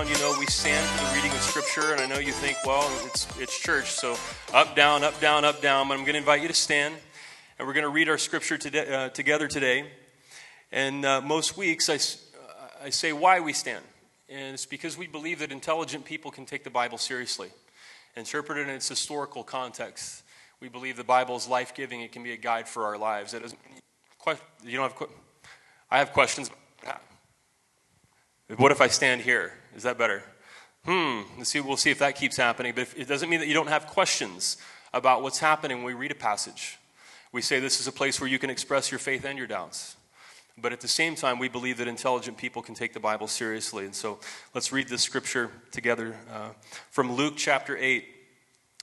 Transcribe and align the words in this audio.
down, 0.00 0.08
you 0.08 0.18
know 0.18 0.34
we 0.38 0.46
stand 0.46 0.86
for 0.88 1.04
the 1.04 1.14
reading 1.14 1.30
of 1.32 1.42
Scripture. 1.42 1.92
And 1.92 2.00
I 2.00 2.06
know 2.06 2.18
you 2.18 2.32
think, 2.32 2.56
well, 2.64 2.90
it's, 3.06 3.26
it's 3.38 3.58
church, 3.58 3.90
so 3.90 4.16
up, 4.54 4.74
down, 4.74 5.04
up, 5.04 5.20
down, 5.20 5.44
up, 5.44 5.60
down. 5.60 5.88
But 5.88 5.94
I'm 5.94 6.04
going 6.04 6.14
to 6.14 6.18
invite 6.18 6.40
you 6.40 6.48
to 6.48 6.54
stand, 6.54 6.94
and 7.58 7.68
we're 7.68 7.74
going 7.74 7.84
to 7.84 7.90
read 7.90 8.08
our 8.08 8.16
Scripture 8.16 8.56
today, 8.56 8.88
uh, 8.88 9.08
together 9.10 9.46
today. 9.46 9.90
And 10.72 11.04
uh, 11.04 11.20
most 11.20 11.56
weeks 11.58 11.90
I, 11.90 11.98
I 12.82 12.90
say 12.90 13.12
why 13.12 13.40
we 13.40 13.52
stand. 13.52 13.84
And 14.30 14.54
it's 14.54 14.64
because 14.64 14.96
we 14.96 15.06
believe 15.06 15.40
that 15.40 15.52
intelligent 15.52 16.04
people 16.04 16.30
can 16.30 16.46
take 16.46 16.64
the 16.64 16.70
Bible 16.70 16.96
seriously, 16.96 17.50
interpret 18.16 18.56
it 18.58 18.68
in 18.68 18.74
its 18.74 18.88
historical 18.88 19.42
context. 19.42 20.22
We 20.60 20.68
believe 20.68 20.96
the 20.96 21.04
Bible 21.04 21.36
is 21.36 21.46
life 21.46 21.74
giving, 21.74 22.00
it 22.00 22.12
can 22.12 22.22
be 22.22 22.32
a 22.32 22.38
guide 22.38 22.68
for 22.68 22.84
our 22.84 22.96
lives. 22.96 23.32
That 23.32 23.42
doesn't, 23.42 23.60
you 24.64 24.78
don't 24.78 24.92
have, 24.92 25.08
I 25.90 25.98
have 25.98 26.12
questions. 26.12 26.50
What 28.56 28.72
if 28.72 28.80
I 28.80 28.88
stand 28.88 29.20
here? 29.20 29.52
Is 29.76 29.84
that 29.84 29.96
better? 29.96 30.24
Hmm, 30.84 31.20
let's 31.38 31.50
see, 31.50 31.60
we'll 31.60 31.76
see 31.76 31.90
if 31.90 32.00
that 32.00 32.16
keeps 32.16 32.36
happening. 32.36 32.72
But 32.74 32.82
if, 32.82 32.98
it 32.98 33.06
doesn't 33.06 33.28
mean 33.28 33.40
that 33.40 33.46
you 33.46 33.54
don't 33.54 33.68
have 33.68 33.86
questions 33.86 34.56
about 34.92 35.22
what's 35.22 35.38
happening 35.38 35.78
when 35.78 35.86
we 35.86 35.94
read 35.94 36.10
a 36.10 36.16
passage. 36.16 36.78
We 37.32 37.42
say 37.42 37.60
this 37.60 37.80
is 37.80 37.86
a 37.86 37.92
place 37.92 38.20
where 38.20 38.28
you 38.28 38.40
can 38.40 38.50
express 38.50 38.90
your 38.90 38.98
faith 38.98 39.24
and 39.24 39.38
your 39.38 39.46
doubts. 39.46 39.96
But 40.58 40.72
at 40.72 40.80
the 40.80 40.88
same 40.88 41.14
time, 41.14 41.38
we 41.38 41.48
believe 41.48 41.78
that 41.78 41.86
intelligent 41.86 42.38
people 42.38 42.60
can 42.60 42.74
take 42.74 42.92
the 42.92 43.00
Bible 43.00 43.28
seriously. 43.28 43.84
And 43.84 43.94
so 43.94 44.18
let's 44.52 44.72
read 44.72 44.88
this 44.88 45.02
scripture 45.02 45.50
together 45.70 46.16
uh, 46.32 46.50
from 46.90 47.12
Luke 47.12 47.34
chapter 47.36 47.76
8, 47.76 48.04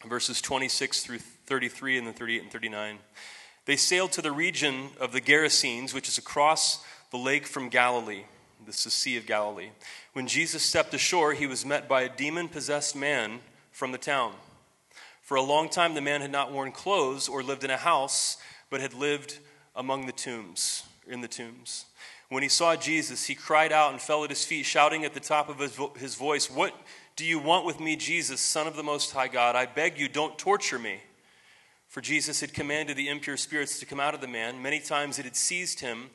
verses 0.08 0.40
26 0.40 1.04
through 1.04 1.20
33, 1.20 1.98
and 1.98 2.08
then 2.08 2.14
38 2.14 2.44
and 2.44 2.52
39. 2.52 3.00
They 3.66 3.76
sailed 3.76 4.14
to 4.14 4.22
the 4.22 4.32
region 4.32 4.92
of 5.00 5.12
the 5.12 5.20
Gerasenes, 5.20 5.94
which 5.94 6.08
is 6.08 6.18
across 6.18 6.86
the 7.12 7.18
lake 7.18 7.46
from 7.46 7.68
Galilee. 7.68 8.24
This 8.68 8.80
is 8.80 8.84
the 8.84 8.92
Sea 8.92 9.16
of 9.16 9.26
Galilee. 9.26 9.70
When 10.12 10.28
Jesus 10.28 10.62
stepped 10.62 10.94
ashore, 10.94 11.32
he 11.32 11.48
was 11.48 11.66
met 11.66 11.88
by 11.88 12.02
a 12.02 12.14
demon 12.14 12.50
possessed 12.50 12.98
man 12.98 13.40
from 13.72 13.94
the 13.94 13.98
town. 13.98 14.34
For 15.22 15.36
a 15.36 15.42
long 15.42 15.70
time, 15.70 15.94
the 15.94 16.02
man 16.02 16.20
had 16.20 16.34
not 16.34 16.52
worn 16.52 16.74
clothes 16.74 17.30
or 17.30 17.42
lived 17.42 17.64
in 17.64 17.70
a 17.70 17.78
house, 17.78 18.36
but 18.70 18.82
had 18.82 18.94
lived 18.94 19.40
among 19.74 20.06
the 20.06 20.12
tombs, 20.12 20.84
in 21.08 21.22
the 21.22 21.30
tombs. 21.30 21.86
When 22.28 22.44
he 22.44 22.50
saw 22.50 22.76
Jesus, 22.76 23.26
he 23.26 23.36
cried 23.36 23.72
out 23.72 23.94
and 23.94 24.02
fell 24.02 24.26
at 24.26 24.32
his 24.32 24.44
feet, 24.44 24.66
shouting 24.66 25.06
at 25.06 25.14
the 25.14 25.22
top 25.22 25.48
of 25.48 25.60
his, 25.60 25.72
vo- 25.72 25.94
his 25.98 26.16
voice, 26.16 26.52
What 26.52 26.76
do 27.16 27.24
you 27.24 27.40
want 27.40 27.66
with 27.66 27.80
me, 27.80 27.96
Jesus, 27.96 28.42
Son 28.42 28.68
of 28.68 28.76
the 28.76 28.84
Most 28.84 29.14
High 29.14 29.30
God? 29.30 29.56
I 29.56 29.66
beg 29.66 29.98
you, 29.98 30.10
don't 30.10 30.38
torture 30.38 30.78
me. 30.78 31.00
For 31.88 32.02
Jesus 32.02 32.42
had 32.42 32.54
commanded 32.54 32.98
the 32.98 33.08
impure 33.08 33.38
spirits 33.38 33.80
to 33.80 33.86
come 33.86 34.02
out 34.02 34.14
of 34.14 34.20
the 34.20 34.28
man. 34.28 34.62
Many 34.62 34.82
times 34.82 35.20
it 35.20 35.24
had 35.24 35.38
seized 35.38 35.80
him 35.80 36.10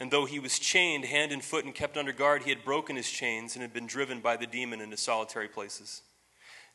and 0.00 0.10
though 0.10 0.26
he 0.26 0.38
was 0.38 0.58
chained 0.58 1.04
hand 1.04 1.32
and 1.32 1.42
foot 1.42 1.64
and 1.64 1.74
kept 1.74 1.96
under 1.96 2.12
guard, 2.12 2.42
he 2.42 2.50
had 2.50 2.64
broken 2.64 2.96
his 2.96 3.10
chains 3.10 3.54
and 3.54 3.62
had 3.62 3.72
been 3.72 3.86
driven 3.86 4.20
by 4.20 4.36
the 4.36 4.46
demon 4.46 4.80
into 4.80 4.96
solitary 4.96 5.48
places. 5.48 6.02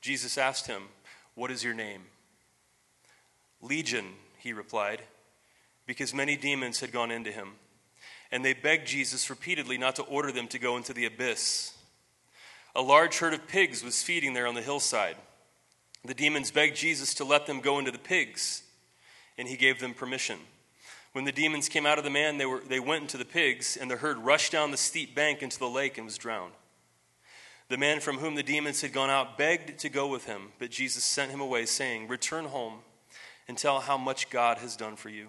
Jesus 0.02 0.38
asked 0.38 0.68
him, 0.68 0.84
What 1.36 1.52
is 1.52 1.64
your 1.64 1.74
name? 1.74 2.04
Legion, 3.62 4.08
he 4.38 4.52
replied, 4.52 5.02
because 5.86 6.14
many 6.14 6.36
demons 6.36 6.82
had 6.82 6.92
gone 6.92 7.12
into 7.12 7.32
him. 7.32 7.54
And 8.30 8.44
they 8.44 8.54
begged 8.54 8.88
Jesus 8.88 9.30
repeatedly 9.30 9.78
not 9.78 9.96
to 9.98 10.04
order 10.04 10.32
them 10.32 10.48
to 10.50 10.60
go 10.60 10.76
into 10.76 10.94
the 10.94 11.06
abyss. 11.06 11.74
A 12.76 12.82
large 12.82 13.20
herd 13.20 13.34
of 13.34 13.48
pigs 13.48 13.84
was 13.84 14.04
feeding 14.04 14.34
there 14.34 14.48
on 14.48 14.56
the 14.56 14.62
hillside. 14.62 15.16
The 16.04 16.14
demons 16.14 16.52
begged 16.52 16.76
Jesus 16.76 17.14
to 17.16 17.24
let 17.24 17.46
them 17.46 17.62
go 17.62 17.80
into 17.80 17.92
the 17.92 17.98
pigs, 17.98 18.64
and 19.38 19.48
he 19.48 19.56
gave 19.56 19.80
them 19.80 19.94
permission. 19.94 20.40
When 21.14 21.26
the 21.26 21.32
demons 21.32 21.70
came 21.70 21.86
out 21.86 22.00
of 22.00 22.04
the 22.04 22.10
man, 22.10 22.40
they, 22.40 22.46
were, 22.48 22.60
they 22.60 22.80
went 22.80 23.04
into 23.04 23.18
the 23.18 23.26
pigs, 23.26 23.78
and 23.78 23.90
the 23.90 23.98
herd 23.98 24.18
rushed 24.18 24.52
down 24.52 24.72
the 24.72 24.78
steep 24.78 25.14
bank 25.14 25.44
into 25.44 25.60
the 25.60 25.70
lake 25.70 25.98
and 25.98 26.06
was 26.06 26.18
drowned. 26.18 26.54
The 27.70 27.78
man 27.78 28.00
from 28.00 28.18
whom 28.18 28.34
the 28.34 28.44
demons 28.44 28.82
had 28.82 28.94
gone 28.94 29.12
out 29.12 29.38
begged 29.38 29.78
to 29.80 29.90
go 29.90 30.08
with 30.08 30.26
him, 30.26 30.52
but 30.58 30.72
Jesus 30.72 31.04
sent 31.04 31.32
him 31.32 31.40
away, 31.40 31.66
saying, 31.68 32.08
Return 32.08 32.46
home 32.46 32.80
and 33.48 33.58
tell 33.58 33.80
how 33.80 33.98
much 33.98 34.32
God 34.32 34.58
has 34.58 34.76
done 34.76 34.96
for 34.96 35.10
you. 35.10 35.28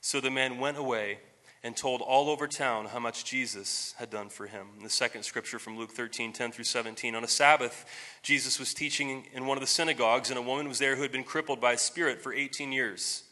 So 0.00 0.18
the 0.18 0.30
man 0.30 0.58
went 0.58 0.78
away 0.78 1.18
and 1.62 1.76
told 1.76 2.00
all 2.00 2.30
over 2.30 2.48
town 2.48 2.86
how 2.86 2.98
much 2.98 3.24
Jesus 3.24 3.94
had 3.98 4.10
done 4.10 4.30
for 4.30 4.46
him. 4.46 4.68
the 4.82 4.90
second 4.90 5.24
scripture 5.24 5.58
from 5.58 5.78
Luke 5.78 5.92
13, 5.92 6.32
10 6.32 6.52
through 6.52 6.64
17. 6.64 7.14
On 7.14 7.22
a 7.22 7.28
Sabbath, 7.28 7.84
Jesus 8.22 8.58
was 8.58 8.74
teaching 8.74 9.26
in 9.32 9.46
one 9.46 9.58
of 9.58 9.60
the 9.60 9.66
synagogues, 9.68 10.30
and 10.30 10.38
a 10.38 10.42
woman 10.42 10.68
was 10.68 10.78
there 10.78 10.96
who 10.96 11.02
had 11.02 11.12
been 11.12 11.22
crippled 11.22 11.60
by 11.60 11.74
a 11.74 11.78
spirit 11.78 12.20
for 12.20 12.32
18 12.32 12.72
years. 12.72 13.24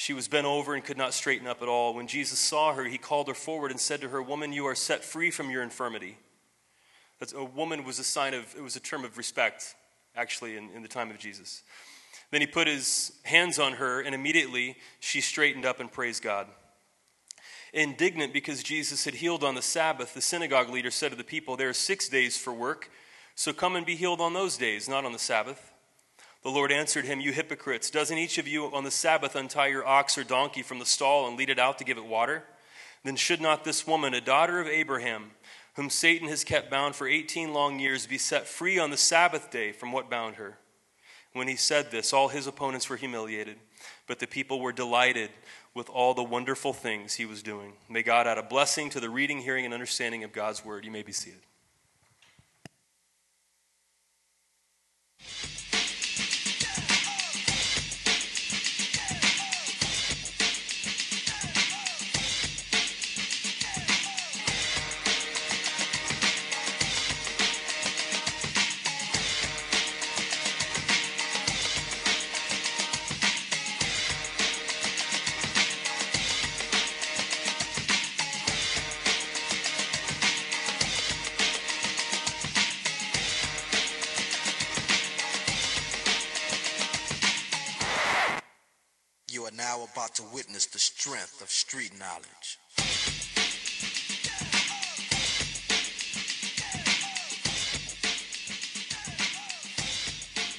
She 0.00 0.14
was 0.14 0.28
bent 0.28 0.46
over 0.46 0.74
and 0.74 0.82
could 0.82 0.96
not 0.96 1.12
straighten 1.12 1.46
up 1.46 1.60
at 1.60 1.68
all. 1.68 1.92
When 1.92 2.06
Jesus 2.06 2.38
saw 2.38 2.72
her, 2.72 2.84
he 2.84 2.96
called 2.96 3.28
her 3.28 3.34
forward 3.34 3.70
and 3.70 3.78
said 3.78 4.00
to 4.00 4.08
her, 4.08 4.22
Woman, 4.22 4.50
you 4.50 4.66
are 4.66 4.74
set 4.74 5.04
free 5.04 5.30
from 5.30 5.50
your 5.50 5.62
infirmity. 5.62 6.16
That's, 7.18 7.34
a 7.34 7.44
woman 7.44 7.84
was 7.84 7.98
a 7.98 8.04
sign 8.04 8.32
of, 8.32 8.54
it 8.56 8.62
was 8.62 8.76
a 8.76 8.80
term 8.80 9.04
of 9.04 9.18
respect, 9.18 9.74
actually, 10.16 10.56
in, 10.56 10.70
in 10.70 10.80
the 10.80 10.88
time 10.88 11.10
of 11.10 11.18
Jesus. 11.18 11.62
Then 12.30 12.40
he 12.40 12.46
put 12.46 12.66
his 12.66 13.12
hands 13.24 13.58
on 13.58 13.74
her, 13.74 14.00
and 14.00 14.14
immediately 14.14 14.78
she 15.00 15.20
straightened 15.20 15.66
up 15.66 15.80
and 15.80 15.92
praised 15.92 16.22
God. 16.22 16.46
Indignant 17.74 18.32
because 18.32 18.62
Jesus 18.62 19.04
had 19.04 19.16
healed 19.16 19.44
on 19.44 19.54
the 19.54 19.60
Sabbath, 19.60 20.14
the 20.14 20.22
synagogue 20.22 20.70
leader 20.70 20.90
said 20.90 21.10
to 21.10 21.16
the 21.16 21.24
people, 21.24 21.58
There 21.58 21.68
are 21.68 21.74
six 21.74 22.08
days 22.08 22.38
for 22.38 22.54
work, 22.54 22.90
so 23.34 23.52
come 23.52 23.76
and 23.76 23.84
be 23.84 23.96
healed 23.96 24.22
on 24.22 24.32
those 24.32 24.56
days, 24.56 24.88
not 24.88 25.04
on 25.04 25.12
the 25.12 25.18
Sabbath. 25.18 25.69
The 26.42 26.50
Lord 26.50 26.72
answered 26.72 27.04
him, 27.04 27.20
You 27.20 27.32
hypocrites, 27.32 27.90
doesn't 27.90 28.16
each 28.16 28.38
of 28.38 28.48
you 28.48 28.66
on 28.66 28.84
the 28.84 28.90
Sabbath 28.90 29.36
untie 29.36 29.68
your 29.68 29.86
ox 29.86 30.16
or 30.16 30.24
donkey 30.24 30.62
from 30.62 30.78
the 30.78 30.86
stall 30.86 31.28
and 31.28 31.36
lead 31.36 31.50
it 31.50 31.58
out 31.58 31.78
to 31.78 31.84
give 31.84 31.98
it 31.98 32.06
water? 32.06 32.44
Then 33.04 33.16
should 33.16 33.40
not 33.40 33.64
this 33.64 33.86
woman, 33.86 34.14
a 34.14 34.20
daughter 34.20 34.60
of 34.60 34.66
Abraham, 34.66 35.32
whom 35.74 35.90
Satan 35.90 36.28
has 36.28 36.44
kept 36.44 36.70
bound 36.70 36.94
for 36.94 37.06
18 37.06 37.52
long 37.52 37.78
years, 37.78 38.06
be 38.06 38.18
set 38.18 38.46
free 38.46 38.78
on 38.78 38.90
the 38.90 38.96
Sabbath 38.96 39.50
day 39.50 39.72
from 39.72 39.92
what 39.92 40.10
bound 40.10 40.36
her? 40.36 40.58
When 41.32 41.46
he 41.46 41.56
said 41.56 41.90
this, 41.90 42.12
all 42.12 42.28
his 42.28 42.46
opponents 42.46 42.88
were 42.88 42.96
humiliated, 42.96 43.56
but 44.06 44.18
the 44.18 44.26
people 44.26 44.60
were 44.60 44.72
delighted 44.72 45.30
with 45.74 45.88
all 45.88 46.14
the 46.14 46.24
wonderful 46.24 46.72
things 46.72 47.14
he 47.14 47.26
was 47.26 47.42
doing. 47.42 47.74
May 47.88 48.02
God 48.02 48.26
add 48.26 48.38
a 48.38 48.42
blessing 48.42 48.90
to 48.90 49.00
the 49.00 49.10
reading, 49.10 49.38
hearing, 49.38 49.64
and 49.64 49.72
understanding 49.72 50.24
of 50.24 50.32
God's 50.32 50.64
word. 50.64 50.84
You 50.84 50.90
may 50.90 51.02
be 51.02 51.12
seated. 51.12 51.40
Strength 91.20 91.42
of 91.42 91.50
street 91.50 91.92
knowledge. 91.98 92.58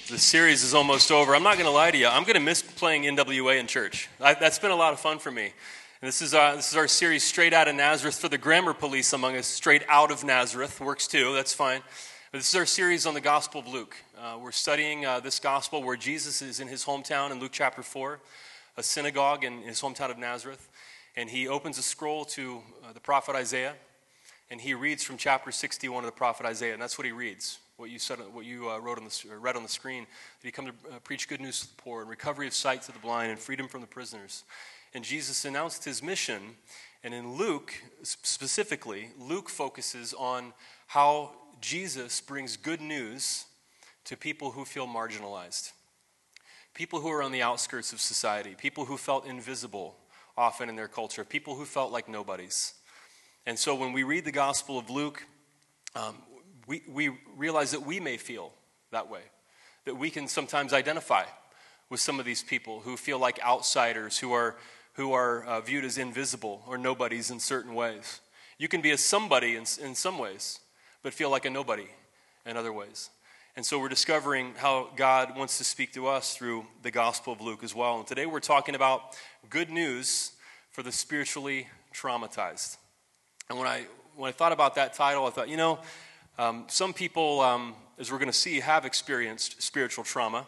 The 0.08 0.20
series 0.20 0.64
is 0.64 0.76
almost 0.76 1.12
over. 1.12 1.36
I'm 1.36 1.42
not 1.42 1.56
going 1.56 1.66
to 1.66 1.72
lie 1.72 1.90
to 1.90 1.98
you. 1.98 2.06
I'm 2.06 2.26
going 2.26 2.36
to 2.36 2.40
miss 2.40 2.62
playing 2.62 3.04
NWA 3.04 3.60
in 3.60 3.66
church. 3.66 4.08
I, 4.20 4.36
that's 4.36 4.60
been 4.60 4.70
a 4.70 4.76
lot 4.76 4.94
of 4.94 5.00
fun 5.00 5.18
for 5.18 5.32
me. 5.32 5.46
And 5.46 6.08
this 6.08 6.22
is, 6.22 6.36
our, 6.36 6.56
this 6.56 6.70
is 6.70 6.78
our 6.78 6.88
series, 6.88 7.24
Straight 7.24 7.54
Outta 7.54 7.74
Nazareth, 7.74 8.20
for 8.20 8.30
the 8.30 8.38
grammar 8.38 8.76
police 8.76 9.14
among 9.14 9.38
us. 9.38 9.48
Straight 9.48 9.82
Out 9.90 10.12
of 10.12 10.24
Nazareth 10.24 10.80
works 10.80 11.08
too. 11.08 11.34
That's 11.34 11.54
fine. 11.54 11.82
But 12.32 12.38
this 12.38 12.50
is 12.50 12.56
our 12.56 12.68
series 12.68 13.08
on 13.08 13.16
the 13.16 13.22
Gospel 13.22 13.62
of 13.62 13.68
Luke. 13.68 13.96
Uh, 14.16 14.38
we're 14.40 14.52
studying 14.52 15.08
uh, 15.08 15.22
this 15.22 15.40
gospel 15.40 15.82
where 15.82 15.98
Jesus 15.98 16.44
is 16.44 16.60
in 16.60 16.68
his 16.68 16.86
hometown 16.86 17.32
in 17.32 17.40
Luke 17.40 17.52
chapter 17.52 17.82
4, 17.82 18.20
a 18.78 18.84
synagogue 18.84 19.44
in 19.44 19.62
his 19.62 19.82
hometown 19.82 20.12
of 20.12 20.18
Nazareth 20.18 20.70
and 21.16 21.30
he 21.30 21.48
opens 21.48 21.78
a 21.78 21.82
scroll 21.82 22.26
to 22.26 22.62
uh, 22.84 22.94
the 22.94 23.00
prophet 23.00 23.36
Isaiah, 23.36 23.74
and 24.50 24.62
he 24.62 24.74
reads 24.74 25.04
from 25.04 25.18
chapter 25.18 25.52
61 25.52 26.04
of 26.04 26.06
the 26.06 26.16
prophet 26.16 26.46
Isaiah, 26.46 26.74
and 26.74 26.82
that's 26.82 26.98
what 26.98 27.06
he 27.06 27.12
reads. 27.12 27.60
What 27.78 27.90
you 27.90 28.00
said, 28.00 28.20
what 28.32 28.46
you 28.46 28.70
uh, 28.70 28.78
wrote 28.80 28.98
on 28.98 29.06
the, 29.06 29.38
read 29.38 29.56
on 29.56 29.64
the 29.64 29.70
screen, 29.70 30.06
that 30.42 30.48
he 30.48 30.52
come 30.52 30.68
to 30.68 30.72
uh, 30.72 31.00
preach 31.04 31.28
good 31.28 31.42
news 31.42 31.62
to 31.62 31.68
the 31.68 31.82
poor, 31.82 32.02
and 32.02 32.10
recovery 32.10 32.48
of 32.48 32.54
sight 32.54 32.84
to 32.84 32.92
the 32.92 33.00
blind, 33.00 33.32
and 33.32 33.40
freedom 33.40 33.68
from 33.68 33.82
the 33.82 33.88
prisoners. 33.88 34.44
And 34.94 35.04
Jesus 35.04 35.46
announced 35.46 35.84
his 35.84 36.04
mission, 36.04 36.56
and 37.04 37.14
in 37.14 37.36
Luke 37.36 37.74
specifically, 38.04 39.10
Luke 39.20 39.50
focuses 39.50 40.14
on 40.14 40.54
how 40.88 41.32
Jesus 41.60 42.22
brings 42.22 42.58
good 42.58 42.82
news 42.82 43.46
to 44.06 44.18
people 44.18 44.52
who 44.52 44.66
feel 44.66 44.88
marginalized, 44.88 45.72
people 46.74 47.00
who 47.00 47.10
are 47.10 47.22
on 47.22 47.32
the 47.32 47.42
outskirts 47.42 47.94
of 47.94 48.00
society, 48.00 48.56
people 48.58 48.86
who 48.86 48.98
felt 48.98 49.26
invisible, 49.26 49.96
often 50.38 50.70
in 50.70 50.76
their 50.76 50.88
culture, 50.88 51.24
people 51.24 51.56
who 51.56 51.66
felt 51.66 51.92
like 51.92 52.08
nobodies. 52.08 52.74
And 53.46 53.58
so 53.58 53.76
when 53.76 53.94
we 53.94 54.04
read 54.04 54.26
the 54.26 54.32
Gospel 54.32 54.78
of 54.78 54.90
Luke, 54.90 55.26
um, 55.96 56.16
we, 56.68 56.84
we 56.88 57.12
realize 57.36 57.72
that 57.72 57.86
we 57.86 58.00
may 58.00 58.18
feel 58.18 58.54
that 58.92 59.10
way, 59.10 59.22
that 59.86 59.96
we 59.96 60.10
can 60.10 60.28
sometimes 60.28 60.74
identify 60.74 61.24
with 61.90 62.00
some 62.00 62.20
of 62.20 62.26
these 62.26 62.44
people 62.44 62.80
who 62.80 62.96
feel 62.96 63.20
like 63.20 63.44
outsiders, 63.44 64.18
who 64.20 64.32
are, 64.32 64.56
who 64.94 65.12
are 65.12 65.44
uh, 65.44 65.62
viewed 65.62 65.84
as 65.84 65.98
invisible 65.98 66.64
or 66.68 66.78
nobodies 66.78 67.32
in 67.32 67.40
certain 67.40 67.74
ways. 67.74 68.22
You 68.58 68.68
can 68.68 68.82
be 68.82 68.92
a 68.92 68.98
somebody 68.98 69.56
in, 69.56 69.66
in 69.84 69.96
some 69.96 70.18
ways, 70.18 70.60
but 71.04 71.14
feel 71.14 71.30
like 71.30 71.46
a 71.46 71.50
nobody 71.50 71.88
in 72.46 72.56
other 72.56 72.72
ways. 72.72 73.10
And 73.58 73.66
so 73.66 73.80
we're 73.80 73.90
discovering 73.90 74.54
how 74.56 74.92
God 74.96 75.36
wants 75.36 75.58
to 75.58 75.66
speak 75.66 75.92
to 75.94 76.08
us 76.08 76.38
through 76.38 76.66
the 76.84 76.92
Gospel 76.92 77.34
of 77.34 77.42
Luke 77.42 77.66
as 77.66 77.76
well. 77.76 77.98
And 77.98 78.08
today 78.08 78.26
we're 78.26 78.40
talking 78.40 78.76
about 78.76 79.18
good 79.50 79.70
news 79.70 80.32
for 80.70 80.84
the 80.84 80.92
spiritually 80.92 81.68
traumatized. 81.94 82.78
And 83.50 83.60
when 83.60 83.68
I, 83.68 83.88
when 84.16 84.30
I 84.30 84.32
thought 84.32 84.54
about 84.54 84.76
that 84.76 84.94
title, 84.94 85.26
I 85.26 85.32
thought, 85.32 85.50
you 85.50 85.58
know, 85.58 85.80
um, 86.38 86.64
some 86.70 86.94
people, 86.94 87.42
um, 87.42 87.76
as 88.00 88.10
we're 88.10 88.20
going 88.20 88.32
to 88.32 88.34
see, 88.34 88.62
have 88.62 88.86
experienced 88.86 89.62
spiritual 89.62 90.06
trauma, 90.06 90.48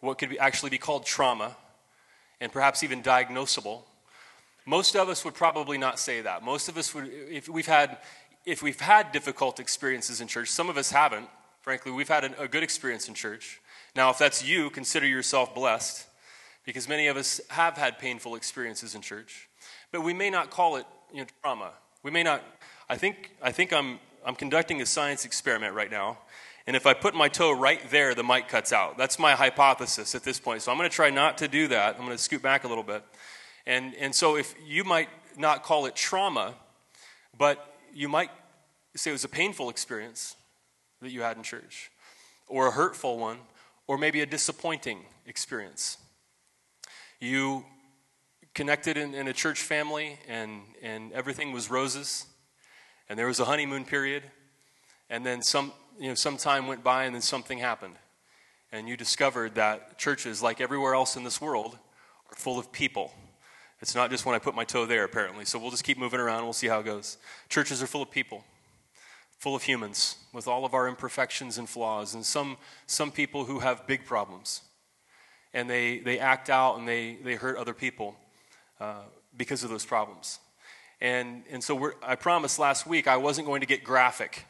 what 0.00 0.18
could 0.18 0.30
be, 0.30 0.40
actually 0.40 0.70
be 0.70 0.78
called 0.78 1.06
trauma, 1.06 1.56
and 2.40 2.50
perhaps 2.50 2.82
even 2.82 3.00
diagnosable. 3.00 3.82
Most 4.66 4.96
of 4.96 5.08
us 5.08 5.24
would 5.24 5.34
probably 5.34 5.78
not 5.78 6.00
say 6.00 6.20
that. 6.22 6.42
Most 6.42 6.68
of 6.68 6.76
us 6.76 6.92
would, 6.96 7.08
if 7.30 7.48
we've 7.48 7.68
had, 7.68 7.98
if 8.44 8.60
we've 8.60 8.80
had 8.80 9.12
difficult 9.12 9.60
experiences 9.60 10.20
in 10.20 10.26
church, 10.26 10.48
some 10.48 10.68
of 10.68 10.76
us 10.76 10.90
haven't. 10.90 11.28
Frankly, 11.68 11.92
we've 11.92 12.08
had 12.08 12.24
a, 12.24 12.48
good 12.48 12.62
experience 12.62 13.08
in 13.08 13.14
church. 13.14 13.60
Now, 13.94 14.08
if 14.08 14.16
that's 14.16 14.42
you, 14.42 14.70
consider 14.70 15.06
yourself 15.06 15.54
blessed 15.54 16.06
because 16.64 16.88
many 16.88 17.08
of 17.08 17.18
us 17.18 17.42
have 17.50 17.76
had 17.76 17.98
painful 17.98 18.36
experiences 18.36 18.94
in 18.94 19.02
church. 19.02 19.50
But 19.92 20.00
we 20.00 20.14
may 20.14 20.30
not 20.30 20.48
call 20.48 20.76
it 20.76 20.86
you 21.12 21.20
know, 21.20 21.26
trauma. 21.42 21.72
We 22.02 22.10
may 22.10 22.22
not, 22.22 22.42
I 22.88 22.96
think, 22.96 23.32
I 23.42 23.52
think 23.52 23.74
I'm, 23.74 23.98
I'm 24.24 24.34
conducting 24.34 24.80
a 24.80 24.86
science 24.86 25.26
experiment 25.26 25.74
right 25.74 25.90
now. 25.90 26.16
And 26.66 26.74
if 26.74 26.86
I 26.86 26.94
put 26.94 27.14
my 27.14 27.28
toe 27.28 27.52
right 27.52 27.82
there, 27.90 28.14
the 28.14 28.24
mic 28.24 28.48
cuts 28.48 28.72
out. 28.72 28.96
That's 28.96 29.18
my 29.18 29.32
hypothesis 29.32 30.14
at 30.14 30.22
this 30.22 30.40
point. 30.40 30.62
So 30.62 30.72
I'm 30.72 30.78
going 30.78 30.88
to 30.88 30.96
try 30.96 31.10
not 31.10 31.36
to 31.36 31.48
do 31.48 31.68
that. 31.68 31.96
I'm 31.96 32.06
going 32.06 32.16
to 32.16 32.22
scoot 32.22 32.40
back 32.40 32.64
a 32.64 32.68
little 32.68 32.82
bit. 32.82 33.04
And, 33.66 33.94
and 33.96 34.14
so 34.14 34.38
if 34.38 34.54
you 34.66 34.84
might 34.84 35.10
not 35.36 35.64
call 35.64 35.84
it 35.84 35.94
trauma, 35.94 36.54
but 37.36 37.76
you 37.92 38.08
might 38.08 38.30
say 38.96 39.10
it 39.10 39.12
was 39.12 39.24
a 39.24 39.28
painful 39.28 39.68
experience 39.68 40.34
that 41.00 41.10
you 41.10 41.22
had 41.22 41.36
in 41.36 41.42
church, 41.42 41.90
or 42.48 42.66
a 42.66 42.70
hurtful 42.70 43.18
one, 43.18 43.38
or 43.86 43.98
maybe 43.98 44.20
a 44.20 44.26
disappointing 44.26 45.00
experience. 45.26 45.98
You 47.20 47.64
connected 48.54 48.96
in, 48.96 49.14
in, 49.14 49.28
a 49.28 49.32
church 49.32 49.60
family 49.60 50.18
and, 50.28 50.62
and 50.82 51.12
everything 51.12 51.52
was 51.52 51.70
roses, 51.70 52.26
and 53.08 53.18
there 53.18 53.26
was 53.26 53.40
a 53.40 53.44
honeymoon 53.44 53.84
period, 53.84 54.22
and 55.10 55.24
then 55.24 55.42
some, 55.42 55.72
you 55.98 56.08
know, 56.08 56.14
some 56.14 56.36
time 56.36 56.66
went 56.66 56.82
by 56.82 57.04
and 57.04 57.14
then 57.14 57.22
something 57.22 57.58
happened. 57.58 57.94
And 58.70 58.88
you 58.88 58.96
discovered 58.96 59.54
that 59.54 59.98
churches, 59.98 60.42
like 60.42 60.60
everywhere 60.60 60.94
else 60.94 61.16
in 61.16 61.24
this 61.24 61.40
world, 61.40 61.78
are 62.30 62.36
full 62.36 62.58
of 62.58 62.70
people. 62.70 63.12
It's 63.80 63.94
not 63.94 64.10
just 64.10 64.26
when 64.26 64.34
I 64.34 64.38
put 64.38 64.54
my 64.54 64.64
toe 64.64 64.84
there, 64.84 65.04
apparently. 65.04 65.44
So 65.44 65.58
we'll 65.58 65.70
just 65.70 65.84
keep 65.84 65.96
moving 65.96 66.20
around 66.20 66.38
and 66.38 66.46
we'll 66.46 66.52
see 66.52 66.66
how 66.66 66.80
it 66.80 66.84
goes. 66.84 67.16
Churches 67.48 67.82
are 67.82 67.86
full 67.86 68.02
of 68.02 68.10
people 68.10 68.44
full 69.38 69.54
of 69.54 69.62
humans 69.62 70.16
with 70.32 70.48
all 70.48 70.64
of 70.64 70.74
our 70.74 70.88
imperfections 70.88 71.58
and 71.58 71.68
flaws, 71.68 72.14
and 72.14 72.26
some, 72.26 72.56
some 72.86 73.10
people 73.10 73.44
who 73.44 73.60
have 73.60 73.86
big 73.86 74.04
problems. 74.04 74.62
And 75.54 75.70
they, 75.70 76.00
they 76.00 76.18
act 76.18 76.50
out 76.50 76.78
and 76.78 76.86
they, 76.86 77.16
they 77.22 77.36
hurt 77.36 77.56
other 77.56 77.72
people 77.72 78.16
uh, 78.80 79.02
because 79.36 79.64
of 79.64 79.70
those 79.70 79.86
problems. 79.86 80.40
And, 81.00 81.44
and 81.50 81.62
so 81.62 81.92
I 82.02 82.16
promised 82.16 82.58
last 82.58 82.86
week 82.86 83.06
I 83.06 83.16
wasn't 83.16 83.46
going 83.46 83.60
to 83.60 83.66
get 83.66 83.84
graphic 83.84 84.44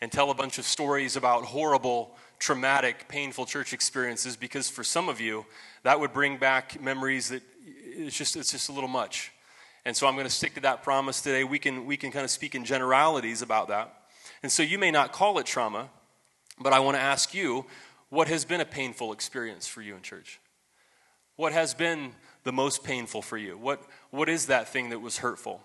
and 0.00 0.10
tell 0.10 0.30
a 0.30 0.34
bunch 0.34 0.58
of 0.58 0.64
stories 0.64 1.16
about 1.16 1.44
horrible, 1.44 2.16
traumatic, 2.38 3.08
painful 3.08 3.46
church 3.46 3.72
experiences 3.72 4.36
because 4.36 4.68
for 4.68 4.84
some 4.84 5.08
of 5.08 5.20
you, 5.20 5.46
that 5.84 5.98
would 5.98 6.12
bring 6.12 6.36
back 6.36 6.80
memories 6.80 7.28
that 7.28 7.42
it's 7.64 8.16
just, 8.16 8.36
it's 8.36 8.50
just 8.50 8.68
a 8.68 8.72
little 8.72 8.88
much. 8.88 9.32
And 9.84 9.96
so 9.96 10.06
I'm 10.06 10.14
going 10.14 10.26
to 10.26 10.32
stick 10.32 10.54
to 10.54 10.60
that 10.60 10.82
promise 10.82 11.20
today. 11.20 11.44
We 11.44 11.58
can, 11.58 11.86
we 11.86 11.96
can 11.96 12.10
kind 12.10 12.24
of 12.24 12.30
speak 12.30 12.54
in 12.54 12.64
generalities 12.64 13.42
about 13.42 13.68
that. 13.68 13.97
And 14.42 14.52
so 14.52 14.62
you 14.62 14.78
may 14.78 14.90
not 14.90 15.12
call 15.12 15.38
it 15.38 15.46
trauma, 15.46 15.90
but 16.60 16.72
I 16.72 16.80
want 16.80 16.96
to 16.96 17.02
ask 17.02 17.34
you 17.34 17.66
what 18.10 18.28
has 18.28 18.44
been 18.44 18.60
a 18.60 18.64
painful 18.64 19.12
experience 19.12 19.66
for 19.66 19.82
you 19.82 19.94
in 19.94 20.02
church? 20.02 20.40
What 21.36 21.52
has 21.52 21.74
been 21.74 22.12
the 22.44 22.52
most 22.52 22.82
painful 22.82 23.22
for 23.22 23.36
you? 23.36 23.58
What, 23.58 23.82
what 24.10 24.28
is 24.28 24.46
that 24.46 24.68
thing 24.68 24.90
that 24.90 25.00
was 25.00 25.18
hurtful? 25.18 25.60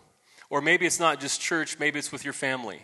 Or 0.49 0.61
maybe 0.61 0.85
it's 0.85 0.99
not 0.99 1.19
just 1.19 1.41
church, 1.41 1.79
maybe 1.79 1.99
it's 1.99 2.11
with 2.11 2.23
your 2.23 2.33
family. 2.33 2.81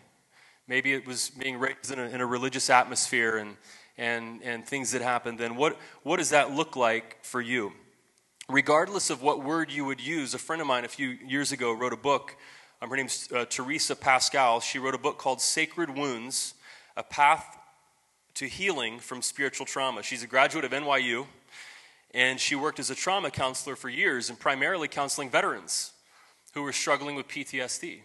Maybe 0.67 0.93
it 0.93 1.05
was 1.05 1.29
being 1.31 1.57
raised 1.57 1.91
in 1.91 1.99
a, 1.99 2.03
in 2.03 2.21
a 2.21 2.25
religious 2.25 2.69
atmosphere 2.69 3.37
and, 3.37 3.57
and, 3.97 4.41
and 4.43 4.65
things 4.65 4.91
that 4.91 5.01
happened 5.01 5.39
then. 5.39 5.55
What, 5.55 5.77
what 6.03 6.17
does 6.17 6.29
that 6.29 6.51
look 6.51 6.75
like 6.75 7.17
for 7.23 7.41
you? 7.41 7.73
Regardless 8.47 9.09
of 9.09 9.21
what 9.21 9.43
word 9.43 9.71
you 9.71 9.85
would 9.85 10.01
use, 10.01 10.33
a 10.33 10.39
friend 10.39 10.61
of 10.61 10.67
mine 10.67 10.85
a 10.85 10.87
few 10.87 11.09
years 11.09 11.51
ago 11.51 11.73
wrote 11.73 11.93
a 11.93 11.97
book 11.97 12.35
um, 12.81 12.89
her 12.89 12.95
name's 12.95 13.29
uh, 13.31 13.45
Teresa 13.45 13.95
Pasquale. 13.95 14.61
She 14.61 14.79
wrote 14.79 14.95
a 14.95 14.99
book 14.99 15.17
called 15.17 15.41
Sacred 15.41 15.89
Wounds 15.89 16.53
A 16.95 17.03
Path 17.03 17.57
to 18.35 18.45
Healing 18.45 18.99
from 18.99 19.21
Spiritual 19.21 19.65
Trauma. 19.65 20.01
She's 20.01 20.23
a 20.23 20.27
graduate 20.27 20.63
of 20.63 20.71
NYU, 20.71 21.25
and 22.13 22.39
she 22.39 22.55
worked 22.55 22.79
as 22.79 22.89
a 22.89 22.95
trauma 22.95 23.31
counselor 23.31 23.75
for 23.75 23.89
years 23.89 24.29
and 24.29 24.39
primarily 24.39 24.87
counseling 24.87 25.29
veterans 25.29 25.91
who 26.53 26.63
were 26.63 26.71
struggling 26.71 27.15
with 27.15 27.27
PTSD. 27.27 27.99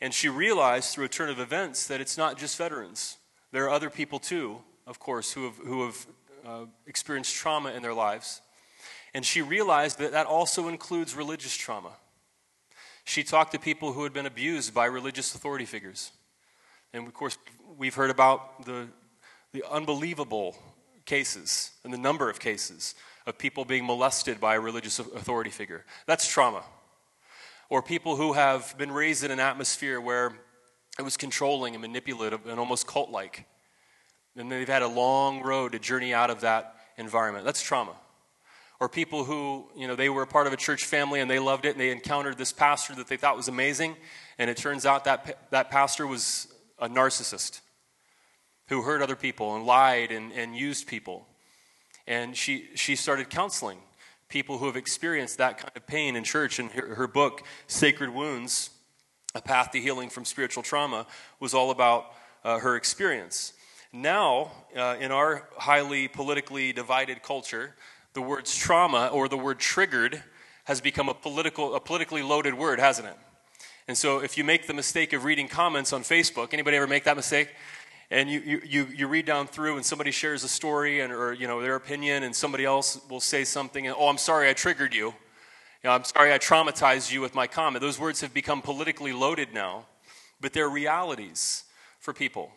And 0.00 0.14
she 0.14 0.28
realized 0.28 0.94
through 0.94 1.06
a 1.06 1.08
turn 1.08 1.28
of 1.28 1.40
events 1.40 1.88
that 1.88 2.00
it's 2.00 2.16
not 2.16 2.38
just 2.38 2.56
veterans, 2.56 3.16
there 3.52 3.64
are 3.64 3.70
other 3.70 3.90
people 3.90 4.20
too, 4.20 4.58
of 4.86 5.00
course, 5.00 5.32
who 5.32 5.44
have, 5.44 5.56
who 5.56 5.86
have 5.86 6.06
uh, 6.46 6.64
experienced 6.86 7.34
trauma 7.34 7.72
in 7.72 7.82
their 7.82 7.92
lives. 7.92 8.40
And 9.12 9.26
she 9.26 9.42
realized 9.42 9.98
that 9.98 10.12
that 10.12 10.26
also 10.26 10.68
includes 10.68 11.16
religious 11.16 11.56
trauma. 11.56 11.90
She 13.04 13.22
talked 13.22 13.52
to 13.52 13.58
people 13.58 13.92
who 13.92 14.04
had 14.04 14.12
been 14.12 14.26
abused 14.26 14.74
by 14.74 14.86
religious 14.86 15.34
authority 15.34 15.64
figures. 15.64 16.12
And 16.92 17.06
of 17.06 17.14
course, 17.14 17.38
we've 17.76 17.94
heard 17.94 18.10
about 18.10 18.64
the, 18.64 18.88
the 19.52 19.64
unbelievable 19.70 20.56
cases 21.06 21.70
and 21.84 21.92
the 21.92 21.98
number 21.98 22.28
of 22.30 22.38
cases 22.38 22.94
of 23.26 23.38
people 23.38 23.64
being 23.64 23.84
molested 23.84 24.40
by 24.40 24.54
a 24.56 24.60
religious 24.60 24.98
authority 24.98 25.50
figure. 25.50 25.84
That's 26.06 26.26
trauma. 26.26 26.62
Or 27.68 27.82
people 27.82 28.16
who 28.16 28.32
have 28.32 28.74
been 28.78 28.90
raised 28.90 29.24
in 29.24 29.30
an 29.30 29.40
atmosphere 29.40 30.00
where 30.00 30.32
it 30.98 31.02
was 31.02 31.16
controlling 31.16 31.74
and 31.74 31.82
manipulative 31.82 32.46
and 32.46 32.58
almost 32.58 32.86
cult 32.86 33.10
like. 33.10 33.46
And 34.36 34.50
they've 34.50 34.68
had 34.68 34.82
a 34.82 34.88
long 34.88 35.42
road 35.42 35.72
to 35.72 35.78
journey 35.78 36.12
out 36.12 36.30
of 36.30 36.40
that 36.40 36.74
environment. 36.96 37.44
That's 37.44 37.62
trauma 37.62 37.94
or 38.80 38.88
people 38.88 39.24
who, 39.24 39.66
you 39.76 39.86
know, 39.86 39.94
they 39.94 40.08
were 40.08 40.22
a 40.22 40.26
part 40.26 40.46
of 40.46 40.52
a 40.52 40.56
church 40.56 40.84
family 40.86 41.20
and 41.20 41.30
they 41.30 41.38
loved 41.38 41.66
it 41.66 41.72
and 41.72 41.80
they 41.80 41.90
encountered 41.90 42.38
this 42.38 42.52
pastor 42.52 42.94
that 42.94 43.06
they 43.06 43.18
thought 43.18 43.36
was 43.36 43.48
amazing, 43.48 43.94
and 44.38 44.48
it 44.48 44.56
turns 44.56 44.86
out 44.86 45.04
that 45.04 45.50
that 45.50 45.70
pastor 45.70 46.06
was 46.06 46.48
a 46.78 46.88
narcissist 46.88 47.60
who 48.68 48.82
hurt 48.82 49.02
other 49.02 49.16
people 49.16 49.54
and 49.56 49.66
lied 49.66 50.10
and, 50.10 50.32
and 50.32 50.56
used 50.56 50.86
people. 50.86 51.26
And 52.06 52.36
she, 52.36 52.68
she 52.74 52.96
started 52.96 53.28
counseling 53.28 53.78
people 54.28 54.58
who 54.58 54.66
have 54.66 54.76
experienced 54.76 55.38
that 55.38 55.58
kind 55.58 55.72
of 55.76 55.86
pain 55.86 56.16
in 56.16 56.24
church. 56.24 56.58
And 56.58 56.70
her, 56.70 56.94
her 56.94 57.06
book, 57.06 57.42
Sacred 57.66 58.10
Wounds 58.10 58.70
A 59.34 59.42
Path 59.42 59.72
to 59.72 59.80
Healing 59.80 60.08
from 60.08 60.24
Spiritual 60.24 60.62
Trauma, 60.62 61.06
was 61.40 61.52
all 61.52 61.70
about 61.70 62.12
uh, 62.44 62.58
her 62.60 62.76
experience. 62.76 63.52
Now, 63.92 64.52
uh, 64.74 64.96
in 65.00 65.10
our 65.10 65.48
highly 65.58 66.06
politically 66.06 66.72
divided 66.72 67.22
culture, 67.22 67.74
the 68.14 68.22
words 68.22 68.56
trauma 68.56 69.08
or 69.12 69.28
the 69.28 69.36
word 69.36 69.58
triggered 69.58 70.22
has 70.64 70.80
become 70.80 71.08
a 71.08 71.14
political 71.14 71.74
a 71.74 71.80
politically 71.80 72.22
loaded 72.22 72.54
word 72.54 72.80
hasn't 72.80 73.08
it? 73.08 73.16
And 73.88 73.96
so 73.96 74.18
if 74.18 74.38
you 74.38 74.44
make 74.44 74.66
the 74.66 74.74
mistake 74.74 75.12
of 75.12 75.24
reading 75.24 75.48
comments 75.48 75.92
on 75.92 76.02
facebook 76.02 76.52
anybody 76.52 76.76
ever 76.76 76.86
make 76.86 77.04
that 77.04 77.16
mistake? 77.16 77.48
And 78.12 78.28
you, 78.28 78.60
you, 78.66 78.88
you, 78.92 79.06
read 79.06 79.24
down 79.24 79.46
through 79.46 79.76
and 79.76 79.86
somebody 79.86 80.10
shares 80.10 80.42
a 80.42 80.48
story 80.48 80.98
and, 80.98 81.12
or 81.12 81.32
you 81.32 81.46
know 81.46 81.62
their 81.62 81.76
opinion 81.76 82.24
and 82.24 82.34
somebody 82.34 82.64
else 82.64 83.00
will 83.08 83.20
say 83.20 83.44
something 83.44 83.86
and 83.86 83.94
oh 83.96 84.08
i'm 84.08 84.18
sorry 84.18 84.48
i 84.48 84.52
triggered 84.52 84.92
you, 84.92 85.06
you 85.06 85.14
know, 85.84 85.90
i'm 85.92 86.04
sorry 86.04 86.32
i 86.32 86.38
traumatized 86.38 87.12
you 87.12 87.20
with 87.20 87.34
my 87.34 87.46
comment. 87.46 87.80
Those 87.80 88.00
words 88.00 88.20
have 88.20 88.34
become 88.34 88.62
politically 88.62 89.12
loaded 89.12 89.54
now 89.54 89.86
but 90.40 90.52
they're 90.52 90.70
realities 90.70 91.64
for 91.98 92.12
people. 92.12 92.50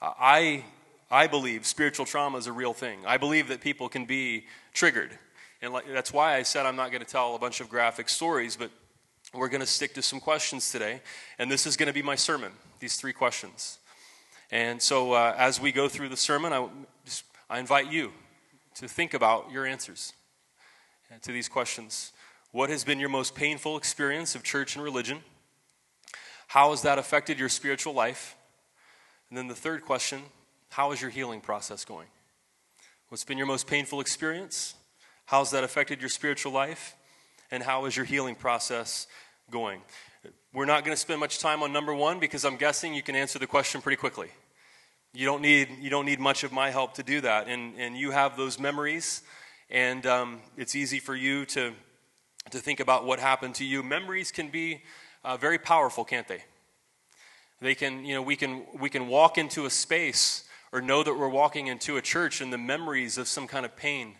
Uh, 0.00 0.12
i 0.18 0.64
I 1.10 1.26
believe 1.26 1.66
spiritual 1.66 2.04
trauma 2.04 2.36
is 2.38 2.46
a 2.46 2.52
real 2.52 2.74
thing. 2.74 2.98
I 3.06 3.16
believe 3.16 3.48
that 3.48 3.60
people 3.60 3.88
can 3.88 4.04
be 4.04 4.46
triggered. 4.74 5.18
And 5.62 5.72
like, 5.72 5.86
that's 5.90 6.12
why 6.12 6.36
I 6.36 6.42
said 6.42 6.66
I'm 6.66 6.76
not 6.76 6.90
going 6.90 7.02
to 7.02 7.10
tell 7.10 7.34
a 7.34 7.38
bunch 7.38 7.60
of 7.60 7.68
graphic 7.68 8.08
stories, 8.08 8.56
but 8.56 8.70
we're 9.32 9.48
going 9.48 9.60
to 9.60 9.66
stick 9.66 9.94
to 9.94 10.02
some 10.02 10.20
questions 10.20 10.70
today. 10.70 11.00
And 11.38 11.50
this 11.50 11.66
is 11.66 11.76
going 11.76 11.86
to 11.86 11.92
be 11.92 12.02
my 12.02 12.14
sermon, 12.14 12.52
these 12.78 12.96
three 12.96 13.12
questions. 13.12 13.78
And 14.50 14.80
so 14.80 15.12
uh, 15.12 15.34
as 15.36 15.60
we 15.60 15.72
go 15.72 15.88
through 15.88 16.10
the 16.10 16.16
sermon, 16.16 16.52
I, 16.52 16.68
just, 17.04 17.24
I 17.48 17.58
invite 17.58 17.90
you 17.90 18.12
to 18.76 18.86
think 18.86 19.14
about 19.14 19.50
your 19.50 19.66
answers 19.66 20.12
to 21.22 21.32
these 21.32 21.48
questions. 21.48 22.12
What 22.52 22.70
has 22.70 22.84
been 22.84 23.00
your 23.00 23.08
most 23.08 23.34
painful 23.34 23.76
experience 23.76 24.34
of 24.34 24.42
church 24.42 24.74
and 24.74 24.84
religion? 24.84 25.20
How 26.48 26.70
has 26.70 26.82
that 26.82 26.98
affected 26.98 27.38
your 27.38 27.48
spiritual 27.48 27.92
life? 27.92 28.36
And 29.28 29.36
then 29.36 29.48
the 29.48 29.54
third 29.54 29.84
question 29.84 30.22
how 30.70 30.92
is 30.92 31.00
your 31.00 31.10
healing 31.10 31.40
process 31.40 31.84
going? 31.84 32.08
What's 33.08 33.24
been 33.24 33.38
your 33.38 33.46
most 33.46 33.66
painful 33.66 34.00
experience? 34.00 34.74
How's 35.26 35.50
that 35.50 35.64
affected 35.64 36.00
your 36.00 36.10
spiritual 36.10 36.52
life? 36.52 36.94
And 37.50 37.62
how 37.62 37.86
is 37.86 37.96
your 37.96 38.04
healing 38.04 38.34
process 38.34 39.06
going? 39.50 39.80
We're 40.52 40.66
not 40.66 40.84
going 40.84 40.94
to 40.94 41.00
spend 41.00 41.20
much 41.20 41.38
time 41.38 41.62
on 41.62 41.72
number 41.72 41.94
one 41.94 42.20
because 42.20 42.44
I'm 42.44 42.56
guessing 42.56 42.94
you 42.94 43.02
can 43.02 43.16
answer 43.16 43.38
the 43.38 43.46
question 43.46 43.80
pretty 43.80 43.96
quickly. 43.96 44.28
You 45.14 45.24
don't 45.24 45.40
need, 45.40 45.68
you 45.80 45.88
don't 45.88 46.04
need 46.04 46.20
much 46.20 46.44
of 46.44 46.52
my 46.52 46.70
help 46.70 46.94
to 46.94 47.02
do 47.02 47.20
that. 47.22 47.48
And, 47.48 47.74
and 47.78 47.96
you 47.96 48.10
have 48.10 48.36
those 48.36 48.58
memories, 48.58 49.22
and 49.70 50.04
um, 50.06 50.40
it's 50.56 50.76
easy 50.76 50.98
for 50.98 51.14
you 51.14 51.46
to, 51.46 51.72
to 52.50 52.58
think 52.58 52.80
about 52.80 53.06
what 53.06 53.18
happened 53.18 53.54
to 53.56 53.64
you. 53.64 53.82
Memories 53.82 54.30
can 54.30 54.48
be 54.48 54.82
uh, 55.24 55.36
very 55.36 55.58
powerful, 55.58 56.04
can't 56.04 56.28
they? 56.28 56.42
They 57.60 57.74
can, 57.74 58.04
you 58.04 58.14
know, 58.14 58.22
we 58.22 58.36
can, 58.36 58.64
we 58.78 58.90
can 58.90 59.08
walk 59.08 59.38
into 59.38 59.64
a 59.64 59.70
space 59.70 60.44
or 60.72 60.80
know 60.80 61.02
that 61.02 61.14
we're 61.14 61.28
walking 61.28 61.66
into 61.66 61.96
a 61.96 62.02
church 62.02 62.40
and 62.40 62.52
the 62.52 62.58
memories 62.58 63.18
of 63.18 63.28
some 63.28 63.46
kind 63.46 63.64
of 63.64 63.76
pain 63.76 64.14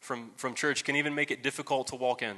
from, 0.00 0.30
from 0.36 0.54
church 0.54 0.84
can 0.84 0.96
even 0.96 1.14
make 1.14 1.30
it 1.30 1.42
difficult 1.42 1.88
to 1.88 1.96
walk 1.96 2.22
in. 2.22 2.36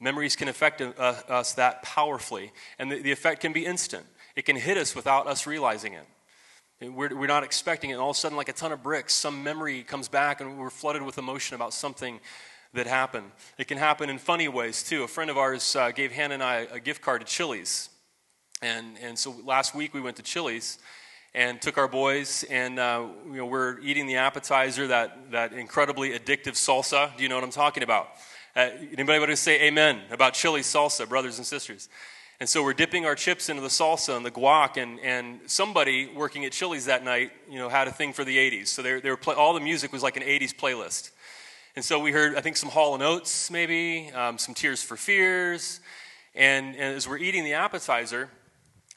Memories 0.00 0.36
can 0.36 0.48
affect 0.48 0.80
uh, 0.80 0.90
us 1.28 1.54
that 1.54 1.82
powerfully, 1.82 2.52
and 2.78 2.90
the, 2.90 3.00
the, 3.00 3.12
effect 3.12 3.40
can 3.40 3.52
be 3.52 3.64
instant. 3.64 4.04
It 4.36 4.44
can 4.44 4.56
hit 4.56 4.76
us 4.76 4.94
without 4.94 5.26
us 5.26 5.46
realizing 5.46 5.94
it. 5.94 6.06
We're, 6.80 7.16
we're 7.16 7.26
not 7.26 7.44
expecting 7.44 7.90
it, 7.90 7.94
and 7.94 8.02
all 8.02 8.10
of 8.10 8.16
a 8.16 8.18
sudden, 8.18 8.36
like 8.36 8.48
a 8.48 8.52
ton 8.52 8.72
of 8.72 8.82
bricks, 8.82 9.14
some 9.14 9.42
memory 9.42 9.82
comes 9.82 10.08
back, 10.08 10.40
and 10.40 10.58
we're 10.58 10.70
flooded 10.70 11.02
with 11.02 11.18
emotion 11.18 11.54
about 11.54 11.72
something 11.72 12.20
that 12.74 12.86
happened. 12.86 13.30
It 13.56 13.68
can 13.68 13.78
happen 13.78 14.10
in 14.10 14.18
funny 14.18 14.48
ways, 14.48 14.82
too. 14.82 15.04
A 15.04 15.08
friend 15.08 15.30
of 15.30 15.38
ours 15.38 15.76
uh, 15.76 15.92
gave 15.92 16.12
Hannah 16.12 16.34
and 16.34 16.42
I 16.42 16.66
a 16.70 16.80
gift 16.80 17.00
card 17.00 17.20
to 17.20 17.26
Chili's. 17.26 17.88
And, 18.60 18.98
and 19.00 19.18
so 19.18 19.34
last 19.44 19.74
week 19.74 19.94
we 19.94 20.00
went 20.00 20.16
to 20.16 20.22
Chili's, 20.22 20.78
and 21.34 21.60
took 21.60 21.78
our 21.78 21.88
boys, 21.88 22.44
and 22.48 22.78
uh, 22.78 23.06
you 23.26 23.38
know, 23.38 23.46
we're 23.46 23.80
eating 23.80 24.06
the 24.06 24.16
appetizer, 24.16 24.86
that, 24.86 25.32
that 25.32 25.52
incredibly 25.52 26.10
addictive 26.10 26.52
salsa. 26.52 27.14
Do 27.16 27.22
you 27.24 27.28
know 27.28 27.34
what 27.34 27.44
I'm 27.44 27.50
talking 27.50 27.82
about? 27.82 28.08
Uh, 28.54 28.70
anybody 28.92 29.18
want 29.18 29.30
to 29.30 29.36
say 29.36 29.62
amen 29.62 30.02
about 30.12 30.34
chili 30.34 30.60
salsa, 30.60 31.08
brothers 31.08 31.38
and 31.38 31.46
sisters? 31.46 31.88
And 32.38 32.48
so 32.48 32.62
we're 32.62 32.74
dipping 32.74 33.04
our 33.04 33.14
chips 33.14 33.48
into 33.48 33.62
the 33.62 33.68
salsa 33.68 34.16
and 34.16 34.24
the 34.24 34.30
guac, 34.30 34.76
and, 34.76 35.00
and 35.00 35.40
somebody 35.46 36.06
working 36.14 36.44
at 36.44 36.52
Chili's 36.52 36.86
that 36.86 37.04
night, 37.04 37.32
you 37.50 37.58
know, 37.58 37.68
had 37.68 37.88
a 37.88 37.92
thing 37.92 38.12
for 38.12 38.24
the 38.24 38.36
80s. 38.36 38.68
So 38.68 38.82
they, 38.82 39.00
they 39.00 39.10
were 39.10 39.16
play, 39.16 39.34
all 39.34 39.54
the 39.54 39.60
music 39.60 39.92
was 39.92 40.02
like 40.02 40.16
an 40.16 40.22
80s 40.22 40.54
playlist. 40.54 41.10
And 41.76 41.84
so 41.84 41.98
we 41.98 42.12
heard, 42.12 42.36
I 42.36 42.40
think, 42.40 42.56
some 42.56 42.70
Hall 42.70 43.00
& 43.00 43.02
Oates, 43.02 43.50
maybe, 43.50 44.12
um, 44.12 44.38
some 44.38 44.54
Tears 44.54 44.82
for 44.82 44.96
Fears. 44.96 45.80
And, 46.36 46.76
and 46.76 46.96
as 46.96 47.08
we're 47.08 47.18
eating 47.18 47.42
the 47.42 47.54
appetizer, 47.54 48.30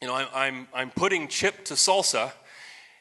you 0.01 0.07
know, 0.07 0.13
I'm, 0.13 0.67
I'm, 0.75 0.91
putting 0.91 1.27
chip 1.27 1.65
to 1.65 1.73
salsa, 1.73 2.31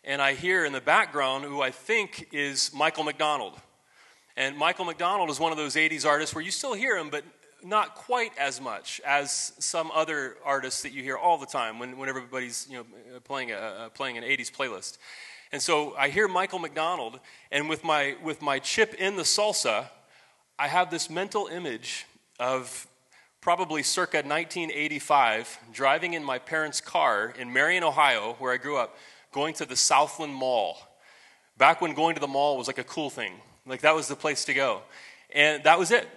and 0.03 0.23
I 0.23 0.33
hear 0.33 0.65
in 0.65 0.73
the 0.73 0.81
background 0.81 1.45
who 1.45 1.61
I 1.61 1.71
think 1.71 2.29
is 2.33 2.71
Michael 2.75 3.05
McDonald. 3.05 3.53
And 4.35 4.57
Michael 4.57 4.87
McDonald 4.87 5.29
is 5.29 5.39
one 5.39 5.53
of 5.53 5.59
those 5.59 5.75
80s 5.75 6.07
artists 6.07 6.35
where 6.35 6.43
you 6.43 6.51
still 6.51 6.73
hear 6.73 6.97
him, 6.97 7.11
but 7.11 7.23
not 7.63 7.97
quite 7.97 8.33
as 8.39 8.63
much 8.63 9.03
as 9.05 9.53
some 9.59 9.91
other 9.93 10.37
artists 10.43 10.83
that 10.83 10.93
you 10.93 11.03
hear 11.03 11.19
all 11.19 11.37
the 11.37 11.47
time 11.47 11.79
when, 11.79 11.99
when 11.99 12.09
everybody's 12.09 12.67
you 12.71 12.79
know, 12.79 12.87
uh, 13.15 13.21
playing, 13.21 13.53
a, 13.53 13.57
uh, 13.57 13.89
playing 13.91 14.17
an 14.17 14.25
80s 14.25 14.51
playlist. 14.51 14.97
And 15.53 15.61
so 15.61 15.95
I 15.97 16.09
hear 16.09 16.29
Michael 16.29 16.61
McDonald, 16.61 17.21
and 17.53 17.69
with 17.69 17.85
my, 17.85 18.17
with 18.23 18.41
my 18.41 18.59
chip 18.59 18.95
in 18.95 19.17
the 19.17 19.23
salsa, 19.23 19.89
I 20.59 20.69
have 20.69 20.91
this 20.91 21.11
mental 21.11 21.47
image 21.49 22.07
of 22.41 22.87
probably 23.47 23.81
circa 23.81 24.17
1985, 24.17 25.61
driving 25.73 26.15
in 26.15 26.25
my 26.25 26.37
parents' 26.37 26.81
car 26.81 27.33
in 27.39 27.53
Marion, 27.53 27.85
Ohio, 27.85 28.35
where 28.41 28.53
I 28.53 28.57
grew 28.57 28.77
up, 28.77 28.97
going 29.31 29.55
to 29.55 29.65
the 29.65 29.77
Southland 29.77 30.35
Mall. 30.35 30.77
Back 31.57 31.81
when 31.81 31.95
going 31.95 32.17
to 32.17 32.21
the 32.21 32.27
mall 32.27 32.59
was 32.59 32.67
like 32.67 32.79
a 32.79 32.83
cool 32.83 33.09
thing, 33.09 33.35
like 33.65 33.83
that 33.83 33.95
was 33.95 34.09
the 34.09 34.17
place 34.17 34.45
to 34.47 34.53
go. 34.53 34.83
And 35.33 35.63
that 35.63 35.79
was 35.79 35.93
it. 35.93 36.09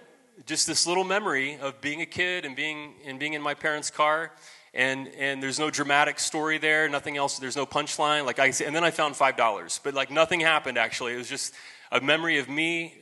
Just 0.44 0.66
this 0.66 0.88
little 0.88 1.04
memory 1.04 1.56
of 1.58 1.80
being 1.80 2.00
a 2.00 2.04
kid 2.04 2.44
and 2.44 2.56
being, 2.56 2.94
and 3.06 3.20
being 3.20 3.34
in 3.34 3.42
my 3.42 3.54
parents' 3.54 3.90
car. 3.90 4.32
And, 4.74 5.06
and 5.16 5.40
there's 5.40 5.60
no 5.60 5.70
dramatic 5.70 6.18
story 6.18 6.58
there, 6.58 6.88
nothing 6.88 7.16
else, 7.16 7.38
there's 7.38 7.54
no 7.54 7.64
punchline. 7.64 8.26
Like 8.26 8.40
I, 8.40 8.46
and 8.46 8.74
then 8.74 8.82
I 8.82 8.90
found 8.90 9.14
$5, 9.14 9.80
but 9.84 9.94
like 9.94 10.10
nothing 10.10 10.40
happened 10.40 10.78
actually. 10.78 11.14
It 11.14 11.18
was 11.18 11.28
just 11.28 11.54
a 11.92 12.00
memory 12.00 12.40
of 12.40 12.48
me 12.48 12.99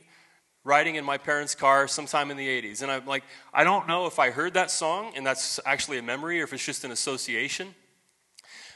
riding 0.63 0.95
in 0.95 1.05
my 1.05 1.17
parents' 1.17 1.55
car 1.55 1.87
sometime 1.87 2.31
in 2.31 2.37
the 2.37 2.47
80s. 2.47 2.81
And 2.81 2.91
I'm 2.91 3.05
like, 3.05 3.23
I 3.53 3.63
don't 3.63 3.87
know 3.87 4.05
if 4.05 4.19
I 4.19 4.29
heard 4.29 4.53
that 4.55 4.71
song 4.71 5.13
and 5.15 5.25
that's 5.25 5.59
actually 5.65 5.97
a 5.97 6.03
memory 6.03 6.41
or 6.41 6.43
if 6.43 6.53
it's 6.53 6.65
just 6.65 6.83
an 6.83 6.91
association. 6.91 7.73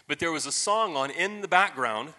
But 0.07 0.19
there 0.19 0.31
was 0.31 0.45
a 0.45 0.51
song 0.51 0.95
on 0.95 1.11
in 1.11 1.41
the 1.41 1.47
background 1.47 2.13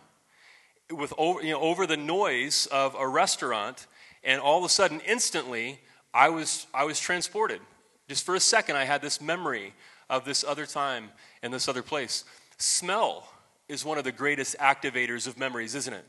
with 0.91 1.13
over, 1.17 1.43
you 1.43 1.53
know, 1.53 1.61
over 1.61 1.87
the 1.87 1.97
noise 1.97 2.67
of 2.67 2.95
a 2.95 3.07
restaurant, 3.07 3.87
and 4.23 4.41
all 4.41 4.59
of 4.59 4.65
a 4.65 4.69
sudden, 4.69 5.01
instantly, 5.07 5.81
I 6.13 6.29
was, 6.29 6.67
I 6.73 6.85
was 6.85 7.01
transported. 7.01 7.61
Just 8.09 8.25
for 8.25 8.35
a 8.35 8.41
second, 8.41 8.77
I 8.77 8.85
had 8.85 9.03
this 9.03 9.21
memory 9.21 9.75
of 10.11 10.25
this 10.25 10.45
other 10.45 10.67
time 10.67 11.11
and 11.43 11.53
this 11.53 11.69
other 11.69 11.83
place. 11.83 12.25
Smell 12.59 13.29
is 13.69 13.85
one 13.85 13.99
of 13.99 14.05
the 14.05 14.13
greatest 14.13 14.57
activators 14.59 15.27
of 15.27 15.39
memories, 15.39 15.75
isn't 15.75 15.95
it? 15.95 16.05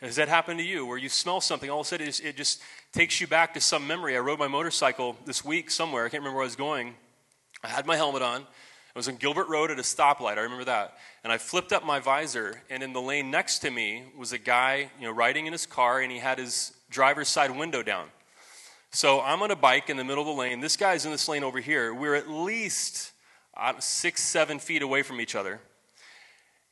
Has 0.00 0.14
that 0.14 0.28
happened 0.28 0.60
to 0.60 0.64
you 0.64 0.86
where 0.86 0.96
you 0.96 1.08
smell 1.08 1.40
something, 1.40 1.68
all 1.68 1.80
of 1.80 1.86
a 1.86 1.88
sudden 1.88 2.06
it 2.06 2.36
just 2.36 2.62
takes 2.92 3.20
you 3.20 3.26
back 3.26 3.54
to 3.54 3.60
some 3.60 3.84
memory? 3.84 4.16
I 4.16 4.20
rode 4.20 4.38
my 4.38 4.46
motorcycle 4.46 5.16
this 5.26 5.44
week 5.44 5.72
somewhere, 5.72 6.04
I 6.04 6.08
can't 6.08 6.20
remember 6.20 6.36
where 6.36 6.44
I 6.44 6.46
was 6.46 6.56
going. 6.56 6.94
I 7.64 7.68
had 7.68 7.84
my 7.84 7.96
helmet 7.96 8.22
on. 8.22 8.42
I 8.42 8.98
was 8.98 9.08
on 9.08 9.16
Gilbert 9.16 9.48
Road 9.48 9.72
at 9.72 9.78
a 9.80 9.82
stoplight, 9.82 10.38
I 10.38 10.42
remember 10.42 10.66
that. 10.66 10.96
And 11.24 11.32
I 11.32 11.38
flipped 11.38 11.72
up 11.72 11.84
my 11.84 11.98
visor, 11.98 12.62
and 12.70 12.84
in 12.84 12.92
the 12.92 13.00
lane 13.00 13.32
next 13.32 13.58
to 13.60 13.72
me 13.72 14.04
was 14.16 14.32
a 14.32 14.38
guy, 14.38 14.88
you 15.00 15.06
know, 15.06 15.12
riding 15.12 15.46
in 15.46 15.52
his 15.52 15.66
car, 15.66 16.00
and 16.00 16.12
he 16.12 16.18
had 16.18 16.38
his 16.38 16.72
driver's 16.90 17.28
side 17.28 17.50
window 17.50 17.82
down. 17.82 18.06
So 18.92 19.20
I'm 19.20 19.42
on 19.42 19.50
a 19.50 19.56
bike 19.56 19.90
in 19.90 19.96
the 19.96 20.04
middle 20.04 20.22
of 20.22 20.28
the 20.28 20.40
lane. 20.40 20.60
This 20.60 20.76
guy's 20.76 21.06
in 21.06 21.10
this 21.10 21.28
lane 21.28 21.42
over 21.42 21.58
here. 21.58 21.92
We're 21.92 22.14
at 22.14 22.30
least 22.30 23.10
uh, 23.56 23.74
six, 23.80 24.22
seven 24.22 24.60
feet 24.60 24.82
away 24.82 25.02
from 25.02 25.20
each 25.20 25.34
other. 25.34 25.60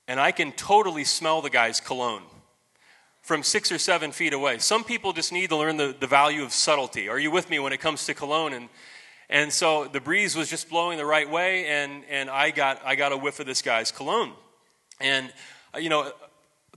And 0.07 0.21
I 0.21 0.31
can 0.31 0.53
totally 0.53 1.03
smell 1.03 1.43
the 1.43 1.51
guy's 1.51 1.81
cologne 1.81 2.23
from 3.27 3.43
six 3.43 3.73
or 3.73 3.79
seven 3.79 4.13
feet 4.13 4.33
away. 4.33 4.57
Some 4.59 4.85
people 4.85 5.13
just 5.13 5.33
need 5.33 5.49
to 5.49 5.57
learn 5.57 5.77
the, 5.77 5.93
the 5.99 6.07
value 6.07 6.45
of 6.45 6.53
subtlety. 6.53 7.09
Are 7.09 7.19
you 7.19 7.33
with 7.33 7.51
me 7.51 7.59
when 7.59 7.73
it 7.73 7.81
comes 7.81 8.07
to 8.07 8.15
cologne? 8.15 8.53
And, 8.53 8.69
and 9.29 9.53
so 9.53 9.87
the 9.87 10.01
breeze 10.01 10.37
was 10.37 10.49
just 10.49 10.71
blowing 10.71 10.97
the 10.97 11.05
right 11.05 11.29
way, 11.29 11.67
and, 11.67 12.05
and 12.09 12.31
I, 12.31 12.53
got, 12.53 12.81
I 12.85 12.95
got 12.95 13.11
a 13.11 13.17
whiff 13.17 13.41
of 13.41 13.47
this 13.47 13.63
guy's 13.63 13.91
cologne. 13.91 14.31
And, 15.01 15.33
uh, 15.75 15.79
you 15.79 15.89
know, 15.89 16.13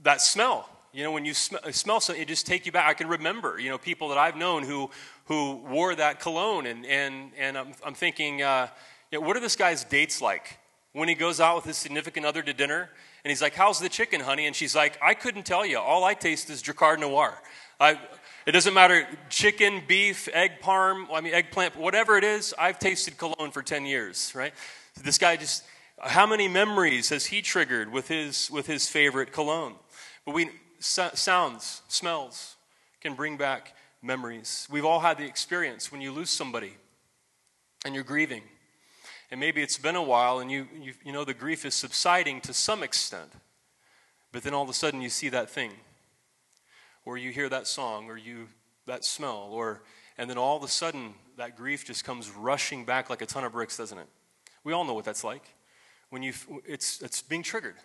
that 0.02 0.20
smell, 0.20 0.68
you 0.92 1.04
know, 1.04 1.12
when 1.12 1.24
you 1.24 1.34
sm- 1.34 1.70
smell 1.70 2.00
something, 2.00 2.20
it 2.20 2.26
just 2.26 2.48
take 2.48 2.66
you 2.66 2.72
back. 2.72 2.88
I 2.88 2.94
can 2.94 3.06
remember, 3.06 3.60
you 3.60 3.70
know, 3.70 3.78
people 3.78 4.08
that 4.08 4.18
I've 4.18 4.36
known 4.36 4.64
who, 4.64 4.90
who 5.26 5.54
wore 5.68 5.94
that 5.94 6.18
cologne, 6.18 6.66
and, 6.66 6.84
and, 6.84 7.30
and 7.38 7.56
I'm, 7.56 7.74
I'm 7.86 7.94
thinking, 7.94 8.42
uh, 8.42 8.66
you 9.12 9.20
know, 9.20 9.24
what 9.24 9.36
are 9.36 9.40
this 9.40 9.54
guy's 9.54 9.84
dates 9.84 10.20
like? 10.20 10.58
When 10.94 11.08
he 11.08 11.14
goes 11.14 11.38
out 11.38 11.54
with 11.54 11.66
his 11.66 11.76
significant 11.76 12.26
other 12.26 12.42
to 12.42 12.52
dinner, 12.52 12.90
and 13.24 13.30
he's 13.30 13.42
like, 13.42 13.54
How's 13.54 13.80
the 13.80 13.88
chicken, 13.88 14.20
honey? 14.20 14.46
And 14.46 14.56
she's 14.56 14.74
like, 14.74 14.98
I 15.02 15.14
couldn't 15.14 15.44
tell 15.44 15.64
you. 15.64 15.78
All 15.78 16.04
I 16.04 16.14
taste 16.14 16.50
is 16.50 16.62
Drakkar 16.62 16.98
Noir. 16.98 17.34
I, 17.78 17.98
it 18.46 18.52
doesn't 18.52 18.74
matter 18.74 19.06
chicken, 19.28 19.82
beef, 19.86 20.28
egg 20.32 20.60
parm, 20.62 21.06
I 21.12 21.20
mean, 21.20 21.34
eggplant, 21.34 21.76
whatever 21.76 22.16
it 22.16 22.24
is, 22.24 22.54
I've 22.58 22.78
tasted 22.78 23.16
cologne 23.16 23.50
for 23.50 23.62
10 23.62 23.86
years, 23.86 24.32
right? 24.34 24.52
This 25.02 25.18
guy 25.18 25.36
just, 25.36 25.64
how 26.02 26.26
many 26.26 26.48
memories 26.48 27.10
has 27.10 27.26
he 27.26 27.42
triggered 27.42 27.92
with 27.92 28.08
his, 28.08 28.50
with 28.50 28.66
his 28.66 28.88
favorite 28.88 29.32
cologne? 29.32 29.74
But 30.24 30.34
we, 30.34 30.50
sounds, 30.78 31.82
smells 31.88 32.56
can 33.00 33.14
bring 33.14 33.36
back 33.36 33.74
memories. 34.02 34.66
We've 34.70 34.84
all 34.84 35.00
had 35.00 35.18
the 35.18 35.26
experience 35.26 35.92
when 35.92 36.00
you 36.00 36.12
lose 36.12 36.30
somebody 36.30 36.74
and 37.84 37.94
you're 37.94 38.04
grieving 38.04 38.42
and 39.30 39.38
maybe 39.38 39.62
it's 39.62 39.78
been 39.78 39.96
a 39.96 40.02
while 40.02 40.40
and 40.40 40.50
you, 40.50 40.66
you, 40.80 40.92
you 41.04 41.12
know 41.12 41.24
the 41.24 41.34
grief 41.34 41.64
is 41.64 41.74
subsiding 41.74 42.40
to 42.42 42.52
some 42.52 42.82
extent. 42.82 43.32
But 44.32 44.42
then 44.42 44.54
all 44.54 44.62
of 44.62 44.68
a 44.68 44.74
sudden 44.74 45.00
you 45.00 45.08
see 45.08 45.28
that 45.30 45.50
thing, 45.50 45.72
or 47.04 47.16
you 47.16 47.30
hear 47.30 47.48
that 47.48 47.66
song, 47.66 48.08
or 48.08 48.16
you 48.16 48.48
that 48.86 49.04
smell, 49.04 49.48
or 49.50 49.82
and 50.18 50.28
then 50.28 50.38
all 50.38 50.56
of 50.56 50.62
a 50.62 50.68
sudden 50.68 51.14
that 51.36 51.56
grief 51.56 51.84
just 51.84 52.04
comes 52.04 52.30
rushing 52.30 52.84
back 52.84 53.10
like 53.10 53.22
a 53.22 53.26
ton 53.26 53.44
of 53.44 53.52
bricks, 53.52 53.76
doesn't 53.76 53.98
it? 53.98 54.06
We 54.62 54.72
all 54.72 54.84
know 54.84 54.94
what 54.94 55.04
that's 55.04 55.24
like. 55.24 55.42
When 56.10 56.22
you 56.22 56.32
it's 56.66 57.00
it's 57.02 57.22
being 57.22 57.42
triggered. 57.42 57.76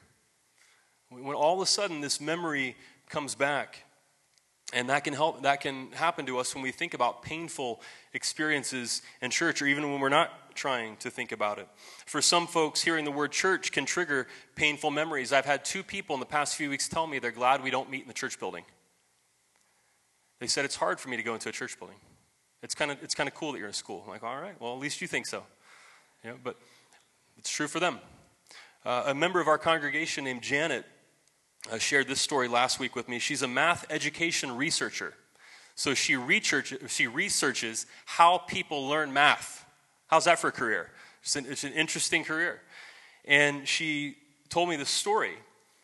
When 1.09 1.35
all 1.35 1.55
of 1.55 1.61
a 1.61 1.65
sudden 1.65 2.01
this 2.01 2.19
memory 2.19 2.75
comes 3.09 3.35
back 3.35 3.83
and 4.73 4.89
that 4.89 5.03
can 5.03 5.13
help 5.13 5.43
that 5.43 5.61
can 5.61 5.91
happen 5.91 6.25
to 6.25 6.37
us 6.37 6.53
when 6.53 6.63
we 6.63 6.71
think 6.71 6.93
about 6.93 7.21
painful 7.21 7.81
experiences 8.13 9.01
in 9.21 9.31
church 9.31 9.61
or 9.61 9.67
even 9.67 9.91
when 9.91 9.99
we're 9.99 10.09
not 10.09 10.31
trying 10.55 10.97
to 10.97 11.11
think 11.11 11.31
about 11.31 11.59
it. 11.59 11.67
For 12.05 12.21
some 12.21 12.47
folks, 12.47 12.81
hearing 12.81 13.05
the 13.05 13.11
word 13.11 13.31
church 13.31 13.71
can 13.71 13.85
trigger 13.85 14.27
painful 14.55 14.91
memories. 14.91 15.31
I've 15.31 15.45
had 15.45 15.63
two 15.63 15.83
people 15.83 16.13
in 16.15 16.19
the 16.19 16.25
past 16.25 16.55
few 16.55 16.69
weeks 16.69 16.87
tell 16.87 17.05
me 17.07 17.19
they're 17.19 17.31
glad 17.31 17.63
we 17.63 17.71
don't 17.71 17.89
meet 17.89 18.01
in 18.01 18.07
the 18.07 18.13
church 18.13 18.39
building. 18.39 18.63
They 20.39 20.47
said 20.47 20.65
it's 20.65 20.75
hard 20.75 20.99
for 20.99 21.09
me 21.09 21.17
to 21.17 21.23
go 21.23 21.33
into 21.33 21.49
a 21.49 21.51
church 21.51 21.77
building. 21.77 21.97
It's 22.63 22.73
kind 22.73 22.91
of 22.91 23.01
it's 23.03 23.13
kind 23.13 23.27
of 23.27 23.35
cool 23.35 23.51
that 23.51 23.59
you're 23.59 23.67
in 23.67 23.73
school. 23.73 24.01
I'm 24.05 24.09
like, 24.09 24.23
all 24.23 24.39
right, 24.39 24.59
well 24.59 24.73
at 24.73 24.79
least 24.79 25.01
you 25.01 25.07
think 25.07 25.27
so. 25.27 25.43
Yeah, 26.23 26.33
but 26.43 26.57
it's 27.37 27.49
true 27.49 27.67
for 27.67 27.79
them. 27.79 27.99
Uh, 28.83 29.03
a 29.07 29.13
member 29.13 29.39
of 29.39 29.47
our 29.47 29.57
congregation 29.57 30.23
named 30.23 30.41
Janet 30.41 30.85
uh, 31.71 31.77
shared 31.77 32.07
this 32.07 32.21
story 32.21 32.47
last 32.47 32.79
week 32.79 32.95
with 32.95 33.09
me. 33.09 33.19
She's 33.19 33.41
a 33.41 33.47
math 33.47 33.85
education 33.89 34.55
researcher. 34.55 35.13
So 35.75 35.93
she, 35.93 36.15
research, 36.15 36.73
she 36.87 37.07
researches 37.07 37.85
how 38.05 38.37
people 38.37 38.87
learn 38.87 39.11
math. 39.11 39.64
How's 40.07 40.25
that 40.25 40.39
for 40.39 40.49
a 40.49 40.51
career? 40.51 40.91
It's 41.21 41.35
an, 41.35 41.45
it's 41.49 41.63
an 41.63 41.73
interesting 41.73 42.23
career. 42.23 42.61
And 43.25 43.67
she 43.67 44.17
told 44.49 44.69
me 44.69 44.75
the 44.75 44.85
story. 44.85 45.33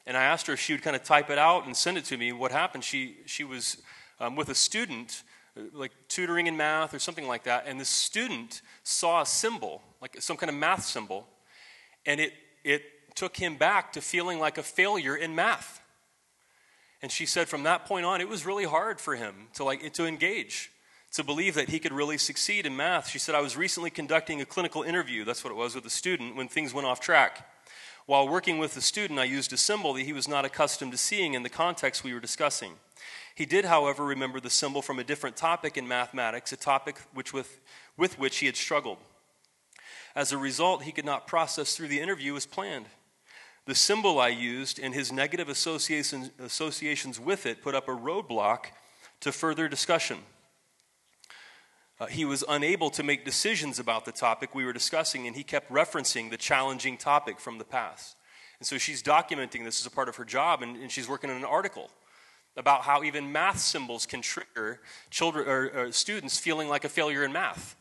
And 0.06 0.16
I 0.18 0.24
asked 0.24 0.48
her 0.48 0.54
if 0.54 0.60
she 0.60 0.74
would 0.74 0.82
kind 0.82 0.96
of 0.96 1.04
type 1.04 1.30
it 1.30 1.38
out 1.38 1.66
and 1.66 1.76
send 1.76 1.98
it 1.98 2.06
to 2.06 2.18
me. 2.18 2.32
What 2.32 2.52
happened? 2.52 2.84
She, 2.84 3.18
she 3.26 3.44
was 3.44 3.78
um, 4.20 4.36
with 4.36 4.50
a 4.50 4.56
student, 4.56 5.24
uh, 5.58 5.62
like 5.74 5.92
tutoring 6.08 6.48
in 6.48 6.58
math 6.58 6.94
or 6.94 7.00
something 7.00 7.28
like 7.28 7.44
that. 7.44 7.66
And 7.68 7.80
the 7.80 7.86
student 7.86 8.62
saw 8.84 9.22
a 9.22 9.26
symbol, 9.26 9.82
like 10.02 10.22
some 10.22 10.38
kind 10.38 10.50
of 10.50 10.56
math 10.56 10.84
symbol. 10.84 11.28
And 12.06 12.20
it, 12.20 12.34
it 12.64 12.84
took 13.16 13.38
him 13.38 13.56
back 13.58 13.94
to 13.94 14.02
feeling 14.02 14.40
like 14.40 14.58
a 14.58 14.64
failure 14.64 15.16
in 15.16 15.36
math. 15.36 15.82
And 17.02 17.12
she 17.12 17.26
said 17.26 17.50
from 17.50 17.64
that 17.64 17.86
point 17.86 18.06
on, 18.06 18.22
it 18.22 18.30
was 18.30 18.46
really 18.46 18.66
hard 18.66 19.00
for 19.00 19.16
him 19.16 19.48
to, 19.56 19.64
like, 19.64 19.92
to 19.94 20.06
engage, 20.06 20.72
to 21.12 21.24
believe 21.24 21.56
that 21.56 21.70
he 21.70 21.80
could 21.80 21.92
really 21.92 22.18
succeed 22.18 22.66
in 22.66 22.76
math. 22.76 23.10
She 23.10 23.20
said, 23.20 23.36
I 23.36 23.42
was 23.42 23.58
recently 23.58 23.90
conducting 23.90 24.42
a 24.42 24.46
clinical 24.46 24.84
interview, 24.84 25.26
that's 25.26 25.44
what 25.44 25.52
it 25.52 25.58
was, 25.58 25.76
with 25.76 25.86
a 25.86 25.90
student 25.90 26.36
when 26.36 26.48
things 26.48 26.74
went 26.74 26.88
off 26.88 27.00
track. 27.00 27.48
While 28.06 28.28
working 28.28 28.58
with 28.58 28.74
the 28.74 28.82
student, 28.82 29.20
I 29.20 29.26
used 29.26 29.54
a 29.54 29.58
symbol 29.58 29.94
that 29.94 30.02
he 30.02 30.14
was 30.14 30.28
not 30.28 30.46
accustomed 30.46 30.92
to 30.94 30.98
seeing 30.98 31.34
in 31.34 31.44
the 31.44 31.50
context 31.50 32.04
we 32.04 32.14
were 32.14 32.20
discussing. 32.20 32.74
He 33.36 33.46
did, 33.46 33.66
however, 33.66 34.06
remember 34.06 34.40
the 34.40 34.50
symbol 34.50 34.82
from 34.82 35.00
a 35.00 35.04
different 35.04 35.36
topic 35.36 35.78
in 35.78 35.88
mathematics, 35.88 36.52
a 36.52 36.58
topic 36.58 36.98
which 37.14 37.34
with, 37.34 37.60
with 37.98 38.18
which 38.18 38.38
he 38.38 38.46
had 38.46 38.56
struggled. 38.56 38.98
As 40.16 40.32
a 40.32 40.38
result, 40.38 40.84
he 40.84 40.92
could 40.92 41.06
not 41.06 41.28
process 41.28 41.76
through 41.76 41.88
the 41.88 42.02
interview 42.02 42.36
as 42.36 42.46
planned. 42.46 42.88
The 43.66 43.76
symbol 43.76 44.20
I 44.20 44.30
used 44.30 44.80
and 44.80 44.94
his 44.94 45.12
negative 45.12 45.48
associations, 45.48 46.32
associations 46.40 47.20
with 47.20 47.46
it 47.46 47.62
put 47.62 47.76
up 47.76 47.88
a 47.88 47.92
roadblock 47.92 48.66
to 49.22 49.32
further 49.32 49.68
discussion. 49.68 50.18
Uh, 52.02 52.08
he 52.08 52.26
was 52.26 52.44
unable 52.50 52.90
to 52.90 53.04
make 53.04 53.24
decisions 53.24 53.78
about 53.78 54.06
the 54.06 54.12
topic 54.12 54.56
we 54.56 54.66
were 54.66 54.74
discussing, 54.74 55.28
and 55.28 55.36
he 55.36 55.44
kept 55.44 55.72
referencing 55.72 56.32
the 56.32 56.38
challenging 56.38 56.98
topic 56.98 57.40
from 57.40 57.60
the 57.60 57.64
past. 57.64 58.16
And 58.58 58.66
so 58.66 58.80
she's 58.80 59.04
documenting 59.04 59.64
this 59.64 59.80
as 59.80 59.86
a 59.86 59.92
part 59.92 60.10
of 60.10 60.16
her 60.16 60.26
job, 60.26 60.64
and, 60.64 60.76
and 60.78 60.92
she's 60.92 61.08
working 61.08 61.30
on 61.30 61.36
an 61.36 61.46
article 61.46 61.92
about 62.58 62.82
how 62.82 63.04
even 63.04 63.32
math 63.32 63.60
symbols 63.60 64.08
can 64.08 64.24
trigger 64.24 64.80
children 65.12 65.48
or, 65.48 65.70
or 65.76 65.92
students 65.92 66.40
feeling 66.40 66.68
like 66.68 66.84
a 66.86 66.90
failure 66.90 67.24
in 67.24 67.32
math. 67.32 67.76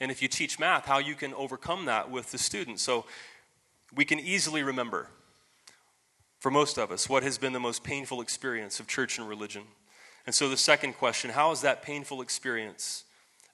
And 0.00 0.10
if 0.10 0.22
you 0.22 0.28
teach 0.28 0.58
math, 0.58 0.86
how 0.86 0.98
you 0.98 1.14
can 1.14 1.34
overcome 1.34 1.84
that 1.84 2.10
with 2.10 2.32
the 2.32 2.38
students. 2.38 2.82
So 2.82 3.04
we 3.94 4.06
can 4.06 4.18
easily 4.18 4.62
remember, 4.62 5.10
for 6.38 6.50
most 6.50 6.78
of 6.78 6.90
us, 6.90 7.06
what 7.06 7.22
has 7.22 7.36
been 7.36 7.52
the 7.52 7.60
most 7.60 7.84
painful 7.84 8.22
experience 8.22 8.80
of 8.80 8.86
church 8.86 9.18
and 9.18 9.28
religion. 9.28 9.64
And 10.24 10.34
so 10.34 10.48
the 10.48 10.56
second 10.56 10.94
question 10.94 11.32
how 11.32 11.50
has 11.50 11.60
that 11.60 11.82
painful 11.82 12.22
experience 12.22 13.04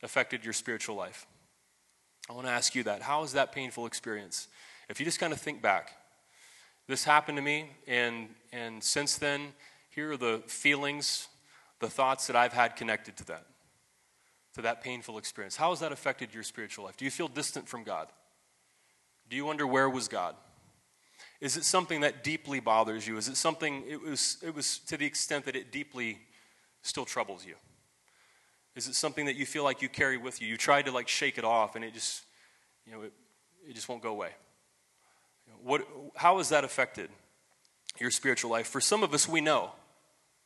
affected 0.04 0.44
your 0.44 0.52
spiritual 0.52 0.94
life? 0.94 1.26
I 2.30 2.32
want 2.32 2.46
to 2.46 2.52
ask 2.52 2.75
you 2.75 2.84
that. 2.84 3.02
How 3.02 3.23
has 3.23 3.32
that 3.32 3.52
painful 3.52 3.87
experience? 3.87 4.49
If 4.88 5.00
you 5.00 5.06
just 5.06 5.18
kind 5.18 5.32
of 5.32 5.40
think 5.40 5.61
back, 5.61 5.92
this 6.87 7.04
happened 7.04 7.37
to 7.38 7.42
me, 7.42 7.70
and, 7.87 8.28
and 8.52 8.84
since 8.84 9.16
then, 9.16 9.52
here 9.90 10.12
are 10.12 10.16
the 10.16 10.42
feelings, 10.46 11.28
the 11.80 11.88
thoughts 11.88 12.26
that 12.26 12.37
I've 12.37 12.52
had 12.52 12.76
connected 12.76 13.16
to 13.18 13.25
that, 13.26 13.46
to 14.54 14.62
that 14.62 14.82
painful 14.82 15.18
experience. 15.18 15.56
How 15.56 15.70
has 15.70 15.80
that 15.80 15.92
affected 15.92 16.34
your 16.34 16.42
spiritual 16.42 16.85
life? 16.85 16.96
Do 16.96 17.05
you 17.05 17.11
feel 17.11 17.28
distant 17.28 17.68
from 17.68 17.85
God? 17.85 18.09
Do 19.28 19.37
you 19.37 19.44
wonder 19.44 19.66
where 19.66 19.88
was 19.88 20.09
God? 20.09 20.37
Is 21.40 21.57
it 21.57 21.64
something 21.64 22.00
that 22.02 22.22
deeply 22.22 22.61
bothers 22.61 23.07
you? 23.07 23.16
Is 23.16 23.28
it 23.28 23.37
something, 23.37 23.85
it 23.88 24.00
was, 24.00 24.38
it 24.42 24.55
was 24.55 24.78
to 24.81 24.96
the 24.96 25.07
extent 25.07 25.46
that 25.46 25.57
it 25.57 25.72
deeply 25.72 26.18
still 26.83 27.05
troubles 27.05 27.44
you? 27.44 27.55
Is 28.76 28.88
it 28.88 28.94
something 28.94 29.26
that 29.26 29.37
you 29.37 29.46
feel 29.46 29.62
like 29.62 29.82
you 29.82 29.88
carry 29.88 30.16
with 30.16 30.42
you? 30.42 30.48
You 30.48 30.56
tried 30.56 30.87
to 30.87 30.92
like 30.92 31.08
shake 31.08 31.38
it 31.38 31.44
off 31.44 31.76
and 31.76 31.84
it 31.84 31.94
just, 31.94 32.22
you 32.87 32.92
know, 32.92 33.02
it, 33.02 33.12
it 33.68 33.74
just 33.74 33.88
won't 33.88 34.02
go 34.02 34.10
away. 34.10 34.30
What, 35.62 35.87
how 36.16 36.38
has 36.38 36.48
that 36.48 36.64
affected 36.64 37.10
your 37.98 38.10
spiritual 38.10 38.50
life? 38.50 38.66
For 38.66 38.80
some 38.80 39.02
of 39.02 39.14
us, 39.14 39.28
we 39.28 39.40
know. 39.40 39.70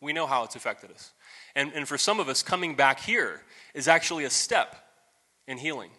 We 0.00 0.12
know 0.12 0.26
how 0.26 0.44
it's 0.44 0.54
affected 0.54 0.90
us. 0.92 1.12
And, 1.56 1.72
and 1.74 1.88
for 1.88 1.98
some 1.98 2.20
of 2.20 2.28
us, 2.28 2.42
coming 2.42 2.76
back 2.76 3.00
here 3.00 3.42
is 3.74 3.88
actually 3.88 4.24
a 4.24 4.30
step 4.30 4.76
in 5.46 5.58
healing 5.58 5.90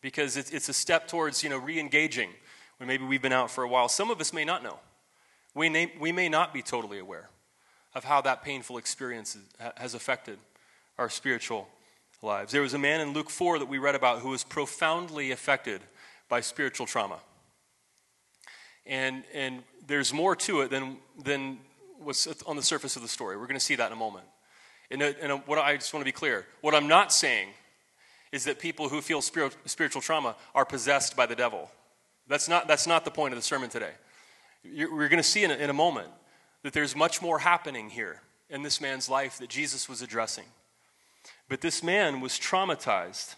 because 0.00 0.36
it's, 0.36 0.50
it's 0.50 0.68
a 0.68 0.72
step 0.72 1.06
towards, 1.06 1.44
you 1.44 1.50
know, 1.50 1.58
re-engaging 1.58 2.30
when 2.78 2.88
maybe 2.88 3.04
we've 3.04 3.22
been 3.22 3.32
out 3.32 3.50
for 3.50 3.62
a 3.62 3.68
while. 3.68 3.88
Some 3.88 4.10
of 4.10 4.20
us 4.20 4.32
may 4.32 4.44
not 4.44 4.62
know. 4.62 4.78
We, 5.54 5.68
may, 5.68 5.92
we 6.00 6.10
may 6.10 6.28
not 6.28 6.52
be 6.52 6.62
totally 6.62 6.98
aware 6.98 7.28
of 7.94 8.04
how 8.04 8.20
that 8.22 8.42
painful 8.42 8.76
experience 8.76 9.36
has 9.76 9.94
affected 9.94 10.38
our 10.98 11.08
spiritual 11.08 11.68
lives. 12.24 12.52
There 12.52 12.62
was 12.62 12.74
a 12.74 12.78
man 12.78 13.00
in 13.00 13.12
Luke 13.12 13.30
4 13.30 13.58
that 13.60 13.66
we 13.66 13.78
read 13.78 13.94
about 13.94 14.20
who 14.20 14.30
was 14.30 14.42
profoundly 14.42 15.30
affected 15.30 15.80
by 16.28 16.40
spiritual 16.40 16.86
trauma. 16.86 17.18
And, 18.86 19.24
and 19.32 19.62
there's 19.86 20.12
more 20.12 20.34
to 20.36 20.62
it 20.62 20.70
than, 20.70 20.98
than 21.22 21.58
what's 21.98 22.26
on 22.44 22.56
the 22.56 22.62
surface 22.62 22.96
of 22.96 23.02
the 23.02 23.08
story. 23.08 23.36
We're 23.36 23.46
going 23.46 23.58
to 23.58 23.64
see 23.64 23.76
that 23.76 23.86
in 23.86 23.92
a 23.92 23.96
moment. 23.96 24.26
And, 24.90 25.02
uh, 25.02 25.12
and 25.20 25.32
uh, 25.32 25.36
what 25.46 25.58
I 25.58 25.76
just 25.76 25.92
want 25.94 26.02
to 26.02 26.08
be 26.08 26.12
clear 26.12 26.46
what 26.60 26.74
I'm 26.74 26.88
not 26.88 27.12
saying 27.12 27.48
is 28.32 28.44
that 28.44 28.58
people 28.58 28.88
who 28.88 29.00
feel 29.00 29.22
spiritual 29.22 30.02
trauma 30.02 30.34
are 30.54 30.64
possessed 30.64 31.16
by 31.16 31.26
the 31.26 31.36
devil. 31.36 31.70
That's 32.26 32.48
not, 32.48 32.66
that's 32.66 32.86
not 32.86 33.04
the 33.04 33.10
point 33.10 33.32
of 33.32 33.38
the 33.38 33.44
sermon 33.44 33.70
today. 33.70 33.92
You're, 34.64 34.94
we're 34.94 35.08
going 35.08 35.22
to 35.22 35.28
see 35.28 35.44
in 35.44 35.50
a, 35.50 35.54
in 35.54 35.70
a 35.70 35.74
moment 35.74 36.08
that 36.62 36.72
there's 36.72 36.96
much 36.96 37.22
more 37.22 37.38
happening 37.38 37.90
here 37.90 38.22
in 38.50 38.62
this 38.62 38.80
man's 38.80 39.08
life 39.08 39.38
that 39.38 39.50
Jesus 39.50 39.88
was 39.88 40.02
addressing. 40.02 40.44
But 41.48 41.60
this 41.60 41.82
man 41.82 42.20
was 42.20 42.32
traumatized. 42.32 43.34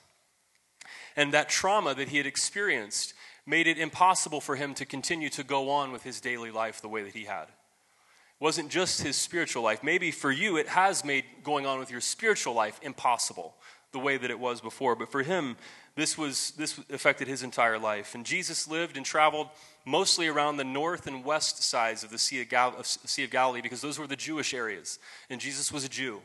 And 1.16 1.32
that 1.32 1.48
trauma 1.48 1.94
that 1.94 2.08
he 2.08 2.18
had 2.18 2.26
experienced 2.26 3.14
made 3.46 3.66
it 3.66 3.78
impossible 3.78 4.40
for 4.40 4.56
him 4.56 4.74
to 4.74 4.84
continue 4.84 5.28
to 5.30 5.44
go 5.44 5.70
on 5.70 5.92
with 5.92 6.02
his 6.02 6.20
daily 6.20 6.50
life 6.50 6.82
the 6.82 6.88
way 6.88 7.02
that 7.02 7.14
he 7.14 7.24
had. 7.24 7.44
It 7.44 8.44
wasn't 8.44 8.70
just 8.70 9.02
his 9.02 9.16
spiritual 9.16 9.62
life. 9.62 9.82
Maybe 9.82 10.10
for 10.10 10.30
you, 10.30 10.56
it 10.56 10.68
has 10.68 11.04
made 11.04 11.24
going 11.42 11.64
on 11.64 11.78
with 11.78 11.90
your 11.90 12.00
spiritual 12.00 12.54
life 12.54 12.78
impossible 12.82 13.54
the 13.92 13.98
way 13.98 14.18
that 14.18 14.30
it 14.30 14.38
was 14.38 14.60
before. 14.60 14.94
But 14.94 15.10
for 15.10 15.22
him, 15.22 15.56
this, 15.94 16.18
was, 16.18 16.50
this 16.58 16.78
affected 16.90 17.28
his 17.28 17.42
entire 17.42 17.78
life. 17.78 18.14
And 18.14 18.26
Jesus 18.26 18.68
lived 18.68 18.98
and 18.98 19.06
traveled 19.06 19.48
mostly 19.86 20.26
around 20.26 20.58
the 20.58 20.64
north 20.64 21.06
and 21.06 21.24
west 21.24 21.62
sides 21.62 22.04
of 22.04 22.10
the 22.10 22.18
Sea 22.18 22.42
of, 22.42 22.50
Gal- 22.50 22.84
sea 22.84 23.24
of 23.24 23.30
Galilee 23.30 23.62
because 23.62 23.80
those 23.80 23.98
were 23.98 24.06
the 24.06 24.16
Jewish 24.16 24.52
areas. 24.52 24.98
And 25.30 25.40
Jesus 25.40 25.72
was 25.72 25.84
a 25.84 25.88
Jew. 25.88 26.20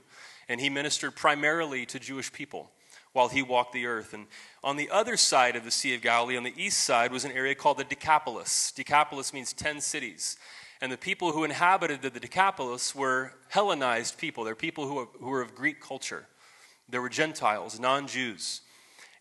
And 0.49 0.59
he 0.59 0.69
ministered 0.69 1.15
primarily 1.15 1.85
to 1.87 1.99
Jewish 1.99 2.31
people 2.31 2.71
while 3.13 3.27
he 3.27 3.41
walked 3.41 3.73
the 3.73 3.85
earth. 3.85 4.13
And 4.13 4.27
on 4.63 4.77
the 4.77 4.89
other 4.89 5.17
side 5.17 5.55
of 5.55 5.63
the 5.63 5.71
Sea 5.71 5.95
of 5.95 6.01
Galilee, 6.01 6.37
on 6.37 6.43
the 6.43 6.53
east 6.55 6.81
side, 6.81 7.11
was 7.11 7.25
an 7.25 7.31
area 7.31 7.55
called 7.55 7.77
the 7.77 7.83
Decapolis. 7.83 8.71
Decapolis 8.71 9.33
means 9.33 9.53
10 9.53 9.81
cities. 9.81 10.37
And 10.81 10.91
the 10.91 10.97
people 10.97 11.31
who 11.31 11.43
inhabited 11.43 12.01
the 12.01 12.09
Decapolis 12.09 12.95
were 12.95 13.33
Hellenized 13.49 14.17
people. 14.17 14.43
They're 14.43 14.55
people 14.55 14.87
who, 14.87 15.07
who 15.19 15.27
were 15.27 15.41
of 15.41 15.53
Greek 15.53 15.81
culture. 15.81 16.25
There 16.89 17.01
were 17.01 17.09
Gentiles, 17.09 17.79
non 17.79 18.07
Jews. 18.07 18.61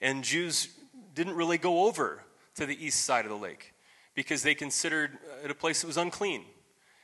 And 0.00 0.24
Jews 0.24 0.68
didn't 1.14 1.34
really 1.34 1.58
go 1.58 1.86
over 1.86 2.24
to 2.54 2.64
the 2.64 2.84
east 2.84 3.04
side 3.04 3.24
of 3.24 3.30
the 3.30 3.36
lake 3.36 3.74
because 4.14 4.42
they 4.42 4.54
considered 4.54 5.18
it 5.44 5.50
a 5.50 5.54
place 5.54 5.80
that 5.80 5.86
was 5.86 5.96
unclean 5.96 6.44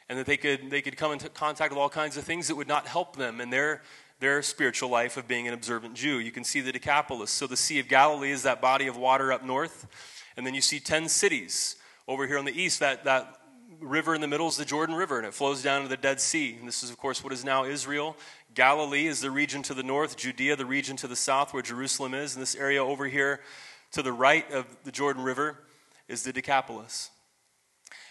and 0.09 0.19
that 0.19 0.27
they 0.27 0.37
could, 0.37 0.71
they 0.71 0.83
could 0.83 0.97
come 0.97 1.13
into 1.13 1.29
contact 1.29 1.73
with 1.73 1.79
all 1.79 1.89
kinds 1.89 2.17
of 2.17 2.25
things 2.25 2.49
that 2.49 2.55
would 2.55 2.69
not 2.69 2.87
help 2.87 3.17
them 3.17 3.41
in 3.41 3.51
their 3.51 3.83
their 4.19 4.43
spiritual 4.43 4.89
life 4.89 5.17
of 5.17 5.29
being 5.29 5.47
an 5.47 5.55
observant 5.55 5.95
Jew. 5.95 6.19
You 6.19 6.33
can 6.33 6.45
see 6.45 6.61
the 6.61 6.73
Decapolis. 6.73 7.31
So 7.31 7.47
the 7.47 7.57
Sea 7.57 7.79
of 7.81 7.89
Galilee 7.89 8.31
is 8.31 8.45
that 8.45 8.61
body 8.61 8.87
of 8.87 8.97
water 8.97 9.33
up 9.33 9.45
north. 9.45 9.87
And 10.37 10.47
then 10.47 10.55
you 10.55 10.61
see 10.61 10.81
10 10.81 11.09
cities 11.09 11.77
over 12.09 12.27
here 12.27 12.39
on 12.39 12.45
the 12.45 12.59
east. 12.59 12.81
That, 12.81 13.05
that 13.05 13.37
river 13.81 14.15
in 14.15 14.21
the 14.21 14.29
middle 14.29 14.49
is 14.49 14.57
the 14.57 14.65
Jordan 14.65 14.95
River, 14.95 15.19
and 15.19 15.27
it 15.27 15.35
flows 15.35 15.63
down 15.63 15.83
to 15.83 15.89
the 15.89 15.97
Dead 15.97 16.21
Sea. 16.21 16.57
And 16.59 16.67
this 16.67 16.83
is, 16.83 16.91
of 16.91 16.97
course, 16.97 17.23
what 17.23 17.33
is 17.33 17.45
now 17.45 17.65
Israel. 17.65 18.17
Galilee 18.55 19.07
is 19.07 19.21
the 19.21 19.31
region 19.31 19.63
to 19.65 19.75
the 19.75 19.83
north, 19.83 20.17
Judea, 20.17 20.57
the 20.57 20.67
region 20.67 20.97
to 20.97 21.09
the 21.09 21.17
south, 21.17 21.53
where 21.53 21.63
Jerusalem 21.63 22.15
is. 22.15 22.35
And 22.35 22.43
this 22.43 22.55
area 22.55 22.83
over 22.85 23.07
here 23.07 23.41
to 23.93 24.03
the 24.03 24.13
right 24.13 24.51
of 24.51 24.67
the 24.85 24.93
Jordan 24.93 25.23
River 25.23 25.59
is 26.09 26.23
the 26.23 26.33
Decapolis. 26.33 27.11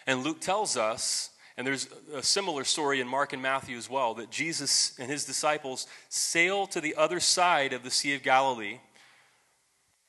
And 0.06 0.24
Luke 0.24 0.40
tells 0.40 0.78
us 0.78 1.32
and 1.58 1.66
there's 1.66 1.88
a 2.14 2.22
similar 2.22 2.66
story 2.66 3.00
in 3.00 3.08
Mark 3.08 3.32
and 3.32 3.42
Matthew 3.42 3.78
as 3.78 3.90
well 3.90 4.14
that 4.16 4.30
Jesus 4.30 4.98
and 5.00 5.10
his 5.10 5.24
disciples 5.24 5.88
sail 6.10 6.68
to 6.68 6.82
the 6.82 6.96
other 6.96 7.20
side 7.20 7.72
of 7.72 7.84
the 7.84 7.92
Sea 7.92 8.14
of 8.16 8.24
Galilee 8.24 8.80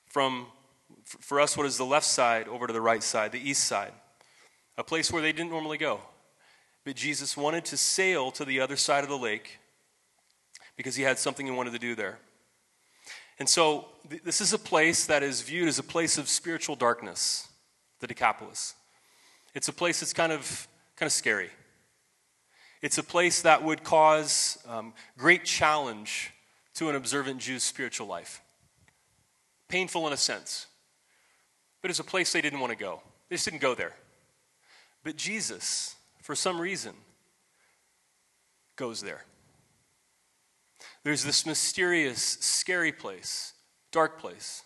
from, 0.09 0.47
for 1.05 1.41
us, 1.41 1.57
what 1.57 1.67
is 1.67 1.77
the 1.77 1.85
left 1.85 2.07
side 2.07 2.49
over 2.49 2.67
to 2.67 2.73
the 2.73 2.81
right 2.81 3.03
side, 3.03 3.31
the 3.31 3.51
east 3.51 3.65
side, 3.65 3.93
a 4.77 4.83
place 4.83 5.13
where 5.13 5.23
they 5.23 5.33
didn't 5.33 5.51
normally 5.51 5.79
go. 5.79 6.01
But 6.85 6.97
Jesus 6.97 7.37
wanted 7.37 7.65
to 7.67 7.77
sail 7.77 8.31
to 8.33 8.45
the 8.45 8.61
other 8.61 8.77
side 8.77 9.05
of 9.05 9.11
the 9.11 9.19
lake 9.19 9.59
because 10.77 10.97
he 10.97 11.03
had 11.03 11.19
something 11.19 11.47
he 11.47 11.53
wanted 11.53 11.73
to 11.73 11.79
do 11.79 11.95
there. 11.95 12.19
And 13.39 13.49
so, 13.49 13.87
th- 14.09 14.23
this 14.23 14.41
is 14.41 14.53
a 14.53 14.59
place 14.59 15.07
that 15.07 15.23
is 15.23 15.43
viewed 15.43 15.69
as 15.69 15.79
a 15.79 15.83
place 15.83 16.19
of 16.19 16.29
spiritual 16.29 16.75
darkness, 16.75 17.49
the 18.01 18.07
Decapolis. 18.07 18.75
It's 19.55 19.69
a 19.69 19.73
place 19.73 20.01
that's 20.01 20.13
kind 20.13 20.33
of 20.33 20.69
kind 20.97 21.07
of 21.07 21.13
scary. 21.13 21.51
It's 22.83 22.99
a 22.99 23.03
place 23.03 23.43
that 23.43 23.63
would 23.63 23.85
cause 23.85 24.59
um, 24.69 24.93
great 25.17 25.45
challenge 25.45 26.33
to 26.75 26.89
an 26.89 26.95
observant 26.95 27.41
Jew's 27.41 27.63
spiritual 27.63 28.07
life. 28.07 28.43
Painful 29.69 30.07
in 30.07 30.13
a 30.13 30.17
sense, 30.17 30.67
but 31.83 31.91
it's 31.91 32.01
a 32.01 32.05
place 32.05 32.33
they 32.33 32.41
didn't 32.41 32.61
want 32.61 32.71
to 32.71 32.79
go. 32.79 33.03
They 33.29 33.37
just 33.37 33.45
didn't 33.45 33.61
go 33.61 33.75
there. 33.75 33.95
But 35.03 35.17
Jesus, 35.17 35.97
for 36.23 36.35
some 36.35 36.61
reason, 36.61 36.93
goes 38.77 39.01
there. 39.01 39.25
There's 41.03 41.25
this 41.25 41.47
mysterious, 41.47 42.21
scary 42.21 42.93
place, 42.93 43.55
dark 43.91 44.21
place, 44.21 44.63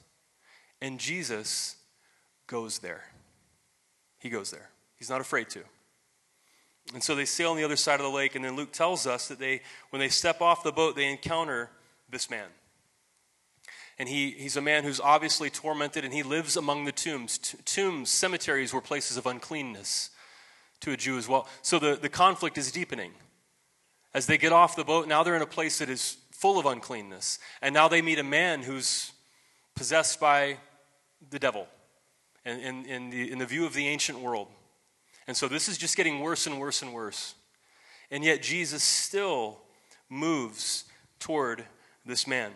and 0.80 0.98
Jesus 0.98 1.76
goes 2.46 2.78
there. 2.80 3.04
He 4.18 4.28
goes 4.28 4.50
there. 4.50 4.70
He's 4.96 5.10
not 5.10 5.20
afraid 5.20 5.48
to. 5.50 5.60
And 6.92 7.02
so 7.02 7.14
they 7.14 7.24
sail 7.24 7.52
on 7.52 7.56
the 7.56 7.64
other 7.64 7.76
side 7.76 8.00
of 8.00 8.04
the 8.04 8.10
lake, 8.10 8.34
and 8.34 8.44
then 8.44 8.56
Luke 8.56 8.72
tells 8.72 9.06
us 9.06 9.28
that 9.28 9.38
they, 9.38 9.60
when 9.90 10.00
they 10.00 10.08
step 10.08 10.40
off 10.40 10.64
the 10.64 10.72
boat, 10.72 10.96
they 10.96 11.08
encounter 11.08 11.70
this 12.10 12.28
man. 12.28 12.48
And 13.98 14.08
he, 14.08 14.30
he's 14.30 14.56
a 14.56 14.62
man 14.62 14.82
who's 14.82 14.98
obviously 14.98 15.50
tormented, 15.50 16.04
and 16.04 16.12
he 16.12 16.22
lives 16.22 16.56
among 16.56 16.86
the 16.86 16.92
tombs. 16.92 17.38
T- 17.38 17.58
tombs, 17.64 18.10
cemeteries 18.10 18.72
were 18.72 18.80
places 18.80 19.16
of 19.16 19.26
uncleanness 19.26 20.10
to 20.80 20.92
a 20.92 20.96
Jew 20.96 21.18
as 21.18 21.28
well. 21.28 21.46
So 21.62 21.78
the, 21.78 21.96
the 21.96 22.08
conflict 22.08 22.58
is 22.58 22.72
deepening. 22.72 23.12
As 24.12 24.26
they 24.26 24.38
get 24.38 24.52
off 24.52 24.74
the 24.74 24.84
boat, 24.84 25.06
now 25.06 25.22
they're 25.22 25.36
in 25.36 25.42
a 25.42 25.46
place 25.46 25.78
that 25.78 25.88
is 25.88 26.16
full 26.32 26.58
of 26.58 26.66
uncleanness. 26.66 27.38
And 27.62 27.74
now 27.74 27.86
they 27.86 28.02
meet 28.02 28.18
a 28.18 28.24
man 28.24 28.62
who's 28.62 29.12
possessed 29.76 30.18
by 30.18 30.56
the 31.28 31.38
devil 31.38 31.68
in, 32.44 32.58
in, 32.58 32.86
in, 32.86 33.10
the, 33.10 33.30
in 33.30 33.38
the 33.38 33.46
view 33.46 33.66
of 33.66 33.74
the 33.74 33.86
ancient 33.86 34.18
world. 34.18 34.48
And 35.30 35.36
so 35.36 35.46
this 35.46 35.68
is 35.68 35.78
just 35.78 35.96
getting 35.96 36.18
worse 36.18 36.48
and 36.48 36.58
worse 36.58 36.82
and 36.82 36.92
worse. 36.92 37.36
And 38.10 38.24
yet 38.24 38.42
Jesus 38.42 38.82
still 38.82 39.58
moves 40.08 40.86
toward 41.20 41.62
this 42.04 42.26
man. 42.26 42.50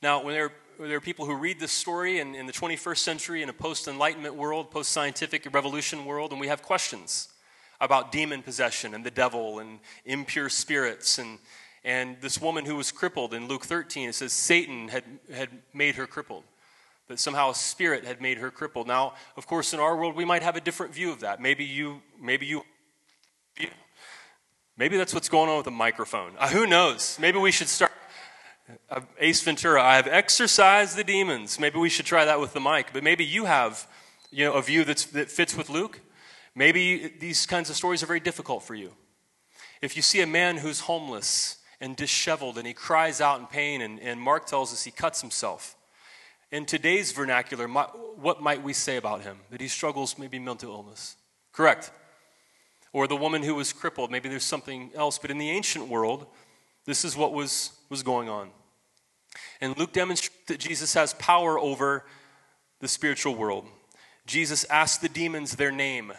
Now, 0.00 0.22
when 0.22 0.32
there, 0.32 0.52
there 0.78 0.96
are 0.96 1.00
people 1.00 1.26
who 1.26 1.34
read 1.34 1.58
this 1.58 1.72
story 1.72 2.20
in, 2.20 2.36
in 2.36 2.46
the 2.46 2.52
21st 2.52 2.98
century 2.98 3.42
in 3.42 3.48
a 3.48 3.52
post 3.52 3.88
Enlightenment 3.88 4.36
world, 4.36 4.70
post 4.70 4.92
scientific 4.92 5.52
revolution 5.52 6.04
world, 6.04 6.30
and 6.30 6.40
we 6.40 6.46
have 6.46 6.62
questions 6.62 7.30
about 7.80 8.12
demon 8.12 8.42
possession 8.42 8.94
and 8.94 9.02
the 9.02 9.10
devil 9.10 9.58
and 9.58 9.80
impure 10.04 10.48
spirits 10.48 11.18
and, 11.18 11.40
and 11.82 12.16
this 12.20 12.40
woman 12.40 12.64
who 12.64 12.76
was 12.76 12.92
crippled 12.92 13.34
in 13.34 13.48
Luke 13.48 13.64
13, 13.64 14.10
it 14.10 14.14
says 14.14 14.32
Satan 14.32 14.86
had, 14.86 15.02
had 15.34 15.48
made 15.74 15.96
her 15.96 16.06
crippled. 16.06 16.44
That 17.10 17.18
somehow 17.18 17.50
a 17.50 17.54
spirit 17.56 18.04
had 18.04 18.20
made 18.20 18.38
her 18.38 18.52
crippled. 18.52 18.86
Now, 18.86 19.14
of 19.36 19.48
course, 19.48 19.74
in 19.74 19.80
our 19.80 19.96
world, 19.96 20.14
we 20.14 20.24
might 20.24 20.44
have 20.44 20.54
a 20.54 20.60
different 20.60 20.94
view 20.94 21.10
of 21.10 21.20
that. 21.20 21.42
Maybe 21.42 21.64
you, 21.64 22.02
maybe 22.22 22.46
you, 22.46 22.62
maybe 24.76 24.96
that's 24.96 25.12
what's 25.12 25.28
going 25.28 25.50
on 25.50 25.56
with 25.56 25.64
the 25.64 25.72
microphone. 25.72 26.34
Uh, 26.38 26.46
who 26.46 26.68
knows? 26.68 27.18
Maybe 27.20 27.36
we 27.40 27.50
should 27.50 27.66
start 27.66 27.90
Ace 29.18 29.42
Ventura, 29.42 29.82
I 29.82 29.96
have 29.96 30.06
exorcised 30.06 30.96
the 30.96 31.02
demons. 31.02 31.58
Maybe 31.58 31.80
we 31.80 31.88
should 31.88 32.06
try 32.06 32.24
that 32.26 32.38
with 32.38 32.52
the 32.52 32.60
mic. 32.60 32.92
But 32.92 33.02
maybe 33.02 33.24
you 33.24 33.46
have, 33.46 33.88
you 34.30 34.44
know, 34.44 34.52
a 34.52 34.62
view 34.62 34.84
that's, 34.84 35.06
that 35.06 35.32
fits 35.32 35.56
with 35.56 35.68
Luke. 35.68 36.00
Maybe 36.54 37.12
these 37.18 37.44
kinds 37.44 37.70
of 37.70 37.76
stories 37.76 38.04
are 38.04 38.06
very 38.06 38.20
difficult 38.20 38.62
for 38.62 38.76
you. 38.76 38.92
If 39.82 39.96
you 39.96 40.02
see 40.02 40.20
a 40.20 40.28
man 40.28 40.58
who's 40.58 40.78
homeless 40.78 41.56
and 41.80 41.96
disheveled 41.96 42.56
and 42.56 42.68
he 42.68 42.72
cries 42.72 43.20
out 43.20 43.40
in 43.40 43.46
pain, 43.46 43.82
and, 43.82 43.98
and 43.98 44.20
Mark 44.20 44.46
tells 44.46 44.72
us 44.72 44.84
he 44.84 44.92
cuts 44.92 45.20
himself. 45.20 45.76
In 46.52 46.66
today's 46.66 47.12
vernacular, 47.12 47.68
what 47.68 48.42
might 48.42 48.62
we 48.62 48.72
say 48.72 48.96
about 48.96 49.22
him? 49.22 49.38
That 49.50 49.60
he 49.60 49.68
struggles 49.68 50.18
maybe 50.18 50.38
mental 50.38 50.72
illness. 50.72 51.16
Correct. 51.52 51.92
Or 52.92 53.06
the 53.06 53.16
woman 53.16 53.42
who 53.42 53.54
was 53.54 53.72
crippled, 53.72 54.10
maybe 54.10 54.28
there's 54.28 54.44
something 54.44 54.90
else. 54.96 55.18
But 55.18 55.30
in 55.30 55.38
the 55.38 55.50
ancient 55.50 55.88
world, 55.88 56.26
this 56.86 57.04
is 57.04 57.16
what 57.16 57.32
was, 57.32 57.70
was 57.88 58.02
going 58.02 58.28
on. 58.28 58.50
And 59.60 59.78
Luke 59.78 59.92
demonstrates 59.92 60.46
that 60.48 60.58
Jesus 60.58 60.94
has 60.94 61.14
power 61.14 61.56
over 61.58 62.04
the 62.80 62.88
spiritual 62.88 63.36
world. 63.36 63.66
Jesus 64.26 64.64
asked 64.64 65.02
the 65.02 65.08
demons 65.08 65.54
their 65.54 65.70
name. 65.70 66.12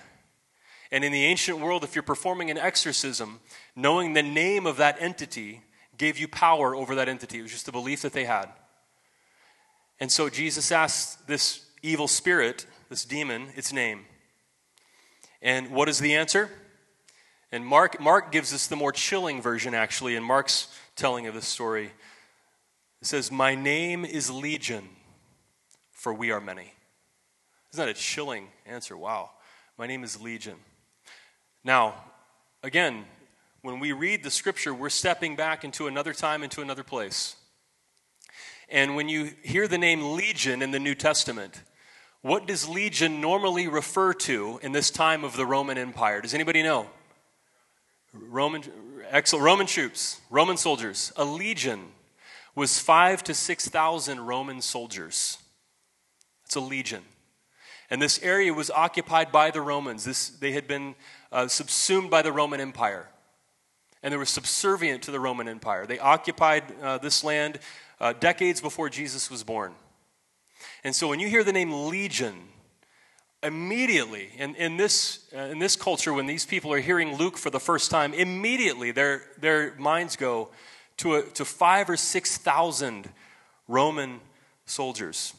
And 0.94 1.04
in 1.04 1.12
the 1.12 1.26
ancient 1.26 1.60
world, 1.60 1.84
if 1.84 1.94
you're 1.94 2.04
performing 2.04 2.50
an 2.50 2.58
exorcism, 2.58 3.41
knowing 3.76 4.13
the 4.13 4.24
name 4.24 4.65
of 4.65 4.78
that 4.78 4.96
entity 5.00 5.62
gave 5.98 6.17
you 6.17 6.28
power 6.28 6.74
over 6.74 6.96
that 6.96 7.10
entity. 7.10 7.39
It 7.39 7.44
was 7.44 7.52
just 7.52 7.67
a 7.67 7.72
belief 7.72 8.02
that 8.04 8.13
they 8.13 8.26
had. 8.26 8.48
And 10.02 10.12
so 10.12 10.30
Jesus 10.30 10.72
asked 10.72 11.28
this 11.28 11.64
evil 11.84 12.08
spirit, 12.08 12.66
this 12.90 13.06
demon, 13.06 13.50
its 13.56 13.72
name. 13.72 14.06
And 15.44 15.70
what 15.70 15.88
is 15.88 16.00
the 16.00 16.16
answer? 16.16 16.50
And 17.52 17.64
Mark, 17.64 18.02
Mark 18.02 18.32
gives 18.32 18.52
us 18.52 18.66
the 18.66 18.76
more 18.76 18.92
chilling 18.92 19.44
version, 19.44 19.76
actually, 19.76 20.16
in 20.16 20.24
Mark's 20.24 20.76
telling 20.96 21.28
of 21.28 21.36
this 21.36 21.48
story. 21.48 21.92
It 23.00 23.08
says, 23.08 23.32
My 23.32 23.54
name 23.54 24.04
is 24.04 24.32
Legion, 24.32 24.90
for 25.92 26.12
we 26.16 26.32
are 26.32 26.42
many. 26.42 26.74
Isn't 27.72 27.86
that 27.86 27.90
a 27.90 27.94
chilling 27.94 28.48
answer? 28.66 28.98
Wow. 28.98 29.30
My 29.78 29.86
name 29.86 30.04
is 30.04 30.20
Legion. 30.20 30.56
Now, 31.64 31.94
again, 32.64 33.06
when 33.62 33.80
we 33.80 33.92
read 33.92 34.24
the 34.24 34.32
scripture, 34.32 34.74
we're 34.74 34.90
stepping 34.90 35.36
back 35.36 35.64
into 35.64 35.86
another 35.86 36.14
time, 36.14 36.42
into 36.42 36.62
another 36.62 36.84
place. 36.84 37.36
And 38.72 38.96
when 38.96 39.10
you 39.10 39.32
hear 39.44 39.68
the 39.68 39.78
name 39.78 40.16
Legion 40.16 40.62
in 40.62 40.72
the 40.72 40.80
New 40.80 40.96
Testament, 40.96 41.62
what 42.22 42.48
does 42.48 42.70
Legion 42.70 43.20
normally 43.20 43.68
refer 43.68 44.14
to 44.14 44.62
in 44.64 44.72
this 44.72 44.90
time 44.90 45.26
of 45.26 45.36
the 45.36 45.46
Roman 45.46 45.78
Empire? 45.78 46.22
Does 46.22 46.34
anybody 46.34 46.64
know? 46.64 46.90
Roman, 48.14 48.64
excellent, 49.10 49.44
Roman 49.44 49.68
troops, 49.68 50.22
Roman 50.30 50.56
soldiers. 50.56 51.12
A 51.18 51.26
legion 51.26 51.82
was 52.56 52.80
five 52.80 53.24
to 53.24 53.34
6,000 53.34 54.22
Roman 54.22 54.62
soldiers. 54.62 55.38
It's 56.46 56.56
a 56.56 56.62
legion. 56.62 57.04
And 57.90 58.02
this 58.02 58.22
area 58.24 58.54
was 58.54 58.70
occupied 58.70 59.34
by 59.34 59.52
the 59.52 59.62
Romans. 59.62 60.06
This, 60.06 60.30
they 60.30 60.54
had 60.54 60.66
been 60.66 60.96
uh, 61.32 61.50
subsumed 61.50 62.10
by 62.10 62.22
the 62.22 62.32
Roman 62.32 62.62
Empire. 62.62 63.10
And 64.02 64.14
they 64.14 64.18
were 64.18 64.26
subservient 64.26 65.04
to 65.04 65.12
the 65.12 65.20
Roman 65.20 65.50
Empire. 65.50 65.86
They 65.86 66.00
occupied 66.00 66.64
uh, 66.82 66.98
this 67.00 67.24
land 67.24 67.60
uh, 68.02 68.14
decades 68.14 68.60
before 68.60 68.90
Jesus 68.90 69.30
was 69.30 69.44
born. 69.44 69.74
And 70.84 70.94
so 70.94 71.08
when 71.08 71.20
you 71.20 71.30
hear 71.30 71.44
the 71.44 71.54
name 71.54 71.72
Legion, 71.88 72.36
immediately 73.44 74.30
in, 74.38 74.56
in, 74.56 74.76
this, 74.76 75.28
uh, 75.36 75.42
in 75.42 75.60
this 75.60 75.76
culture, 75.76 76.12
when 76.12 76.26
these 76.26 76.46
people 76.46 76.74
are 76.74 76.80
hearing 76.80 77.16
Luke 77.16 77.38
for 77.38 77.52
the 77.52 77.60
first 77.60 77.92
time, 77.92 78.14
immediately 78.14 78.92
their, 78.92 79.22
their 79.40 79.76
minds 79.76 80.16
go 80.16 80.50
to, 80.98 81.16
a, 81.16 81.22
to 81.22 81.46
five 81.46 81.90
or 81.90 81.96
6,000 81.96 83.10
Roman 83.68 84.20
soldiers. 84.66 85.34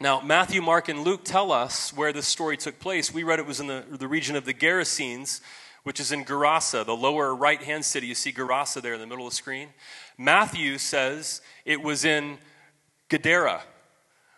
Now, 0.00 0.20
Matthew, 0.20 0.62
Mark, 0.62 0.88
and 0.88 1.04
Luke 1.04 1.24
tell 1.24 1.52
us 1.52 1.92
where 1.92 2.12
this 2.12 2.26
story 2.26 2.56
took 2.56 2.80
place. 2.80 3.12
We 3.12 3.22
read 3.22 3.38
it 3.38 3.46
was 3.46 3.60
in 3.60 3.66
the, 3.66 3.84
the 3.88 4.08
region 4.08 4.34
of 4.34 4.46
the 4.46 4.54
Gerasenes, 4.54 5.42
which 5.82 5.98
is 5.98 6.12
in 6.12 6.24
Gerasa, 6.24 6.84
the 6.84 6.96
lower 6.96 7.34
right 7.34 7.62
hand 7.62 7.84
city. 7.84 8.06
You 8.06 8.14
see 8.14 8.32
Gerasa 8.32 8.80
there 8.80 8.94
in 8.94 9.00
the 9.00 9.06
middle 9.06 9.26
of 9.26 9.32
the 9.32 9.36
screen. 9.36 9.68
Matthew 10.16 10.78
says 10.78 11.40
it 11.64 11.82
was 11.82 12.04
in 12.04 12.38
Gadara, 13.08 13.62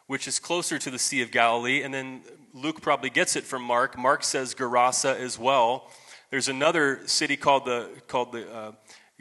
which 0.06 0.26
is 0.26 0.38
closer 0.38 0.78
to 0.78 0.90
the 0.90 0.98
Sea 0.98 1.22
of 1.22 1.30
Galilee. 1.30 1.82
And 1.82 1.92
then 1.92 2.22
Luke 2.54 2.80
probably 2.80 3.10
gets 3.10 3.36
it 3.36 3.44
from 3.44 3.62
Mark. 3.62 3.98
Mark 3.98 4.24
says 4.24 4.54
Gerasa 4.54 5.18
as 5.18 5.38
well. 5.38 5.90
There's 6.30 6.48
another 6.48 7.06
city 7.06 7.36
called 7.36 7.64
the, 7.64 7.88
called 8.08 8.32
the 8.32 8.52
uh, 8.52 8.72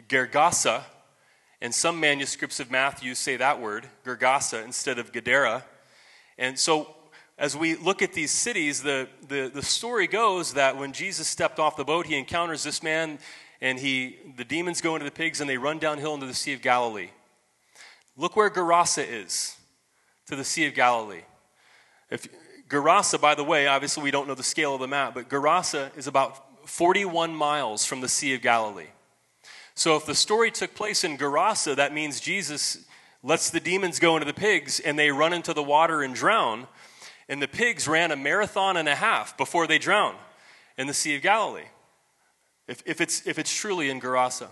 Gergesa, 0.07 0.83
and 1.61 1.73
some 1.73 1.99
manuscripts 1.99 2.59
of 2.59 2.71
Matthew 2.71 3.15
say 3.15 3.37
that 3.37 3.61
word, 3.61 3.87
Gergesa, 4.03 4.63
instead 4.63 4.99
of 4.99 5.11
Gadara. 5.11 5.63
And 6.37 6.57
so, 6.57 6.95
as 7.37 7.57
we 7.57 7.75
look 7.75 8.01
at 8.01 8.13
these 8.13 8.31
cities, 8.31 8.83
the, 8.83 9.07
the, 9.27 9.49
the 9.53 9.61
story 9.61 10.07
goes 10.07 10.53
that 10.53 10.77
when 10.77 10.93
Jesus 10.93 11.27
stepped 11.27 11.59
off 11.59 11.75
the 11.75 11.83
boat, 11.83 12.05
he 12.05 12.15
encounters 12.15 12.63
this 12.63 12.83
man, 12.83 13.19
and 13.61 13.79
he, 13.79 14.17
the 14.37 14.45
demons 14.45 14.81
go 14.81 14.95
into 14.95 15.05
the 15.05 15.11
pigs, 15.11 15.41
and 15.41 15.49
they 15.49 15.57
run 15.57 15.79
downhill 15.79 16.13
into 16.13 16.27
the 16.27 16.33
Sea 16.33 16.53
of 16.53 16.61
Galilee. 16.61 17.09
Look 18.15 18.35
where 18.35 18.49
Gerasa 18.49 19.05
is 19.07 19.57
to 20.27 20.35
the 20.35 20.43
Sea 20.43 20.67
of 20.67 20.75
Galilee. 20.75 21.23
If, 22.09 22.27
Gerasa, 22.69 23.19
by 23.19 23.35
the 23.35 23.43
way, 23.43 23.67
obviously 23.67 24.03
we 24.03 24.11
don't 24.11 24.27
know 24.27 24.35
the 24.35 24.43
scale 24.43 24.75
of 24.75 24.81
the 24.81 24.87
map, 24.87 25.13
but 25.15 25.29
Gerasa 25.29 25.95
is 25.97 26.07
about 26.07 26.67
41 26.69 27.35
miles 27.35 27.85
from 27.85 28.01
the 28.01 28.07
Sea 28.07 28.35
of 28.35 28.41
Galilee. 28.41 28.87
So 29.75 29.95
if 29.95 30.05
the 30.05 30.15
story 30.15 30.51
took 30.51 30.75
place 30.75 31.03
in 31.03 31.17
Gerasa, 31.17 31.75
that 31.75 31.93
means 31.93 32.19
Jesus 32.19 32.85
lets 33.23 33.49
the 33.49 33.59
demons 33.59 33.99
go 33.99 34.15
into 34.15 34.25
the 34.25 34.33
pigs 34.33 34.79
and 34.79 34.99
they 34.99 35.09
run 35.09 35.33
into 35.33 35.53
the 35.53 35.63
water 35.63 36.03
and 36.03 36.13
drown. 36.13 36.67
And 37.29 37.41
the 37.41 37.47
pigs 37.47 37.87
ran 37.87 38.11
a 38.11 38.15
marathon 38.15 38.77
and 38.77 38.89
a 38.89 38.95
half 38.95 39.37
before 39.37 39.67
they 39.67 39.77
drown 39.77 40.15
in 40.77 40.87
the 40.87 40.93
Sea 40.93 41.15
of 41.15 41.21
Galilee. 41.21 41.67
If, 42.67 42.83
if, 42.85 43.01
it's, 43.01 43.25
if 43.27 43.39
it's 43.39 43.53
truly 43.53 43.89
in 43.89 43.99
Gerasa. 43.99 44.47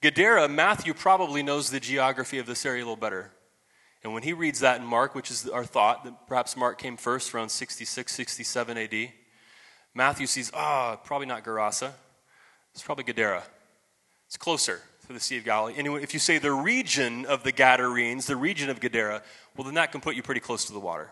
Gadara, 0.00 0.48
Matthew 0.48 0.94
probably 0.94 1.42
knows 1.42 1.70
the 1.70 1.80
geography 1.80 2.38
of 2.38 2.46
this 2.46 2.64
area 2.64 2.82
a 2.82 2.84
little 2.84 2.96
better. 2.96 3.32
And 4.04 4.12
when 4.12 4.22
he 4.22 4.32
reads 4.32 4.60
that 4.60 4.80
in 4.80 4.86
Mark, 4.86 5.14
which 5.14 5.30
is 5.30 5.48
our 5.48 5.64
thought 5.64 6.04
that 6.04 6.26
perhaps 6.28 6.56
Mark 6.56 6.78
came 6.78 6.96
first 6.96 7.34
around 7.34 7.48
66, 7.48 8.12
67 8.12 8.78
AD, 8.78 9.12
Matthew 9.94 10.26
sees, 10.26 10.52
ah, 10.54 10.92
oh, 10.92 11.00
probably 11.04 11.26
not 11.26 11.44
Gerasa. 11.44 11.92
It's 12.72 12.82
probably 12.82 13.04
Gadara. 13.04 13.42
It's 14.26 14.36
closer 14.36 14.80
to 15.08 15.12
the 15.12 15.18
Sea 15.18 15.38
of 15.38 15.44
Galilee. 15.44 15.74
Anyway, 15.76 16.02
if 16.02 16.14
you 16.14 16.20
say 16.20 16.38
the 16.38 16.52
region 16.52 17.26
of 17.26 17.42
the 17.42 17.50
Gadarenes, 17.50 18.26
the 18.26 18.36
region 18.36 18.70
of 18.70 18.78
Gadara, 18.78 19.22
well, 19.58 19.64
then 19.64 19.74
that 19.74 19.90
can 19.90 20.00
put 20.00 20.14
you 20.14 20.22
pretty 20.22 20.40
close 20.40 20.64
to 20.66 20.72
the 20.72 20.78
water. 20.78 21.10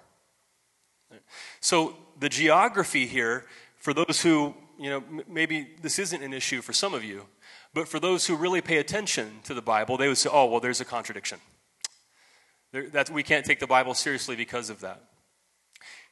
So 1.60 1.96
the 2.20 2.28
geography 2.28 3.06
here, 3.06 3.44
for 3.76 3.92
those 3.92 4.22
who, 4.22 4.54
you 4.78 4.88
know, 4.88 5.02
maybe 5.28 5.68
this 5.82 5.98
isn't 5.98 6.22
an 6.22 6.32
issue 6.32 6.62
for 6.62 6.72
some 6.72 6.94
of 6.94 7.02
you, 7.02 7.26
but 7.74 7.88
for 7.88 7.98
those 7.98 8.26
who 8.26 8.36
really 8.36 8.60
pay 8.60 8.78
attention 8.78 9.40
to 9.44 9.52
the 9.52 9.60
Bible, 9.60 9.96
they 9.96 10.06
would 10.06 10.16
say, 10.16 10.30
oh, 10.32 10.46
well, 10.46 10.60
there's 10.60 10.80
a 10.80 10.84
contradiction. 10.84 11.40
There, 12.70 12.88
that, 12.90 13.10
we 13.10 13.24
can't 13.24 13.44
take 13.44 13.58
the 13.58 13.66
Bible 13.66 13.94
seriously 13.94 14.36
because 14.36 14.70
of 14.70 14.80
that. 14.80 15.02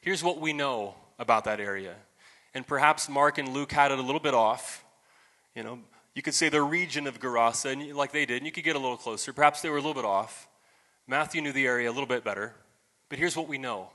Here's 0.00 0.22
what 0.22 0.40
we 0.40 0.52
know 0.52 0.96
about 1.20 1.44
that 1.44 1.60
area. 1.60 1.94
And 2.52 2.66
perhaps 2.66 3.08
Mark 3.08 3.38
and 3.38 3.48
Luke 3.48 3.70
had 3.70 3.92
it 3.92 3.98
a 3.98 4.02
little 4.02 4.20
bit 4.20 4.34
off. 4.34 4.84
You 5.54 5.62
know, 5.62 5.78
you 6.14 6.22
could 6.22 6.34
say 6.34 6.48
the 6.48 6.62
region 6.62 7.06
of 7.06 7.20
Gerasa, 7.20 7.72
and 7.72 7.96
like 7.96 8.10
they 8.10 8.26
did, 8.26 8.38
and 8.38 8.46
you 8.46 8.52
could 8.52 8.64
get 8.64 8.74
a 8.74 8.78
little 8.78 8.96
closer. 8.96 9.32
Perhaps 9.32 9.62
they 9.62 9.70
were 9.70 9.76
a 9.78 9.80
little 9.80 9.94
bit 9.94 10.04
off. 10.04 10.48
Matthew 11.06 11.42
knew 11.42 11.52
the 11.52 11.66
area 11.66 11.88
a 11.88 11.92
little 11.92 12.06
bit 12.06 12.24
better. 12.24 12.54
But 13.08 13.18
here's 13.18 13.36
what 13.36 13.48
we 13.48 13.58
know. 13.58 13.90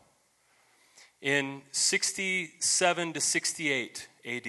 In 1.21 1.63
67 1.71 3.13
to 3.13 3.19
68 3.19 4.07
AD, 4.25 4.47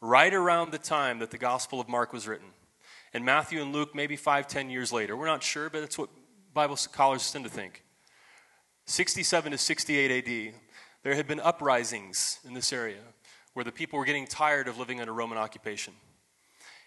right 0.00 0.32
around 0.32 0.72
the 0.72 0.78
time 0.78 1.18
that 1.18 1.30
the 1.30 1.38
Gospel 1.38 1.80
of 1.80 1.88
Mark 1.88 2.12
was 2.12 2.26
written, 2.26 2.48
and 3.12 3.24
Matthew 3.24 3.60
and 3.60 3.72
Luke 3.72 3.94
maybe 3.94 4.16
five, 4.16 4.46
ten 4.46 4.70
years 4.70 4.92
later, 4.92 5.16
we're 5.16 5.26
not 5.26 5.42
sure, 5.42 5.68
but 5.68 5.80
that's 5.80 5.98
what 5.98 6.08
Bible 6.54 6.76
scholars 6.76 7.30
tend 7.30 7.44
to 7.44 7.50
think. 7.50 7.82
67 8.86 9.52
to 9.52 9.58
68 9.58 10.28
AD, 10.28 10.54
there 11.02 11.14
had 11.14 11.26
been 11.26 11.40
uprisings 11.40 12.38
in 12.46 12.54
this 12.54 12.72
area 12.72 13.00
where 13.52 13.64
the 13.64 13.72
people 13.72 13.98
were 13.98 14.04
getting 14.04 14.26
tired 14.26 14.68
of 14.68 14.78
living 14.78 15.00
under 15.00 15.12
Roman 15.12 15.38
occupation. 15.38 15.92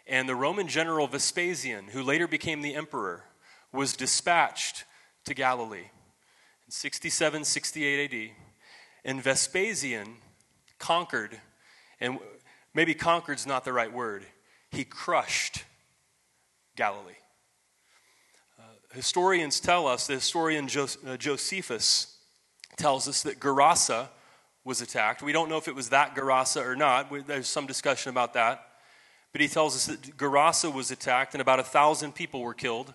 And 0.08 0.28
the 0.28 0.36
Roman 0.36 0.68
general 0.68 1.08
Vespasian, 1.08 1.90
who 1.90 2.02
later 2.02 2.28
became 2.28 2.62
the 2.62 2.76
emperor, 2.76 3.26
was 3.72 3.96
dispatched 3.96 4.86
to 5.26 5.34
Galilee 5.34 5.90
in 6.66 6.72
67, 6.72 7.44
68 7.44 8.14
AD. 8.14 8.36
And 9.06 9.22
Vespasian 9.22 10.16
conquered, 10.80 11.40
and 12.00 12.20
maybe 12.74 12.94
conquered's 12.94 13.46
not 13.46 13.66
the 13.66 13.74
right 13.74 13.92
word, 13.92 14.26
he 14.72 14.84
crushed 14.84 15.66
Galilee. 16.76 17.14
Uh, 18.60 18.64
historians 18.94 19.60
tell 19.60 19.88
us, 19.88 20.08
the 20.08 20.14
historian 20.14 20.68
Jos- 20.68 20.98
uh, 21.06 21.18
Josephus 21.18 22.18
tells 22.78 23.08
us 23.08 23.24
that 23.24 23.40
Gerasa 23.40 24.10
was 24.64 24.82
attacked. 24.82 25.22
We 25.22 25.34
don't 25.34 25.50
know 25.50 25.58
if 25.58 25.68
it 25.68 25.76
was 25.76 25.90
that 25.90 26.16
Gerasa 26.16 26.66
or 26.66 26.76
not. 26.76 27.12
We, 27.12 27.22
there's 27.22 27.48
some 27.48 27.68
discussion 27.68 28.10
about 28.10 28.34
that. 28.34 28.66
But 29.32 29.42
he 29.42 29.48
tells 29.48 29.76
us 29.76 29.88
that 29.88 30.18
Gerasa 30.18 30.72
was 30.72 30.92
attacked 30.92 31.34
and 31.34 31.42
about 31.42 31.60
a 31.60 31.64
thousand 31.64 32.14
people 32.14 32.42
were 32.42 32.54
killed. 32.54 32.94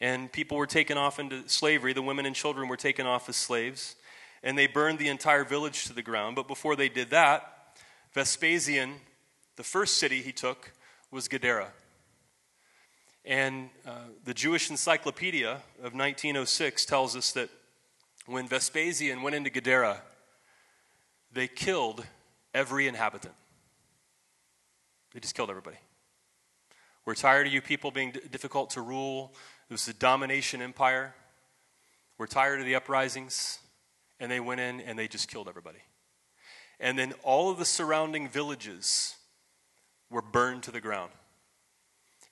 And 0.00 0.30
people 0.30 0.56
were 0.56 0.66
taken 0.66 0.98
off 0.98 1.18
into 1.18 1.48
slavery. 1.48 1.92
The 1.92 2.02
women 2.02 2.26
and 2.26 2.34
children 2.34 2.68
were 2.68 2.76
taken 2.76 3.06
off 3.06 3.28
as 3.28 3.36
slaves. 3.36 3.96
And 4.42 4.58
they 4.58 4.66
burned 4.66 4.98
the 4.98 5.08
entire 5.08 5.44
village 5.44 5.84
to 5.86 5.92
the 5.92 6.02
ground. 6.02 6.36
But 6.36 6.48
before 6.48 6.76
they 6.76 6.88
did 6.88 7.10
that, 7.10 7.76
Vespasian, 8.12 8.94
the 9.56 9.64
first 9.64 9.96
city 9.96 10.20
he 10.20 10.32
took, 10.32 10.72
was 11.10 11.28
Gadara. 11.28 11.68
And 13.24 13.70
uh, 13.86 13.92
the 14.24 14.34
Jewish 14.34 14.68
Encyclopedia 14.70 15.52
of 15.78 15.94
1906 15.94 16.84
tells 16.84 17.16
us 17.16 17.32
that 17.32 17.48
when 18.26 18.48
Vespasian 18.48 19.22
went 19.22 19.34
into 19.34 19.50
Gadara, 19.50 20.02
they 21.32 21.48
killed 21.48 22.04
every 22.52 22.86
inhabitant. 22.86 23.34
They 25.12 25.20
just 25.20 25.34
killed 25.34 25.50
everybody. 25.50 25.76
We're 27.06 27.14
tired 27.14 27.46
of 27.46 27.52
you 27.52 27.60
people 27.60 27.90
being 27.90 28.12
d- 28.12 28.20
difficult 28.30 28.70
to 28.70 28.80
rule. 28.80 29.34
It 29.68 29.72
was 29.72 29.86
the 29.86 29.92
domination 29.92 30.60
empire. 30.60 31.14
We're 32.18 32.26
tired 32.26 32.60
of 32.60 32.66
the 32.66 32.74
uprisings. 32.74 33.58
And 34.20 34.30
they 34.30 34.40
went 34.40 34.60
in 34.60 34.80
and 34.80 34.98
they 34.98 35.08
just 35.08 35.28
killed 35.28 35.48
everybody. 35.48 35.80
And 36.80 36.98
then 36.98 37.14
all 37.22 37.50
of 37.50 37.58
the 37.58 37.64
surrounding 37.64 38.28
villages 38.28 39.16
were 40.10 40.22
burned 40.22 40.62
to 40.64 40.70
the 40.70 40.80
ground. 40.80 41.10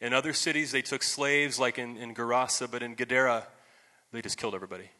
In 0.00 0.12
other 0.12 0.32
cities, 0.32 0.72
they 0.72 0.82
took 0.82 1.02
slaves, 1.02 1.58
like 1.58 1.78
in, 1.78 1.96
in 1.96 2.14
Gerasa, 2.14 2.70
but 2.70 2.82
in 2.82 2.94
Gadara, 2.94 3.46
they 4.12 4.20
just 4.20 4.36
killed 4.36 4.54
everybody. 4.54 4.90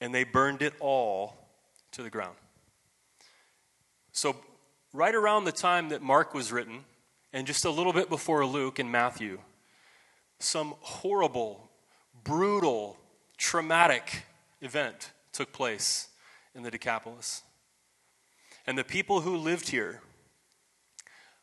And 0.00 0.14
they 0.14 0.24
burned 0.24 0.62
it 0.62 0.74
all 0.80 1.36
to 1.92 2.02
the 2.02 2.10
ground. 2.10 2.36
So 4.12 4.36
right 4.92 5.14
around 5.14 5.44
the 5.44 5.52
time 5.52 5.88
that 5.88 6.02
Mark 6.02 6.34
was 6.34 6.52
written, 6.52 6.84
and 7.32 7.46
just 7.46 7.64
a 7.64 7.70
little 7.70 7.94
bit 7.94 8.10
before 8.10 8.44
Luke 8.44 8.78
and 8.78 8.92
Matthew, 8.92 9.38
some 10.42 10.74
horrible, 10.80 11.70
brutal, 12.24 12.96
traumatic 13.36 14.24
event 14.60 15.12
took 15.32 15.52
place 15.52 16.08
in 16.54 16.62
the 16.62 16.70
Decapolis. 16.70 17.42
And 18.66 18.76
the 18.76 18.84
people 18.84 19.22
who 19.22 19.36
lived 19.36 19.68
here 19.68 20.00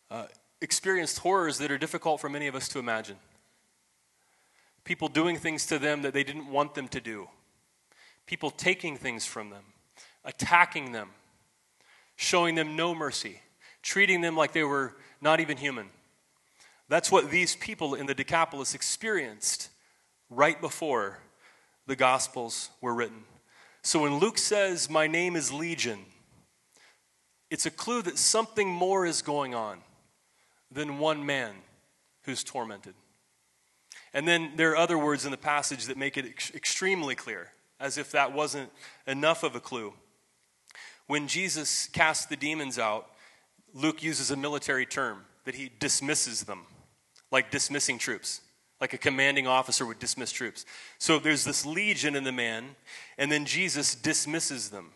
uh, 0.09 0.25
experienced 0.61 1.19
horrors 1.19 1.57
that 1.59 1.71
are 1.71 1.77
difficult 1.77 2.19
for 2.19 2.29
many 2.29 2.47
of 2.47 2.55
us 2.55 2.67
to 2.69 2.79
imagine. 2.79 3.17
People 4.83 5.07
doing 5.07 5.37
things 5.37 5.65
to 5.67 5.77
them 5.77 6.01
that 6.01 6.13
they 6.13 6.23
didn't 6.23 6.49
want 6.49 6.73
them 6.73 6.87
to 6.89 6.99
do, 6.99 7.27
people 8.25 8.49
taking 8.49 8.97
things 8.97 9.25
from 9.25 9.49
them, 9.49 9.63
attacking 10.25 10.91
them, 10.91 11.09
showing 12.15 12.55
them 12.55 12.75
no 12.75 12.95
mercy, 12.95 13.41
treating 13.81 14.21
them 14.21 14.35
like 14.35 14.51
they 14.53 14.63
were 14.63 14.95
not 15.21 15.39
even 15.39 15.57
human. 15.57 15.89
That's 16.89 17.11
what 17.11 17.29
these 17.29 17.55
people 17.55 17.95
in 17.95 18.07
the 18.07 18.13
Decapolis 18.13 18.73
experienced 18.73 19.69
right 20.29 20.59
before 20.59 21.19
the 21.87 21.95
Gospels 21.95 22.69
were 22.81 22.93
written. 22.93 23.23
So 23.81 24.01
when 24.01 24.17
Luke 24.17 24.37
says, 24.37 24.89
My 24.89 25.07
name 25.07 25.35
is 25.35 25.53
Legion, 25.53 25.99
it's 27.49 27.65
a 27.65 27.71
clue 27.71 28.01
that 28.01 28.17
something 28.17 28.67
more 28.67 29.05
is 29.05 29.21
going 29.21 29.55
on 29.55 29.79
than 30.71 30.99
one 30.99 31.25
man 31.25 31.53
who's 32.23 32.43
tormented. 32.43 32.93
And 34.13 34.27
then 34.27 34.53
there 34.55 34.71
are 34.71 34.77
other 34.77 34.97
words 34.97 35.25
in 35.25 35.31
the 35.31 35.37
passage 35.37 35.85
that 35.85 35.97
make 35.97 36.17
it 36.17 36.25
ex- 36.25 36.53
extremely 36.53 37.15
clear, 37.15 37.49
as 37.79 37.97
if 37.97 38.11
that 38.11 38.33
wasn't 38.33 38.71
enough 39.07 39.43
of 39.43 39.55
a 39.55 39.59
clue. 39.59 39.93
When 41.07 41.27
Jesus 41.27 41.87
casts 41.87 42.25
the 42.25 42.35
demons 42.35 42.77
out, 42.77 43.07
Luke 43.73 44.03
uses 44.03 44.31
a 44.31 44.35
military 44.35 44.85
term 44.85 45.25
that 45.45 45.55
he 45.55 45.71
dismisses 45.79 46.43
them, 46.43 46.65
like 47.31 47.51
dismissing 47.51 47.97
troops, 47.97 48.41
like 48.81 48.93
a 48.93 48.97
commanding 48.97 49.47
officer 49.47 49.85
would 49.85 49.99
dismiss 49.99 50.31
troops. 50.31 50.65
So 50.97 51.19
there's 51.19 51.43
this 51.43 51.65
legion 51.65 52.15
in 52.15 52.23
the 52.23 52.31
man, 52.31 52.75
and 53.17 53.31
then 53.31 53.45
Jesus 53.45 53.95
dismisses 53.95 54.69
them. 54.69 54.91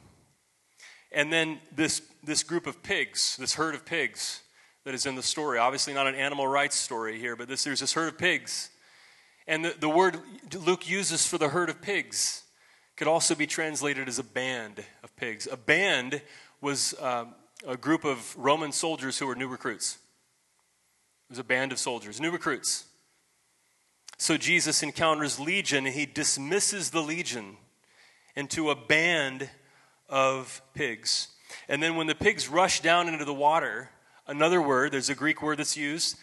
And 1.12 1.32
then 1.32 1.60
this, 1.76 2.02
this 2.24 2.44
group 2.44 2.66
of 2.66 2.82
pigs, 2.82 3.38
this 3.38 3.54
herd 3.54 3.76
of 3.76 3.86
pigs 3.86 4.42
that 4.84 4.94
is 4.94 5.06
in 5.06 5.16
the 5.16 5.24
story, 5.24 5.60
obviously 5.60 5.94
not 5.94 6.08
an 6.08 6.16
animal 6.16 6.48
rights 6.48 6.76
story 6.76 7.20
here, 7.20 7.36
but 7.36 7.48
this, 7.48 7.64
there's 7.64 7.80
this 7.80 7.94
herd 7.94 8.08
of 8.08 8.18
pigs. 8.18 8.70
And 9.48 9.64
the, 9.64 9.76
the 9.80 9.90
word 9.90 10.18
Luke 10.66 10.90
uses 10.90 11.28
for 11.28 11.38
the 11.38 11.50
herd 11.50 11.70
of 11.70 11.82
pigs 11.82 12.44
could 12.96 13.08
also 13.08 13.36
be 13.36 13.48
translated 13.48 14.08
as 14.08 14.20
a 14.20 14.24
band 14.24 14.84
of 15.04 15.16
pigs. 15.16 15.48
A 15.52 15.58
band 15.58 16.22
was 16.62 16.96
um, 17.02 17.36
a 17.68 17.78
group 17.78 18.06
of 18.06 18.36
Roman 18.38 18.72
soldiers 18.72 19.18
who 19.18 19.28
were 19.28 19.36
new 19.36 19.48
recruits. 19.48 19.98
Was 21.34 21.40
a 21.40 21.44
band 21.44 21.72
of 21.72 21.80
soldiers, 21.80 22.22
new 22.22 22.30
recruits. 22.30 22.86
So 24.20 24.38
Jesus 24.38 24.84
encounters 24.84 25.40
legion 25.40 25.88
and 25.88 25.96
he 25.96 26.06
dismisses 26.06 26.92
the 26.92 27.02
legion 27.02 27.58
into 28.36 28.70
a 28.70 28.76
band 28.76 29.50
of 30.08 30.62
pigs. 30.76 31.30
And 31.68 31.82
then 31.82 31.96
when 31.96 32.06
the 32.06 32.14
pigs 32.14 32.48
rush 32.48 32.82
down 32.82 33.08
into 33.08 33.26
the 33.26 33.34
water, 33.34 33.90
another 34.28 34.62
word, 34.62 34.92
there's 34.92 35.10
a 35.10 35.16
Greek 35.16 35.42
word 35.42 35.58
that's 35.58 35.76
used 35.76 36.18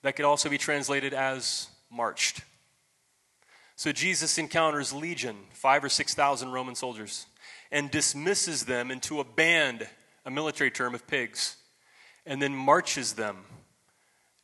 that 0.00 0.16
could 0.16 0.24
also 0.24 0.48
be 0.48 0.56
translated 0.56 1.12
as 1.12 1.68
marched. 1.90 2.40
So 3.76 3.92
Jesus 3.92 4.38
encounters 4.38 4.94
legion, 4.94 5.36
five 5.52 5.84
or 5.84 5.90
6,000 5.90 6.52
Roman 6.52 6.74
soldiers, 6.74 7.26
and 7.70 7.90
dismisses 7.90 8.64
them 8.64 8.90
into 8.90 9.20
a 9.20 9.24
band, 9.24 9.86
a 10.24 10.30
military 10.30 10.70
term 10.70 10.94
of 10.94 11.06
pigs, 11.06 11.56
and 12.24 12.40
then 12.40 12.56
marches 12.56 13.12
them 13.12 13.44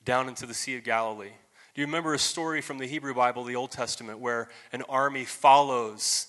down 0.04 0.28
into 0.28 0.46
the 0.46 0.54
Sea 0.54 0.76
of 0.76 0.84
Galilee. 0.84 1.32
Do 1.74 1.80
you 1.80 1.86
remember 1.86 2.14
a 2.14 2.18
story 2.18 2.60
from 2.60 2.78
the 2.78 2.86
Hebrew 2.86 3.14
Bible, 3.14 3.44
the 3.44 3.56
Old 3.56 3.70
Testament, 3.70 4.18
where 4.18 4.48
an 4.72 4.82
army 4.88 5.24
follows 5.24 6.26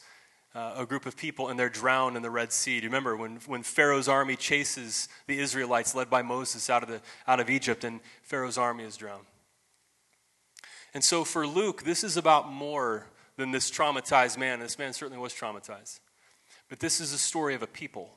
uh, 0.53 0.75
a 0.77 0.86
group 0.86 1.05
of 1.05 1.17
people 1.17 1.47
and 1.47 1.60
they're 1.60 1.69
drowned 1.69 2.15
in 2.15 2.21
the 2.21 2.29
Red 2.29 2.51
Sea? 2.51 2.79
Do 2.79 2.84
you 2.84 2.89
remember 2.89 3.15
when, 3.15 3.38
when 3.47 3.63
Pharaoh's 3.63 4.07
army 4.07 4.36
chases 4.36 5.10
the 5.27 5.39
Israelites 5.39 5.95
led 5.95 6.10
by 6.10 6.21
Moses 6.21 6.69
out 6.69 6.84
of, 6.84 6.89
the, 6.89 7.01
out 7.27 7.39
of 7.39 7.49
Egypt 7.49 7.84
and 7.84 8.01
Pharaoh's 8.21 8.57
army 8.57 8.84
is 8.84 8.97
drowned? 8.97 9.25
And 10.93 11.03
so 11.03 11.23
for 11.23 11.47
Luke, 11.47 11.84
this 11.84 12.03
is 12.03 12.17
about 12.17 12.51
more 12.51 13.07
than 13.38 13.51
this 13.51 13.71
traumatized 13.71 14.38
man. 14.38 14.60
This 14.60 14.77
man 14.77 14.93
certainly 14.93 15.21
was 15.21 15.34
traumatized. 15.34 15.99
But 16.69 16.79
this 16.79 17.01
is 17.01 17.13
a 17.13 17.17
story 17.17 17.55
of 17.55 17.63
a 17.63 17.67
people. 17.67 18.12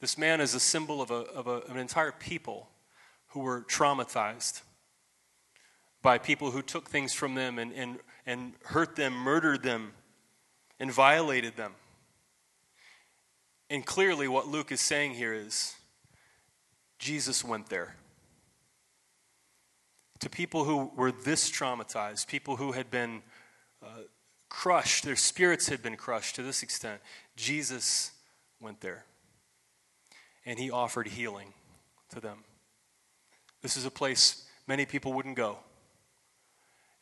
This 0.00 0.18
man 0.18 0.40
is 0.40 0.54
a 0.54 0.60
symbol 0.60 1.00
of, 1.00 1.10
a, 1.10 1.14
of, 1.14 1.46
a, 1.46 1.50
of 1.50 1.70
an 1.70 1.78
entire 1.78 2.12
people 2.12 2.68
who 3.36 3.42
were 3.42 3.60
traumatized 3.60 4.62
by 6.00 6.16
people 6.16 6.52
who 6.52 6.62
took 6.62 6.88
things 6.88 7.12
from 7.12 7.34
them 7.34 7.58
and, 7.58 7.70
and, 7.74 7.98
and 8.24 8.54
hurt 8.64 8.96
them, 8.96 9.12
murdered 9.12 9.62
them, 9.62 9.92
and 10.80 10.90
violated 10.90 11.54
them. 11.54 11.72
And 13.68 13.84
clearly, 13.84 14.26
what 14.26 14.48
Luke 14.48 14.72
is 14.72 14.80
saying 14.80 15.12
here 15.12 15.34
is 15.34 15.74
Jesus 16.98 17.44
went 17.44 17.68
there. 17.68 17.96
To 20.20 20.30
people 20.30 20.64
who 20.64 20.90
were 20.96 21.12
this 21.12 21.50
traumatized, 21.50 22.28
people 22.28 22.56
who 22.56 22.72
had 22.72 22.90
been 22.90 23.20
uh, 23.82 24.04
crushed, 24.48 25.04
their 25.04 25.14
spirits 25.14 25.68
had 25.68 25.82
been 25.82 25.96
crushed 25.96 26.36
to 26.36 26.42
this 26.42 26.62
extent, 26.62 27.02
Jesus 27.36 28.12
went 28.62 28.80
there. 28.80 29.04
And 30.46 30.58
he 30.58 30.70
offered 30.70 31.08
healing 31.08 31.52
to 32.14 32.18
them. 32.18 32.38
This 33.62 33.76
is 33.76 33.84
a 33.84 33.90
place 33.90 34.44
many 34.66 34.86
people 34.86 35.12
wouldn't 35.12 35.36
go. 35.36 35.58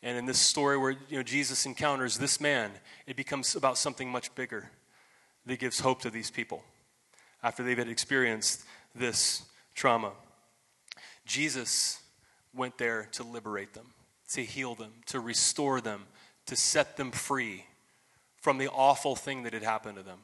And 0.03 0.19
in 0.19 0.27
this 0.27 0.39
story 0.39 0.77
where 0.77 0.91
you 0.91 1.17
know, 1.17 1.23
Jesus 1.23 1.65
encounters 1.65 2.19
this 2.19 2.41
man, 2.41 2.71
it 3.07 3.17
becomes 3.17 3.57
about 3.57 3.79
something 3.79 4.11
much 4.11 4.35
bigger 4.35 4.71
that 5.47 5.59
gives 5.59 5.81
hope 5.81 6.03
to 6.03 6.11
these 6.11 6.31
people 6.31 6.63
after 7.43 7.63
they've 7.63 7.79
had 7.79 7.89
experienced 7.89 8.65
this 8.95 9.43
trauma. 9.75 10.13
Jesus 11.25 12.03
went 12.55 12.77
there 12.77 13.09
to 13.13 13.23
liberate 13.23 13.73
them, 13.73 13.95
to 14.33 14.43
heal 14.45 14.75
them, 14.75 14.93
to 15.07 15.21
restore 15.21 15.81
them, 15.81 16.05
to 16.47 16.55
set 16.55 16.97
them 16.97 17.11
free 17.11 17.65
from 18.37 18.59
the 18.59 18.69
awful 18.69 19.17
thing 19.17 19.43
that 19.45 19.55
had 19.55 19.63
happened 19.63 19.97
to 19.97 20.03
them. 20.03 20.19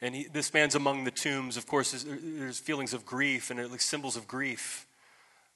And 0.00 0.14
he, 0.14 0.24
this 0.24 0.52
man's 0.52 0.74
among 0.74 1.04
the 1.04 1.10
tombs. 1.10 1.56
Of 1.58 1.66
course, 1.66 1.92
there's, 1.92 2.06
there's 2.08 2.58
feelings 2.58 2.94
of 2.94 3.04
grief 3.04 3.50
and 3.50 3.70
like 3.70 3.82
symbols 3.82 4.16
of 4.16 4.26
grief 4.26 4.86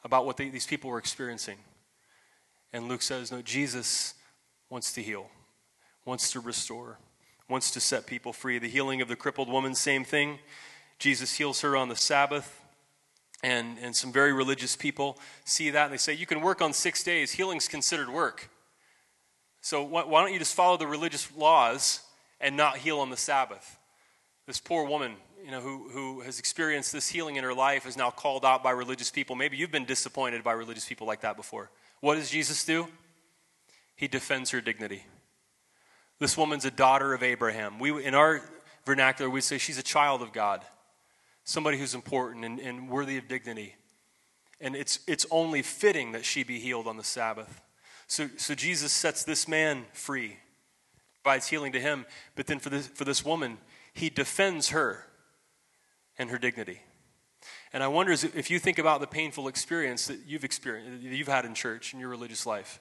about 0.06 0.24
what 0.24 0.36
they, 0.36 0.48
these 0.48 0.66
people 0.68 0.88
were 0.88 0.98
experiencing. 0.98 1.58
And 2.72 2.88
Luke 2.88 3.02
says, 3.02 3.32
No, 3.32 3.42
Jesus 3.42 4.14
wants 4.70 4.92
to 4.92 5.02
heal, 5.02 5.28
wants 6.04 6.30
to 6.30 6.40
restore, 6.40 6.98
wants 7.48 7.72
to 7.72 7.80
set 7.80 8.06
people 8.06 8.32
free. 8.32 8.60
The 8.60 8.68
healing 8.68 9.02
of 9.02 9.08
the 9.08 9.16
crippled 9.16 9.48
woman, 9.48 9.74
same 9.74 10.04
thing. 10.04 10.38
Jesus 11.00 11.34
heals 11.34 11.60
her 11.60 11.76
on 11.76 11.88
the 11.88 11.96
Sabbath. 11.96 12.62
And, 13.42 13.78
and 13.82 13.94
some 13.94 14.12
very 14.12 14.32
religious 14.32 14.76
people 14.76 15.18
see 15.44 15.70
that 15.70 15.84
and 15.84 15.92
they 15.92 15.98
say, 15.98 16.14
You 16.14 16.24
can 16.24 16.40
work 16.40 16.62
on 16.62 16.72
six 16.72 17.02
days. 17.02 17.32
Healing's 17.32 17.66
considered 17.66 18.08
work. 18.08 18.48
So 19.60 19.82
why, 19.82 20.04
why 20.04 20.22
don't 20.22 20.32
you 20.32 20.38
just 20.38 20.54
follow 20.54 20.76
the 20.76 20.86
religious 20.86 21.28
laws 21.36 22.00
and 22.40 22.56
not 22.56 22.78
heal 22.78 23.00
on 23.00 23.10
the 23.10 23.16
Sabbath? 23.16 23.76
This 24.46 24.60
poor 24.60 24.86
woman, 24.86 25.16
you 25.46 25.52
know, 25.52 25.60
who, 25.60 25.88
who 25.90 26.22
has 26.22 26.40
experienced 26.40 26.92
this 26.92 27.06
healing 27.06 27.36
in 27.36 27.44
her 27.44 27.54
life 27.54 27.86
is 27.86 27.96
now 27.96 28.10
called 28.10 28.44
out 28.44 28.64
by 28.64 28.72
religious 28.72 29.12
people. 29.12 29.36
Maybe 29.36 29.56
you've 29.56 29.70
been 29.70 29.84
disappointed 29.84 30.42
by 30.42 30.50
religious 30.54 30.84
people 30.84 31.06
like 31.06 31.20
that 31.20 31.36
before. 31.36 31.70
What 32.00 32.16
does 32.16 32.30
Jesus 32.30 32.64
do? 32.64 32.88
He 33.94 34.08
defends 34.08 34.50
her 34.50 34.60
dignity. 34.60 35.04
This 36.18 36.36
woman's 36.36 36.64
a 36.64 36.70
daughter 36.72 37.14
of 37.14 37.22
Abraham. 37.22 37.78
We, 37.78 38.04
in 38.04 38.12
our 38.12 38.42
vernacular, 38.84 39.30
we 39.30 39.40
say 39.40 39.56
she's 39.56 39.78
a 39.78 39.84
child 39.84 40.20
of 40.20 40.32
God, 40.32 40.62
somebody 41.44 41.78
who's 41.78 41.94
important 41.94 42.44
and, 42.44 42.58
and 42.58 42.90
worthy 42.90 43.16
of 43.16 43.28
dignity. 43.28 43.76
And 44.60 44.74
it's, 44.74 44.98
it's 45.06 45.26
only 45.30 45.62
fitting 45.62 46.10
that 46.10 46.24
she 46.24 46.42
be 46.42 46.58
healed 46.58 46.88
on 46.88 46.96
the 46.96 47.04
Sabbath. 47.04 47.60
So, 48.08 48.28
so 48.36 48.56
Jesus 48.56 48.90
sets 48.90 49.22
this 49.22 49.46
man 49.46 49.84
free, 49.92 50.38
provides 51.22 51.46
healing 51.46 51.70
to 51.70 51.80
him. 51.80 52.04
But 52.34 52.48
then 52.48 52.58
for 52.58 52.70
this, 52.70 52.88
for 52.88 53.04
this 53.04 53.24
woman, 53.24 53.58
he 53.94 54.10
defends 54.10 54.70
her 54.70 55.06
and 56.18 56.30
her 56.30 56.38
dignity. 56.38 56.80
And 57.72 57.82
I 57.82 57.88
wonder 57.88 58.12
if 58.12 58.50
you 58.50 58.58
think 58.58 58.78
about 58.78 59.00
the 59.00 59.06
painful 59.06 59.48
experience 59.48 60.06
that 60.06 60.20
you've 60.26 60.44
experienced, 60.44 61.02
that 61.02 61.16
you've 61.16 61.28
had 61.28 61.44
in 61.44 61.54
church 61.54 61.92
in 61.92 62.00
your 62.00 62.08
religious 62.08 62.46
life, 62.46 62.80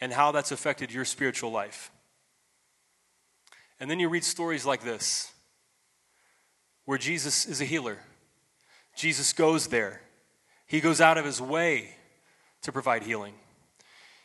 and 0.00 0.12
how 0.12 0.32
that's 0.32 0.52
affected 0.52 0.92
your 0.92 1.04
spiritual 1.04 1.50
life. 1.50 1.90
And 3.80 3.90
then 3.90 4.00
you 4.00 4.08
read 4.08 4.24
stories 4.24 4.64
like 4.64 4.82
this, 4.82 5.32
where 6.84 6.98
Jesus 6.98 7.46
is 7.46 7.60
a 7.60 7.64
healer. 7.64 7.98
Jesus 8.96 9.32
goes 9.32 9.68
there. 9.68 10.00
He 10.66 10.80
goes 10.80 11.00
out 11.00 11.18
of 11.18 11.24
his 11.24 11.40
way 11.40 11.96
to 12.62 12.72
provide 12.72 13.02
healing. 13.02 13.34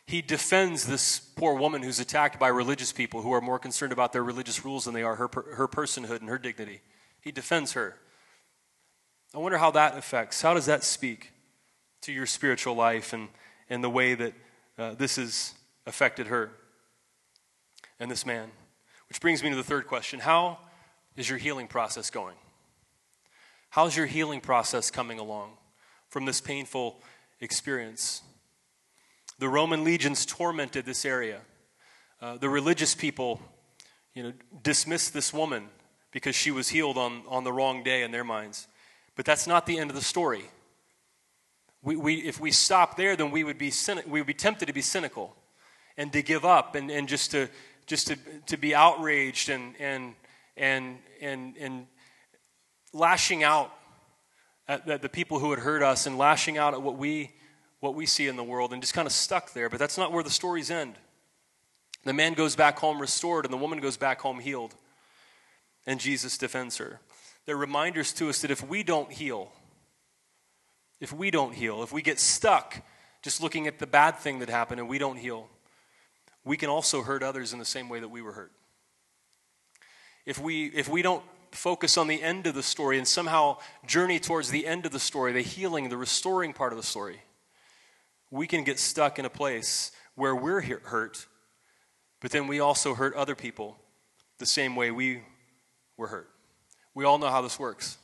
He 0.06 0.20
defends 0.20 0.86
this 0.86 1.18
poor 1.18 1.54
woman 1.54 1.82
who's 1.82 2.00
attacked 2.00 2.38
by 2.38 2.48
religious 2.48 2.92
people 2.92 3.22
who 3.22 3.32
are 3.32 3.40
more 3.40 3.58
concerned 3.58 3.92
about 3.92 4.12
their 4.12 4.24
religious 4.24 4.64
rules 4.64 4.84
than 4.84 4.94
they 4.94 5.02
are 5.02 5.16
her, 5.16 5.30
her 5.54 5.68
personhood 5.68 6.20
and 6.20 6.28
her 6.28 6.38
dignity. 6.38 6.82
He 7.20 7.32
defends 7.32 7.72
her. 7.72 7.96
I 9.34 9.38
wonder 9.38 9.58
how 9.58 9.72
that 9.72 9.98
affects, 9.98 10.40
how 10.40 10.54
does 10.54 10.66
that 10.66 10.84
speak 10.84 11.32
to 12.02 12.12
your 12.12 12.24
spiritual 12.24 12.76
life 12.76 13.12
and, 13.12 13.28
and 13.68 13.82
the 13.82 13.90
way 13.90 14.14
that 14.14 14.32
uh, 14.78 14.94
this 14.94 15.16
has 15.16 15.54
affected 15.86 16.28
her 16.28 16.52
and 17.98 18.08
this 18.08 18.24
man? 18.24 18.52
Which 19.08 19.20
brings 19.20 19.42
me 19.42 19.50
to 19.50 19.56
the 19.56 19.64
third 19.64 19.88
question 19.88 20.20
How 20.20 20.58
is 21.16 21.28
your 21.28 21.38
healing 21.38 21.66
process 21.66 22.10
going? 22.10 22.36
How's 23.70 23.96
your 23.96 24.06
healing 24.06 24.40
process 24.40 24.88
coming 24.92 25.18
along 25.18 25.50
from 26.10 26.26
this 26.26 26.40
painful 26.40 27.02
experience? 27.40 28.22
The 29.40 29.48
Roman 29.48 29.82
legions 29.82 30.24
tormented 30.24 30.86
this 30.86 31.04
area. 31.04 31.40
Uh, 32.22 32.36
the 32.36 32.48
religious 32.48 32.94
people, 32.94 33.42
you 34.14 34.22
know, 34.22 34.32
dismissed 34.62 35.12
this 35.12 35.32
woman 35.32 35.70
because 36.12 36.36
she 36.36 36.52
was 36.52 36.68
healed 36.68 36.96
on, 36.96 37.22
on 37.26 37.42
the 37.42 37.52
wrong 37.52 37.82
day 37.82 38.04
in 38.04 38.12
their 38.12 38.22
minds. 38.22 38.68
But 39.16 39.24
that's 39.24 39.46
not 39.46 39.66
the 39.66 39.78
end 39.78 39.90
of 39.90 39.96
the 39.96 40.02
story. 40.02 40.44
We, 41.82 41.96
we, 41.96 42.14
if 42.14 42.40
we 42.40 42.50
stop 42.50 42.96
there, 42.96 43.14
then 43.14 43.30
we 43.30 43.44
would, 43.44 43.58
be 43.58 43.72
we 44.06 44.20
would 44.20 44.26
be 44.26 44.34
tempted 44.34 44.66
to 44.66 44.72
be 44.72 44.82
cynical 44.82 45.36
and 45.96 46.12
to 46.12 46.22
give 46.22 46.44
up 46.44 46.74
and, 46.74 46.90
and 46.90 47.08
just, 47.08 47.30
to, 47.32 47.48
just 47.86 48.08
to, 48.08 48.16
to 48.46 48.56
be 48.56 48.74
outraged 48.74 49.50
and, 49.50 49.74
and, 49.78 50.14
and, 50.56 50.98
and, 51.20 51.56
and 51.58 51.86
lashing 52.92 53.42
out 53.42 53.70
at, 54.66 54.88
at 54.88 55.02
the 55.02 55.08
people 55.08 55.38
who 55.38 55.50
had 55.50 55.60
hurt 55.60 55.82
us 55.82 56.06
and 56.06 56.16
lashing 56.16 56.58
out 56.58 56.74
at 56.74 56.82
what 56.82 56.96
we, 56.96 57.32
what 57.80 57.94
we 57.94 58.06
see 58.06 58.26
in 58.26 58.36
the 58.36 58.44
world 58.44 58.72
and 58.72 58.82
just 58.82 58.94
kind 58.94 59.06
of 59.06 59.12
stuck 59.12 59.52
there. 59.52 59.68
But 59.68 59.78
that's 59.78 59.98
not 59.98 60.10
where 60.10 60.24
the 60.24 60.30
stories 60.30 60.70
end. 60.70 60.94
The 62.04 62.12
man 62.12 62.34
goes 62.34 62.54
back 62.54 62.78
home 62.78 63.00
restored, 63.00 63.44
and 63.46 63.52
the 63.52 63.58
woman 63.58 63.80
goes 63.80 63.96
back 63.96 64.20
home 64.20 64.38
healed. 64.38 64.74
And 65.86 65.98
Jesus 65.98 66.38
defends 66.38 66.76
her. 66.78 67.00
They're 67.46 67.56
reminders 67.56 68.12
to 68.14 68.28
us 68.28 68.40
that 68.42 68.50
if 68.50 68.66
we 68.66 68.82
don't 68.82 69.12
heal, 69.12 69.52
if 71.00 71.12
we 71.12 71.30
don't 71.30 71.54
heal, 71.54 71.82
if 71.82 71.92
we 71.92 72.02
get 72.02 72.18
stuck 72.18 72.82
just 73.22 73.42
looking 73.42 73.66
at 73.66 73.78
the 73.78 73.86
bad 73.86 74.18
thing 74.18 74.38
that 74.38 74.48
happened 74.48 74.80
and 74.80 74.88
we 74.88 74.98
don't 74.98 75.16
heal, 75.16 75.48
we 76.44 76.56
can 76.56 76.68
also 76.68 77.02
hurt 77.02 77.22
others 77.22 77.52
in 77.52 77.58
the 77.58 77.64
same 77.64 77.88
way 77.88 78.00
that 78.00 78.08
we 78.08 78.22
were 78.22 78.32
hurt. 78.32 78.52
If 80.26 80.38
we, 80.38 80.66
if 80.66 80.88
we 80.88 81.02
don't 81.02 81.22
focus 81.50 81.96
on 81.96 82.06
the 82.06 82.22
end 82.22 82.46
of 82.46 82.54
the 82.54 82.62
story 82.62 82.98
and 82.98 83.06
somehow 83.06 83.58
journey 83.86 84.18
towards 84.18 84.50
the 84.50 84.66
end 84.66 84.86
of 84.86 84.92
the 84.92 85.00
story, 85.00 85.32
the 85.32 85.42
healing, 85.42 85.88
the 85.88 85.96
restoring 85.96 86.52
part 86.52 86.72
of 86.72 86.76
the 86.76 86.82
story, 86.82 87.22
we 88.30 88.46
can 88.46 88.64
get 88.64 88.78
stuck 88.78 89.18
in 89.18 89.24
a 89.24 89.30
place 89.30 89.92
where 90.14 90.34
we're 90.34 90.60
hurt, 90.60 91.26
but 92.20 92.30
then 92.30 92.46
we 92.46 92.60
also 92.60 92.94
hurt 92.94 93.14
other 93.14 93.34
people 93.34 93.76
the 94.38 94.46
same 94.46 94.76
way 94.76 94.90
we 94.90 95.22
were 95.96 96.08
hurt. 96.08 96.33
We 96.94 97.04
all 97.04 97.18
know 97.18 97.30
how 97.30 97.42
this 97.42 97.58
works. 97.58 97.98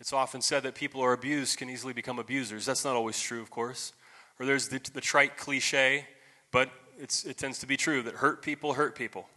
It's 0.00 0.12
often 0.12 0.40
said 0.40 0.62
that 0.62 0.74
people 0.74 1.00
who 1.00 1.06
are 1.06 1.12
abused 1.12 1.58
can 1.58 1.68
easily 1.68 1.92
become 1.92 2.18
abusers. 2.18 2.64
That's 2.64 2.84
not 2.84 2.96
always 2.96 3.20
true, 3.20 3.42
of 3.42 3.50
course. 3.50 3.92
Or 4.38 4.46
there's 4.46 4.68
the, 4.68 4.80
the 4.94 5.02
trite 5.02 5.36
cliche, 5.36 6.06
but 6.50 6.70
it 6.98 7.36
tends 7.36 7.58
to 7.58 7.66
be 7.66 7.76
true 7.76 8.02
that 8.02 8.14
hurt 8.14 8.42
people 8.42 8.74
hurt 8.74 8.94
people. 8.94 9.28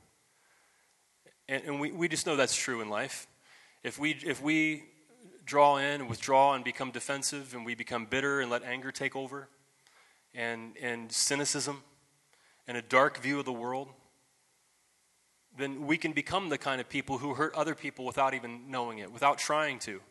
And, 1.49 1.63
and 1.65 1.79
we, 1.79 1.91
we 1.91 2.07
just 2.07 2.25
know 2.25 2.35
that's 2.37 2.55
true 2.55 2.81
in 2.81 2.89
life. 2.89 3.27
If 3.83 3.99
we, 3.99 4.11
if 4.25 4.41
we 4.41 4.83
draw 5.45 5.77
in 5.77 6.07
withdraw 6.07 6.53
and 6.53 6.63
become 6.63 6.91
defensive 6.91 7.53
and 7.53 7.65
we 7.65 7.75
become 7.75 8.05
bitter 8.05 8.39
and 8.39 8.49
let 8.49 8.63
anger 8.63 8.91
take 8.91 9.15
over 9.15 9.49
and, 10.33 10.77
and 10.81 11.11
cynicism 11.11 11.83
and 12.67 12.77
a 12.77 12.81
dark 12.81 13.17
view 13.17 13.39
of 13.39 13.45
the 13.45 13.51
world, 13.53 13.89
then 15.57 15.85
we 15.85 15.97
can 15.97 16.13
become 16.13 16.49
the 16.49 16.57
kind 16.57 16.81
of 16.81 16.89
people 16.89 17.19
who 17.19 17.33
hurt 17.35 17.53
other 17.55 17.75
people 17.75 18.05
without 18.05 18.33
even 18.33 18.71
knowing 18.71 18.99
it, 18.99 19.11
without 19.11 19.37
trying 19.37 19.79
to. 19.79 20.01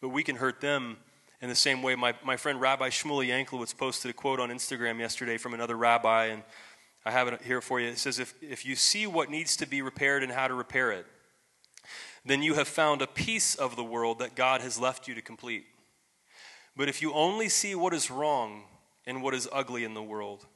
But 0.00 0.08
we 0.08 0.22
can 0.22 0.36
hurt 0.36 0.60
them 0.60 0.96
in 1.40 1.48
the 1.48 1.54
same 1.54 1.82
way. 1.82 1.94
My, 1.94 2.14
my 2.24 2.36
friend 2.36 2.60
Rabbi 2.60 2.88
Shmuel 2.88 3.26
Yanklowitz 3.26 3.76
posted 3.76 4.10
a 4.10 4.14
quote 4.14 4.40
on 4.40 4.50
Instagram 4.50 4.98
yesterday 4.98 5.38
from 5.38 5.54
another 5.54 5.76
rabbi, 5.76 6.26
and 6.26 6.42
I 7.04 7.12
have 7.12 7.28
it 7.28 7.42
here 7.42 7.60
for 7.60 7.80
you. 7.80 7.88
It 7.88 7.98
says, 7.98 8.18
if, 8.18 8.34
if 8.42 8.66
you 8.66 8.74
see 8.74 9.06
what 9.06 9.30
needs 9.30 9.56
to 9.58 9.66
be 9.66 9.82
repaired 9.82 10.22
and 10.22 10.32
how 10.32 10.48
to 10.48 10.54
repair 10.54 10.90
it, 10.90 11.06
then 12.24 12.42
you 12.42 12.54
have 12.54 12.66
found 12.66 13.00
a 13.02 13.06
piece 13.06 13.54
of 13.54 13.76
the 13.76 13.84
world 13.84 14.18
that 14.18 14.34
God 14.34 14.60
has 14.60 14.80
left 14.80 15.06
you 15.06 15.14
to 15.14 15.22
complete. 15.22 15.66
But 16.76 16.88
if 16.88 17.00
you 17.00 17.12
only 17.12 17.48
see 17.48 17.74
what 17.76 17.94
is 17.94 18.10
wrong 18.10 18.64
and 19.06 19.22
what 19.22 19.34
is 19.34 19.48
ugly 19.52 19.84
in 19.84 19.94
the 19.94 20.02
world, 20.02 20.46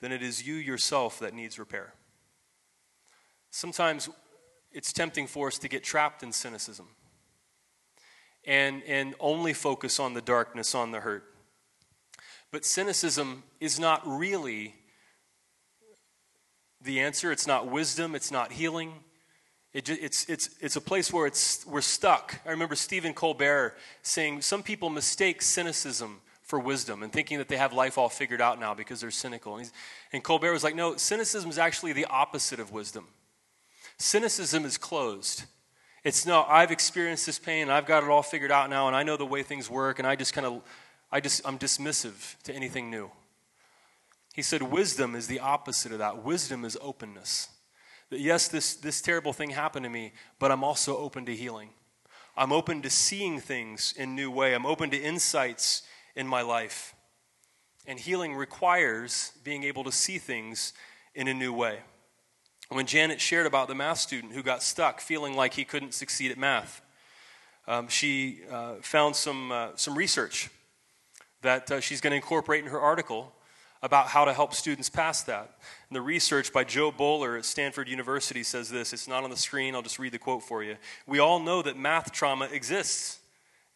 then 0.00 0.10
it 0.10 0.22
is 0.22 0.46
you 0.46 0.54
yourself 0.54 1.20
that 1.20 1.32
needs 1.32 1.58
repair. 1.58 1.94
Sometimes 3.56 4.10
it's 4.70 4.92
tempting 4.92 5.26
for 5.26 5.46
us 5.46 5.56
to 5.60 5.66
get 5.66 5.82
trapped 5.82 6.22
in 6.22 6.30
cynicism 6.30 6.88
and, 8.44 8.82
and 8.86 9.14
only 9.18 9.54
focus 9.54 9.98
on 9.98 10.12
the 10.12 10.20
darkness, 10.20 10.74
on 10.74 10.90
the 10.90 11.00
hurt. 11.00 11.24
But 12.52 12.66
cynicism 12.66 13.44
is 13.58 13.80
not 13.80 14.02
really 14.06 14.74
the 16.82 17.00
answer. 17.00 17.32
It's 17.32 17.46
not 17.46 17.66
wisdom, 17.66 18.14
it's 18.14 18.30
not 18.30 18.52
healing. 18.52 18.92
It, 19.72 19.88
it's, 19.88 20.26
it's, 20.26 20.50
it's 20.60 20.76
a 20.76 20.80
place 20.82 21.10
where 21.10 21.26
it's, 21.26 21.64
we're 21.64 21.80
stuck. 21.80 22.38
I 22.44 22.50
remember 22.50 22.74
Stephen 22.74 23.14
Colbert 23.14 23.74
saying 24.02 24.42
some 24.42 24.62
people 24.62 24.90
mistake 24.90 25.40
cynicism 25.40 26.20
for 26.42 26.58
wisdom 26.60 27.02
and 27.02 27.10
thinking 27.10 27.38
that 27.38 27.48
they 27.48 27.56
have 27.56 27.72
life 27.72 27.96
all 27.96 28.10
figured 28.10 28.42
out 28.42 28.60
now 28.60 28.74
because 28.74 29.00
they're 29.00 29.10
cynical. 29.10 29.56
And, 29.56 29.70
and 30.12 30.22
Colbert 30.22 30.52
was 30.52 30.62
like, 30.62 30.74
no, 30.74 30.96
cynicism 30.96 31.48
is 31.48 31.56
actually 31.56 31.94
the 31.94 32.04
opposite 32.04 32.60
of 32.60 32.70
wisdom. 32.70 33.06
Cynicism 33.98 34.64
is 34.64 34.76
closed. 34.78 35.44
It's 36.04 36.24
no, 36.24 36.44
I've 36.44 36.70
experienced 36.70 37.26
this 37.26 37.38
pain, 37.38 37.68
I've 37.68 37.86
got 37.86 38.04
it 38.04 38.08
all 38.08 38.22
figured 38.22 38.52
out 38.52 38.70
now, 38.70 38.86
and 38.86 38.94
I 38.94 39.02
know 39.02 39.16
the 39.16 39.26
way 39.26 39.42
things 39.42 39.68
work, 39.68 39.98
and 39.98 40.06
I 40.06 40.14
just 40.14 40.32
kind 40.32 40.46
of, 40.46 40.62
I 41.10 41.20
just, 41.20 41.46
I'm 41.46 41.58
dismissive 41.58 42.40
to 42.44 42.54
anything 42.54 42.90
new. 42.90 43.10
He 44.34 44.42
said, 44.42 44.62
wisdom 44.62 45.16
is 45.16 45.26
the 45.26 45.40
opposite 45.40 45.92
of 45.92 45.98
that. 45.98 46.22
Wisdom 46.22 46.64
is 46.64 46.76
openness. 46.80 47.48
That 48.10 48.20
yes, 48.20 48.48
this, 48.48 48.74
this 48.74 49.00
terrible 49.00 49.32
thing 49.32 49.50
happened 49.50 49.84
to 49.84 49.90
me, 49.90 50.12
but 50.38 50.52
I'm 50.52 50.62
also 50.62 50.96
open 50.96 51.26
to 51.26 51.34
healing. 51.34 51.70
I'm 52.36 52.52
open 52.52 52.82
to 52.82 52.90
seeing 52.90 53.40
things 53.40 53.94
in 53.96 54.14
new 54.14 54.30
way. 54.30 54.54
I'm 54.54 54.66
open 54.66 54.90
to 54.90 54.96
insights 54.96 55.82
in 56.14 56.26
my 56.26 56.42
life. 56.42 56.94
And 57.86 57.98
healing 57.98 58.34
requires 58.34 59.32
being 59.42 59.64
able 59.64 59.84
to 59.84 59.92
see 59.92 60.18
things 60.18 60.72
in 61.14 61.28
a 61.28 61.34
new 61.34 61.52
way. 61.52 61.78
When 62.68 62.86
Janet 62.86 63.20
shared 63.20 63.46
about 63.46 63.68
the 63.68 63.76
math 63.76 63.98
student 63.98 64.32
who 64.32 64.42
got 64.42 64.62
stuck 64.62 65.00
feeling 65.00 65.34
like 65.34 65.54
he 65.54 65.64
couldn't 65.64 65.94
succeed 65.94 66.32
at 66.32 66.38
math, 66.38 66.82
um, 67.68 67.86
she 67.88 68.40
uh, 68.50 68.74
found 68.82 69.14
some, 69.14 69.52
uh, 69.52 69.68
some 69.76 69.96
research 69.96 70.50
that 71.42 71.70
uh, 71.70 71.80
she's 71.80 72.00
going 72.00 72.10
to 72.10 72.16
incorporate 72.16 72.64
in 72.64 72.70
her 72.70 72.80
article 72.80 73.32
about 73.82 74.08
how 74.08 74.24
to 74.24 74.32
help 74.32 74.52
students 74.52 74.90
pass 74.90 75.22
that. 75.24 75.58
And 75.88 75.96
the 75.96 76.00
research 76.00 76.52
by 76.52 76.64
Jo 76.64 76.90
Boaler 76.90 77.36
at 77.36 77.44
Stanford 77.44 77.88
University 77.88 78.42
says 78.42 78.68
this. 78.68 78.92
It's 78.92 79.06
not 79.06 79.22
on 79.22 79.30
the 79.30 79.36
screen, 79.36 79.74
I'll 79.76 79.82
just 79.82 80.00
read 80.00 80.12
the 80.12 80.18
quote 80.18 80.42
for 80.42 80.64
you. 80.64 80.76
We 81.06 81.20
all 81.20 81.38
know 81.38 81.62
that 81.62 81.76
math 81.76 82.10
trauma 82.10 82.46
exists 82.46 83.20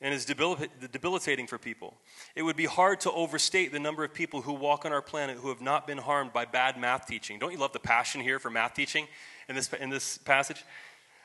and 0.01 0.14
is 0.14 0.24
debilitating 0.24 1.46
for 1.46 1.59
people. 1.59 1.94
It 2.34 2.42
would 2.42 2.57
be 2.57 2.64
hard 2.64 3.01
to 3.01 3.12
overstate 3.12 3.70
the 3.70 3.78
number 3.78 4.03
of 4.03 4.14
people 4.14 4.40
who 4.40 4.55
walk 4.55 4.84
on 4.86 4.92
our 4.92 5.03
planet 5.03 5.36
who 5.38 5.51
have 5.51 5.61
not 5.61 5.86
been 5.86 5.98
harmed 5.98 6.32
by 6.32 6.46
bad 6.46 6.78
math 6.78 7.07
teaching. 7.07 7.38
Don't 7.38 7.53
you 7.53 7.59
love 7.59 7.72
the 7.72 7.80
passion 7.80 8.20
here 8.20 8.38
for 8.38 8.51
math 8.51 8.74
teaching 8.74 9.09
in 9.48 9.57
this, 9.57 9.70
in 9.74 9.90
this 9.90 10.16
passage? 10.18 10.64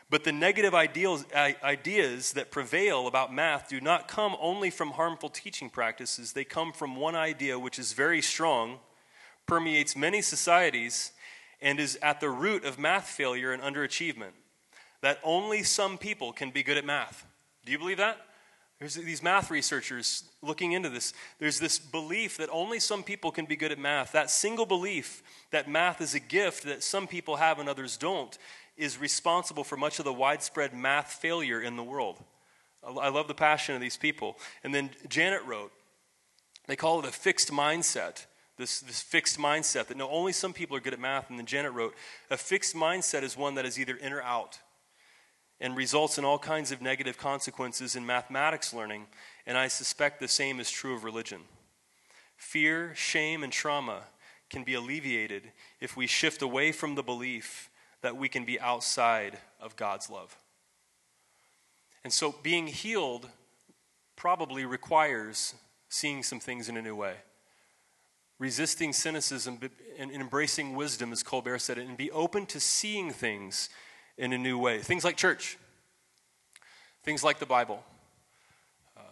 But 0.09 0.23
the 0.23 0.31
negative 0.31 0.75
ideals, 0.75 1.25
ideas 1.33 2.33
that 2.33 2.51
prevail 2.51 3.07
about 3.07 3.33
math 3.33 3.69
do 3.69 3.79
not 3.81 4.07
come 4.07 4.35
only 4.39 4.69
from 4.69 4.91
harmful 4.91 5.29
teaching 5.29 5.69
practices. 5.69 6.33
They 6.33 6.43
come 6.43 6.73
from 6.73 6.95
one 6.95 7.15
idea 7.15 7.57
which 7.57 7.79
is 7.79 7.93
very 7.93 8.21
strong, 8.21 8.79
permeates 9.47 9.95
many 9.95 10.21
societies, 10.21 11.11
and 11.61 11.79
is 11.79 11.97
at 12.01 12.19
the 12.19 12.29
root 12.29 12.65
of 12.65 12.77
math 12.77 13.07
failure 13.07 13.51
and 13.51 13.63
underachievement 13.63 14.33
that 15.01 15.19
only 15.23 15.63
some 15.63 15.97
people 15.97 16.33
can 16.33 16.51
be 16.51 16.61
good 16.61 16.77
at 16.77 16.85
math. 16.85 17.25
Do 17.65 17.71
you 17.71 17.79
believe 17.79 17.97
that? 17.97 18.17
There's 18.79 18.95
these 18.95 19.23
math 19.23 19.49
researchers 19.51 20.25
looking 20.41 20.73
into 20.73 20.89
this. 20.89 21.13
There's 21.39 21.59
this 21.59 21.79
belief 21.79 22.37
that 22.37 22.49
only 22.51 22.79
some 22.79 23.03
people 23.03 23.31
can 23.31 23.45
be 23.45 23.55
good 23.55 23.71
at 23.71 23.79
math. 23.79 24.11
That 24.11 24.29
single 24.29 24.65
belief 24.65 25.23
that 25.51 25.69
math 25.69 26.01
is 26.01 26.13
a 26.13 26.19
gift 26.19 26.63
that 26.65 26.83
some 26.83 27.07
people 27.07 27.37
have 27.37 27.59
and 27.59 27.69
others 27.69 27.95
don't 27.95 28.37
is 28.75 28.99
responsible 28.99 29.63
for 29.63 29.77
much 29.77 29.99
of 29.99 30.05
the 30.05 30.11
widespread 30.11 30.73
math 30.73 31.13
failure 31.13 31.61
in 31.61 31.77
the 31.77 31.83
world. 31.83 32.21
I 32.85 33.09
love 33.09 33.29
the 33.29 33.33
passion 33.33 33.75
of 33.75 33.81
these 33.81 33.97
people. 33.97 34.37
And 34.63 34.75
then 34.75 34.91
Janet 35.07 35.43
wrote, 35.45 35.71
they 36.67 36.75
call 36.75 36.99
it 36.99 37.05
a 37.05 37.11
fixed 37.11 37.51
mindset. 37.51 38.25
This, 38.57 38.81
this 38.81 39.01
fixed 39.01 39.37
mindset 39.37 39.87
that 39.87 39.97
no, 39.97 40.09
only 40.09 40.31
some 40.31 40.53
people 40.53 40.75
are 40.77 40.81
good 40.81 40.93
at 40.93 40.99
math. 40.99 41.29
And 41.29 41.39
then 41.39 41.45
Janet 41.45 41.71
wrote, 41.71 41.95
a 42.29 42.37
fixed 42.37 42.75
mindset 42.75 43.23
is 43.23 43.37
one 43.37 43.55
that 43.55 43.65
is 43.65 43.79
either 43.79 43.95
in 43.95 44.11
or 44.11 44.21
out 44.21 44.59
and 45.59 45.77
results 45.77 46.17
in 46.17 46.25
all 46.25 46.39
kinds 46.39 46.71
of 46.71 46.81
negative 46.81 47.17
consequences 47.17 47.95
in 47.95 48.05
mathematics 48.05 48.73
learning, 48.73 49.07
and 49.45 49.57
I 49.57 49.67
suspect 49.67 50.19
the 50.19 50.27
same 50.27 50.59
is 50.59 50.69
true 50.69 50.95
of 50.95 51.03
religion. 51.03 51.41
Fear, 52.35 52.93
shame, 52.95 53.43
and 53.43 53.53
trauma 53.53 54.01
can 54.49 54.63
be 54.63 54.73
alleviated 54.73 55.43
if 55.79 55.95
we 55.95 56.07
shift 56.07 56.41
away 56.41 56.71
from 56.71 56.95
the 56.95 57.03
belief 57.03 57.69
that 58.01 58.17
we 58.17 58.29
can 58.29 58.45
be 58.45 58.59
outside 58.59 59.37
of 59.59 59.75
God's 59.75 60.09
love. 60.09 60.37
And 62.03 62.13
so 62.13 62.35
being 62.43 62.67
healed 62.67 63.29
probably 64.15 64.65
requires 64.65 65.55
seeing 65.89 66.21
some 66.21 66.39
things 66.39 66.69
in 66.69 66.77
a 66.77 66.81
new 66.81 66.95
way. 66.95 67.15
Resisting 68.37 68.93
cynicism 68.93 69.59
and 69.97 70.11
embracing 70.11 70.75
wisdom, 70.75 71.11
as 71.11 71.23
Colbert 71.23 71.59
said 71.59 71.77
it, 71.77 71.87
and 71.87 71.97
be 71.97 72.11
open 72.11 72.45
to 72.47 72.59
seeing 72.59 73.11
things 73.11 73.69
in 74.17 74.33
a 74.33 74.37
new 74.37 74.57
way. 74.57 74.79
Things 74.79 75.03
like 75.03 75.17
church, 75.17 75.57
things 77.03 77.23
like 77.23 77.39
the 77.39 77.45
Bible. 77.45 77.83
Um, 78.97 79.03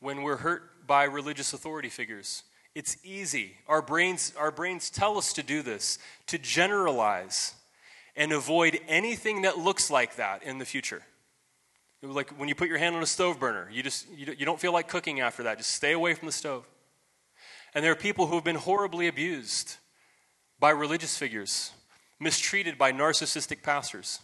when 0.00 0.22
we're 0.22 0.36
hurt 0.36 0.86
by 0.86 1.04
religious 1.04 1.52
authority 1.52 1.88
figures, 1.88 2.42
it's 2.74 2.96
easy. 3.04 3.56
Our 3.68 3.80
brains, 3.80 4.32
our 4.38 4.50
brains 4.50 4.90
tell 4.90 5.16
us 5.16 5.32
to 5.34 5.42
do 5.42 5.62
this, 5.62 5.98
to 6.26 6.38
generalize 6.38 7.54
and 8.16 8.32
avoid 8.32 8.80
anything 8.88 9.42
that 9.42 9.58
looks 9.58 9.90
like 9.90 10.16
that 10.16 10.42
in 10.42 10.58
the 10.58 10.64
future. 10.64 11.02
Like 12.02 12.30
when 12.38 12.48
you 12.48 12.54
put 12.54 12.68
your 12.68 12.78
hand 12.78 12.94
on 12.94 13.02
a 13.02 13.06
stove 13.06 13.40
burner, 13.40 13.68
you 13.72 13.82
just 13.82 14.06
you 14.14 14.44
don't 14.44 14.60
feel 14.60 14.72
like 14.72 14.88
cooking 14.88 15.20
after 15.20 15.42
that. 15.44 15.58
Just 15.58 15.72
stay 15.72 15.92
away 15.92 16.14
from 16.14 16.26
the 16.26 16.32
stove. 16.32 16.68
And 17.74 17.84
there 17.84 17.92
are 17.92 17.96
people 17.96 18.26
who 18.26 18.34
have 18.34 18.44
been 18.44 18.56
horribly 18.56 19.08
abused 19.08 19.76
by 20.58 20.70
religious 20.70 21.16
figures 21.16 21.72
mistreated 22.18 22.78
by 22.78 22.92
narcissistic 22.92 23.62
pastors. 23.62 24.20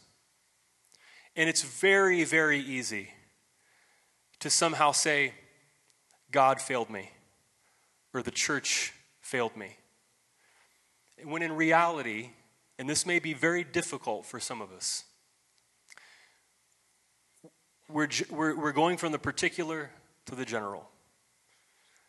And 1.36 1.48
it's 1.48 1.62
very, 1.62 2.24
very 2.24 2.58
easy 2.58 3.10
to 4.40 4.50
somehow 4.50 4.92
say, 4.92 5.34
God 6.30 6.60
failed 6.60 6.90
me, 6.90 7.10
or 8.14 8.22
the 8.22 8.30
church 8.30 8.92
failed 9.20 9.56
me. 9.56 9.76
When 11.24 11.42
in 11.42 11.52
reality, 11.52 12.30
and 12.78 12.88
this 12.88 13.06
may 13.06 13.18
be 13.18 13.34
very 13.34 13.64
difficult 13.64 14.26
for 14.26 14.40
some 14.40 14.60
of 14.60 14.72
us, 14.72 15.04
we're, 17.88 18.08
we're, 18.30 18.56
we're 18.56 18.72
going 18.72 18.96
from 18.96 19.12
the 19.12 19.18
particular 19.18 19.90
to 20.26 20.34
the 20.34 20.44
general. 20.44 20.88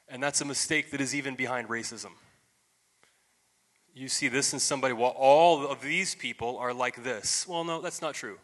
And 0.08 0.24
that's 0.24 0.42
a 0.42 0.46
mistake 0.46 0.92
that 0.92 1.02
is 1.02 1.14
even 1.14 1.36
behind 1.36 1.68
racism 1.68 2.12
you 3.94 4.08
see 4.08 4.28
this 4.28 4.54
in 4.54 4.60
somebody, 4.60 4.94
well, 4.94 5.14
all 5.16 5.68
of 5.68 5.82
these 5.82 6.16
people 6.16 6.58
are 6.58 6.74
like 6.74 7.04
this. 7.04 7.48
Well, 7.48 7.64
no, 7.64 7.82
that's 7.82 8.02
not 8.02 8.16
true. 8.16 8.38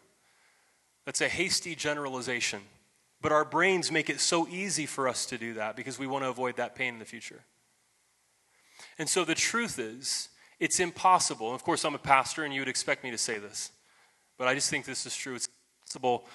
That's 1.04 1.20
a 1.20 1.28
hasty 1.28 1.74
generalization. 1.74 2.60
But 3.20 3.32
our 3.32 3.44
brains 3.44 3.92
make 3.92 4.08
it 4.08 4.20
so 4.20 4.48
easy 4.48 4.86
for 4.86 5.08
us 5.08 5.26
to 5.26 5.38
do 5.38 5.54
that 5.54 5.76
because 5.76 5.98
we 5.98 6.06
want 6.06 6.24
to 6.24 6.30
avoid 6.30 6.56
that 6.56 6.74
pain 6.74 6.94
in 6.94 6.98
the 6.98 7.04
future. 7.04 7.40
And 8.98 9.08
so 9.08 9.24
the 9.24 9.34
truth 9.34 9.78
is, 9.78 10.28
it's 10.58 10.80
impossible. 10.80 11.54
Of 11.54 11.64
course, 11.64 11.84
I'm 11.84 11.94
a 11.94 11.98
pastor 11.98 12.44
and 12.44 12.54
you 12.54 12.60
would 12.60 12.68
expect 12.68 13.02
me 13.02 13.10
to 13.10 13.18
say 13.18 13.38
this, 13.38 13.72
but 14.38 14.46
I 14.48 14.54
just 14.54 14.70
think 14.70 14.84
this 14.84 15.04
is 15.04 15.16
true. 15.16 15.34
It's 15.34 15.48
impossible 15.82 16.26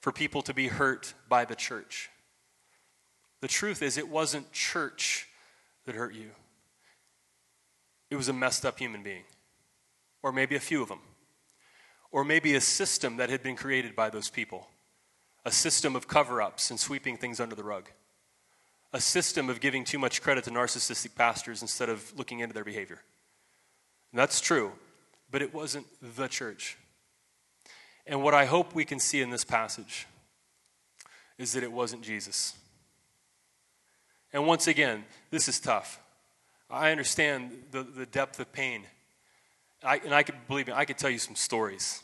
for 0.00 0.12
people 0.12 0.42
to 0.42 0.54
be 0.54 0.68
hurt 0.68 1.14
by 1.28 1.44
the 1.44 1.54
church. 1.54 2.08
The 3.40 3.48
truth 3.48 3.82
is, 3.82 3.98
it 3.98 4.08
wasn't 4.08 4.52
church 4.52 5.26
that 5.86 5.94
hurt 5.94 6.14
you. 6.14 6.30
It 8.10 8.16
was 8.16 8.28
a 8.28 8.32
messed 8.32 8.66
up 8.66 8.78
human 8.78 9.02
being, 9.02 9.22
or 10.22 10.32
maybe 10.32 10.56
a 10.56 10.60
few 10.60 10.82
of 10.82 10.88
them, 10.88 11.00
or 12.10 12.24
maybe 12.24 12.54
a 12.54 12.60
system 12.60 13.16
that 13.18 13.30
had 13.30 13.42
been 13.42 13.56
created 13.56 13.94
by 13.94 14.10
those 14.10 14.28
people, 14.28 14.68
a 15.44 15.52
system 15.52 15.94
of 15.94 16.08
cover 16.08 16.42
ups 16.42 16.70
and 16.70 16.78
sweeping 16.78 17.16
things 17.16 17.38
under 17.38 17.54
the 17.54 17.64
rug, 17.64 17.88
a 18.92 19.00
system 19.00 19.48
of 19.48 19.60
giving 19.60 19.84
too 19.84 19.98
much 19.98 20.20
credit 20.20 20.44
to 20.44 20.50
narcissistic 20.50 21.14
pastors 21.14 21.62
instead 21.62 21.88
of 21.88 22.12
looking 22.18 22.40
into 22.40 22.52
their 22.52 22.64
behavior. 22.64 23.00
And 24.12 24.18
that's 24.18 24.40
true, 24.40 24.72
but 25.30 25.40
it 25.40 25.54
wasn't 25.54 25.86
the 26.16 26.26
church. 26.26 26.76
And 28.06 28.24
what 28.24 28.34
I 28.34 28.46
hope 28.46 28.74
we 28.74 28.84
can 28.84 28.98
see 28.98 29.20
in 29.20 29.30
this 29.30 29.44
passage 29.44 30.08
is 31.38 31.52
that 31.52 31.62
it 31.62 31.70
wasn't 31.70 32.02
Jesus. 32.02 32.54
And 34.32 34.46
once 34.46 34.66
again, 34.66 35.04
this 35.30 35.48
is 35.48 35.60
tough. 35.60 36.00
I 36.70 36.92
understand 36.92 37.50
the, 37.70 37.82
the 37.82 38.06
depth 38.06 38.38
of 38.38 38.52
pain. 38.52 38.84
I, 39.82 39.96
and 40.04 40.14
I 40.14 40.22
could 40.22 40.36
believe 40.46 40.68
me, 40.68 40.72
I 40.74 40.84
could 40.84 40.98
tell 40.98 41.10
you 41.10 41.18
some 41.18 41.34
stories 41.34 42.02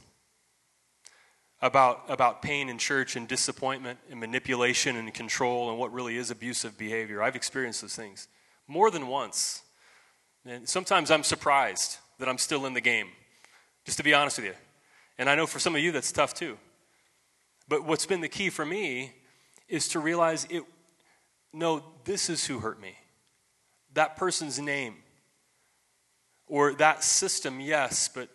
about, 1.63 2.05
about 2.09 2.43
pain 2.43 2.69
in 2.69 2.79
church 2.79 3.17
and 3.17 3.29
disappointment 3.29 3.99
and 4.11 4.19
manipulation 4.19 4.97
and 4.97 5.13
control 5.15 5.71
and 5.71 5.79
what 5.79 5.93
really 5.93 6.17
is 6.17 6.31
abusive 6.31 6.77
behavior. 6.77 7.23
I've 7.23 7.37
experienced 7.37 7.83
those 7.83 7.95
things 7.95 8.29
more 8.67 8.91
than 8.91 9.07
once. 9.07 9.63
And 10.45 10.69
sometimes 10.69 11.11
I'm 11.11 11.23
surprised 11.23 11.99
that 12.19 12.29
I'm 12.29 12.39
still 12.39 12.67
in 12.67 12.75
the 12.75 12.81
game, 12.81 13.09
just 13.85 13.99
to 13.99 14.05
be 14.05 14.15
honest 14.15 14.39
with 14.39 14.47
you. 14.47 14.55
And 15.19 15.29
I 15.29 15.35
know 15.35 15.47
for 15.47 15.59
some 15.59 15.75
of 15.75 15.81
you 15.81 15.93
that's 15.93 16.13
tough 16.13 16.35
too. 16.35 16.59
But 17.69 17.85
what's 17.85 18.07
been 18.07 18.21
the 18.21 18.29
key 18.29 18.51
for 18.51 18.65
me 18.65 19.13
is 19.69 19.89
to 19.89 19.99
realize 19.99 20.47
it 20.51 20.63
no, 21.53 21.83
this 22.05 22.29
is 22.29 22.47
who 22.47 22.59
hurt 22.59 22.79
me. 22.79 22.97
That 23.97 24.17
person's 24.17 24.61
name. 24.61 24.97
Or 26.47 26.75
that 26.75 27.03
system, 27.03 27.61
yes, 27.61 28.09
but 28.13 28.29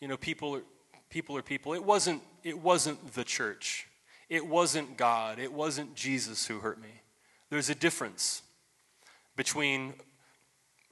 you 0.00 0.08
know, 0.08 0.16
people 0.16 0.56
are 0.56 0.62
people 1.10 1.36
are 1.36 1.42
people. 1.42 1.74
It 1.74 1.84
wasn't 1.84 2.22
it 2.42 2.58
wasn't 2.58 3.12
the 3.12 3.22
church. 3.22 3.86
It 4.30 4.46
wasn't 4.46 4.96
God. 4.96 5.38
It 5.38 5.52
wasn't 5.52 5.94
Jesus 5.94 6.46
who 6.46 6.60
hurt 6.60 6.80
me. 6.80 7.02
There's 7.50 7.68
a 7.68 7.74
difference 7.74 8.42
between 9.36 9.92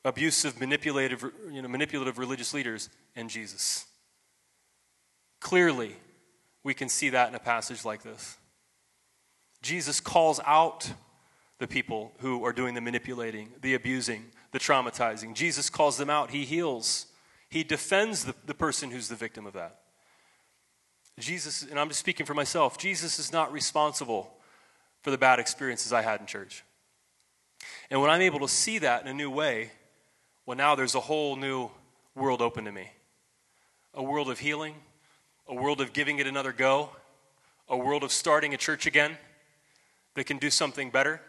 abusive, 0.05 0.61
manipulative, 0.61 1.24
you 1.51 1.62
know, 1.62 1.68
manipulative 1.68 2.18
religious 2.18 2.53
leaders 2.53 2.91
and 3.16 3.31
Jesus. 3.31 3.87
Clearly, 5.41 5.97
we 6.62 6.74
can 6.74 6.91
see 6.91 7.09
that 7.09 7.31
in 7.31 7.35
a 7.35 7.41
passage 7.41 7.87
like 7.87 8.03
this. 8.03 8.37
Jesus 9.62 10.01
calls 10.01 10.39
out 10.45 10.93
the 11.61 11.69
people 11.69 12.13
who 12.21 12.43
are 12.45 12.55
doing 12.55 12.75
the 12.75 12.81
manipulating, 12.81 13.51
the 13.61 13.75
abusing, 13.75 14.25
the 14.51 14.59
traumatizing. 14.59 15.35
Jesus 15.35 15.69
calls 15.69 15.99
them 15.99 16.09
out. 16.09 16.31
He 16.31 16.47
heals. 16.47 17.07
He 17.51 17.63
defends 17.63 18.25
the, 18.25 18.35
the 18.47 18.55
person 18.55 18.91
who's 18.91 19.09
the 19.09 19.15
victim 19.15 19.47
of 19.47 19.53
that. 19.53 19.81
Jesus, 21.19 21.63
and 21.63 21.79
I'm 21.79 21.89
just 21.89 22.01
speaking 22.01 22.25
for 22.25 22.33
myself, 22.33 22.79
Jesus 22.79 23.19
is 23.19 23.31
not 23.31 23.53
responsible 23.53 24.33
for 25.03 25.11
the 25.11 25.19
bad 25.19 25.39
experiences 25.39 25.93
I 25.93 26.01
had 26.01 26.21
in 26.21 26.27
church. 26.27 26.65
And 27.91 28.01
when 28.01 28.09
I'm 28.09 28.23
able 28.23 28.41
to 28.41 28.49
see 28.49 28.79
that 28.79 29.03
in 29.03 29.09
a 29.09 29.15
new 29.15 29.31
way, 29.31 29.71
well, 30.47 30.57
now 30.57 30.75
there's 30.75 30.95
a 30.95 31.01
whole 31.01 31.37
new 31.37 31.69
world 32.15 32.41
open 32.41 32.65
to 32.65 32.73
me 32.73 32.91
a 33.93 34.03
world 34.03 34.31
of 34.31 34.39
healing, 34.39 34.77
a 35.49 35.55
world 35.55 35.81
of 35.81 35.93
giving 35.93 36.21
it 36.21 36.27
another 36.27 36.53
go, 36.53 36.91
a 37.69 37.77
world 37.77 38.05
of 38.05 38.13
starting 38.13 38.55
a 38.55 38.57
church 38.57 38.87
again 38.87 39.19
that 40.15 40.25
can 40.25 40.39
do 40.39 40.49
something 40.49 40.91
better, 40.91 41.21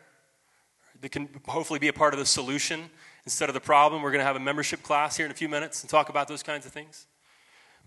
that 1.02 1.12
can 1.12 1.30
hopefully 1.48 1.80
be 1.80 1.88
a 1.88 1.94
part 1.94 2.14
of 2.14 2.20
the 2.20 2.26
solution 2.26 2.90
instead 3.26 3.50
of 3.50 3.54
the 3.54 3.60
problem. 3.62 4.02
We're 4.02 4.12
going 4.12 4.22
to 4.22 4.26
have 4.26 4.36
a 4.36 4.40
membership 4.40 4.84
class 4.84 5.18
here 5.18 5.26
in 5.26 5.32
a 5.32 5.36
few 5.36 5.50
minutes 5.50 5.82
and 5.82 5.90
talk 5.90 6.10
about 6.10 6.28
those 6.28 6.44
kinds 6.44 6.66
of 6.66 6.72
things. 6.72 7.08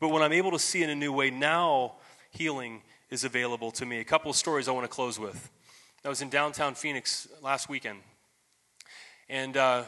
But 0.01 0.09
when 0.09 0.23
I'm 0.23 0.33
able 0.33 0.51
to 0.51 0.59
see 0.59 0.83
in 0.83 0.91
a 0.91 0.95
new 0.95 1.13
way, 1.13 1.31
now 1.31 1.95
healing 2.31 2.83
is 3.11 3.25
available 3.25 3.71
to 3.73 3.87
me. 3.87 4.01
A 4.01 4.05
couple 4.05 4.31
of 4.31 4.37
stories 4.37 4.69
I 4.69 4.73
want 4.73 4.85
to 4.85 4.89
close 4.89 5.19
with. 5.19 5.51
I 6.05 6.09
was 6.09 6.21
in 6.21 6.29
downtown 6.29 6.75
Phoenix 6.75 7.29
last 7.41 7.69
weekend 7.69 8.01
and 9.29 9.57
uh, 9.57 9.85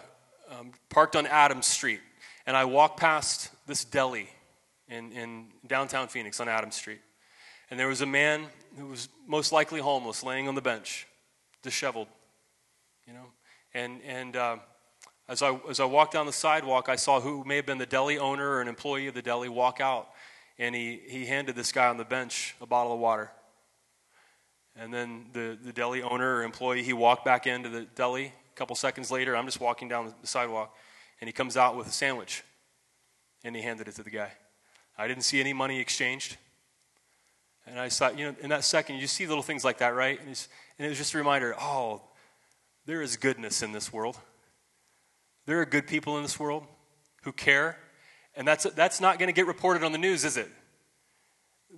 um, 0.50 0.72
parked 0.88 1.16
on 1.16 1.26
Adams 1.26 1.66
Street. 1.66 2.00
And 2.46 2.56
I 2.56 2.64
walked 2.64 2.98
past 2.98 3.50
this 3.66 3.84
deli 3.84 4.28
in, 4.88 5.12
in 5.12 5.46
downtown 5.66 6.08
Phoenix 6.08 6.40
on 6.40 6.48
Adams 6.48 6.76
Street. 6.76 7.00
And 7.70 7.78
there 7.78 7.88
was 7.88 8.00
a 8.00 8.06
man 8.06 8.46
who 8.78 8.86
was 8.86 9.08
most 9.26 9.50
likely 9.50 9.80
homeless 9.80 10.22
laying 10.22 10.46
on 10.46 10.54
the 10.54 10.62
bench, 10.62 11.06
disheveled, 11.62 12.06
you 13.06 13.12
know. 13.12 13.26
And, 13.74 14.00
and 14.06 14.36
uh, 14.36 14.56
as, 15.28 15.42
I, 15.42 15.58
as 15.68 15.80
I 15.80 15.84
walked 15.84 16.12
down 16.12 16.26
the 16.26 16.32
sidewalk, 16.32 16.88
I 16.88 16.96
saw 16.96 17.20
who 17.20 17.44
may 17.44 17.56
have 17.56 17.66
been 17.66 17.78
the 17.78 17.86
deli 17.86 18.18
owner 18.18 18.48
or 18.48 18.60
an 18.60 18.68
employee 18.68 19.06
of 19.06 19.14
the 19.14 19.22
deli 19.22 19.48
walk 19.48 19.80
out. 19.80 20.08
And 20.58 20.74
he, 20.74 21.00
he 21.06 21.26
handed 21.26 21.54
this 21.54 21.72
guy 21.72 21.86
on 21.88 21.96
the 21.96 22.04
bench 22.04 22.54
a 22.60 22.66
bottle 22.66 22.94
of 22.94 22.98
water. 22.98 23.30
And 24.78 24.92
then 24.92 25.26
the, 25.32 25.58
the 25.62 25.72
deli 25.72 26.02
owner 26.02 26.36
or 26.36 26.42
employee, 26.42 26.82
he 26.82 26.92
walked 26.92 27.24
back 27.24 27.46
into 27.46 27.68
the 27.68 27.86
deli. 27.94 28.26
A 28.26 28.56
couple 28.56 28.76
seconds 28.76 29.10
later, 29.10 29.36
I'm 29.36 29.46
just 29.46 29.60
walking 29.60 29.88
down 29.88 30.12
the 30.20 30.26
sidewalk, 30.26 30.74
and 31.20 31.28
he 31.28 31.32
comes 31.32 31.56
out 31.56 31.76
with 31.76 31.86
a 31.86 31.92
sandwich. 31.92 32.42
And 33.44 33.54
he 33.54 33.62
handed 33.62 33.88
it 33.88 33.94
to 33.96 34.02
the 34.02 34.10
guy. 34.10 34.32
I 34.98 35.06
didn't 35.08 35.24
see 35.24 35.40
any 35.40 35.52
money 35.52 35.78
exchanged. 35.78 36.36
And 37.66 37.78
I 37.78 37.88
thought, 37.88 38.18
you 38.18 38.26
know, 38.26 38.36
in 38.40 38.50
that 38.50 38.64
second, 38.64 38.96
you 38.96 39.06
see 39.06 39.26
little 39.26 39.42
things 39.42 39.64
like 39.64 39.78
that, 39.78 39.94
right? 39.94 40.18
And, 40.20 40.28
and 40.78 40.86
it 40.86 40.88
was 40.88 40.98
just 40.98 41.14
a 41.14 41.18
reminder 41.18 41.54
oh, 41.58 42.02
there 42.86 43.02
is 43.02 43.16
goodness 43.16 43.62
in 43.62 43.72
this 43.72 43.92
world. 43.92 44.16
There 45.44 45.60
are 45.60 45.66
good 45.66 45.86
people 45.86 46.16
in 46.16 46.22
this 46.22 46.40
world 46.40 46.66
who 47.22 47.32
care. 47.32 47.78
And 48.34 48.46
that's, 48.46 48.64
that's 48.74 49.00
not 49.00 49.18
going 49.18 49.28
to 49.28 49.32
get 49.32 49.46
reported 49.46 49.82
on 49.82 49.92
the 49.92 49.98
news, 49.98 50.24
is 50.24 50.36
it? 50.36 50.48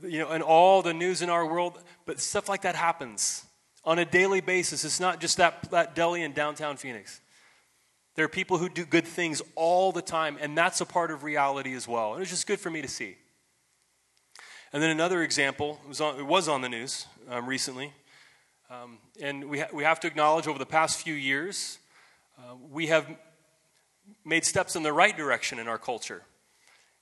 You 0.02 0.20
know, 0.20 0.28
and 0.28 0.42
all 0.42 0.82
the 0.82 0.94
news 0.94 1.22
in 1.22 1.30
our 1.30 1.46
world, 1.46 1.82
but 2.04 2.20
stuff 2.20 2.48
like 2.48 2.62
that 2.62 2.74
happens 2.74 3.44
on 3.84 3.98
a 3.98 4.04
daily 4.04 4.40
basis. 4.40 4.84
It's 4.84 5.00
not 5.00 5.20
just 5.20 5.38
that, 5.38 5.70
that 5.70 5.94
deli 5.94 6.22
in 6.22 6.32
downtown 6.32 6.76
Phoenix. 6.76 7.20
There 8.14 8.24
are 8.24 8.28
people 8.28 8.59
who 8.59 8.68
do 8.68 8.84
good 8.84 9.06
things 9.06 9.40
all 9.54 9.92
the 9.92 10.02
time, 10.02 10.36
and 10.40 10.59
that's 10.59 10.80
a 10.80 10.86
part 10.86 11.11
of 11.11 11.22
reality 11.22 11.74
as 11.74 11.86
well. 11.86 12.14
And 12.14 12.22
it's 12.22 12.30
just 12.30 12.46
good 12.46 12.61
for 12.61 12.70
me 12.70 12.82
to 12.82 12.88
see. 12.88 13.16
And 14.72 14.82
then 14.82 14.90
another 14.90 15.22
example, 15.22 15.80
it 15.84 15.88
was 15.88 16.00
on, 16.00 16.18
it 16.18 16.26
was 16.26 16.48
on 16.48 16.61
the 16.61 16.68
news 16.68 17.06
um, 17.30 17.46
recently. 17.46 17.92
Um, 18.71 18.99
and 19.21 19.49
we, 19.49 19.61
ha- 19.61 19.69
we 19.73 19.85
have 19.85 19.99
to 20.01 20.07
acknowledge 20.07 20.47
over 20.47 20.59
the 20.59 20.66
past 20.66 21.03
few 21.03 21.14
years, 21.14 21.79
uh, 22.39 22.55
we 22.71 22.89
have 22.89 23.07
made 24.25 24.45
steps 24.45 24.77
in 24.77 24.83
the 24.83 24.93
right 24.93 25.16
direction 25.16 25.59
in 25.59 25.69
our 25.69 25.79
culture 25.79 26.23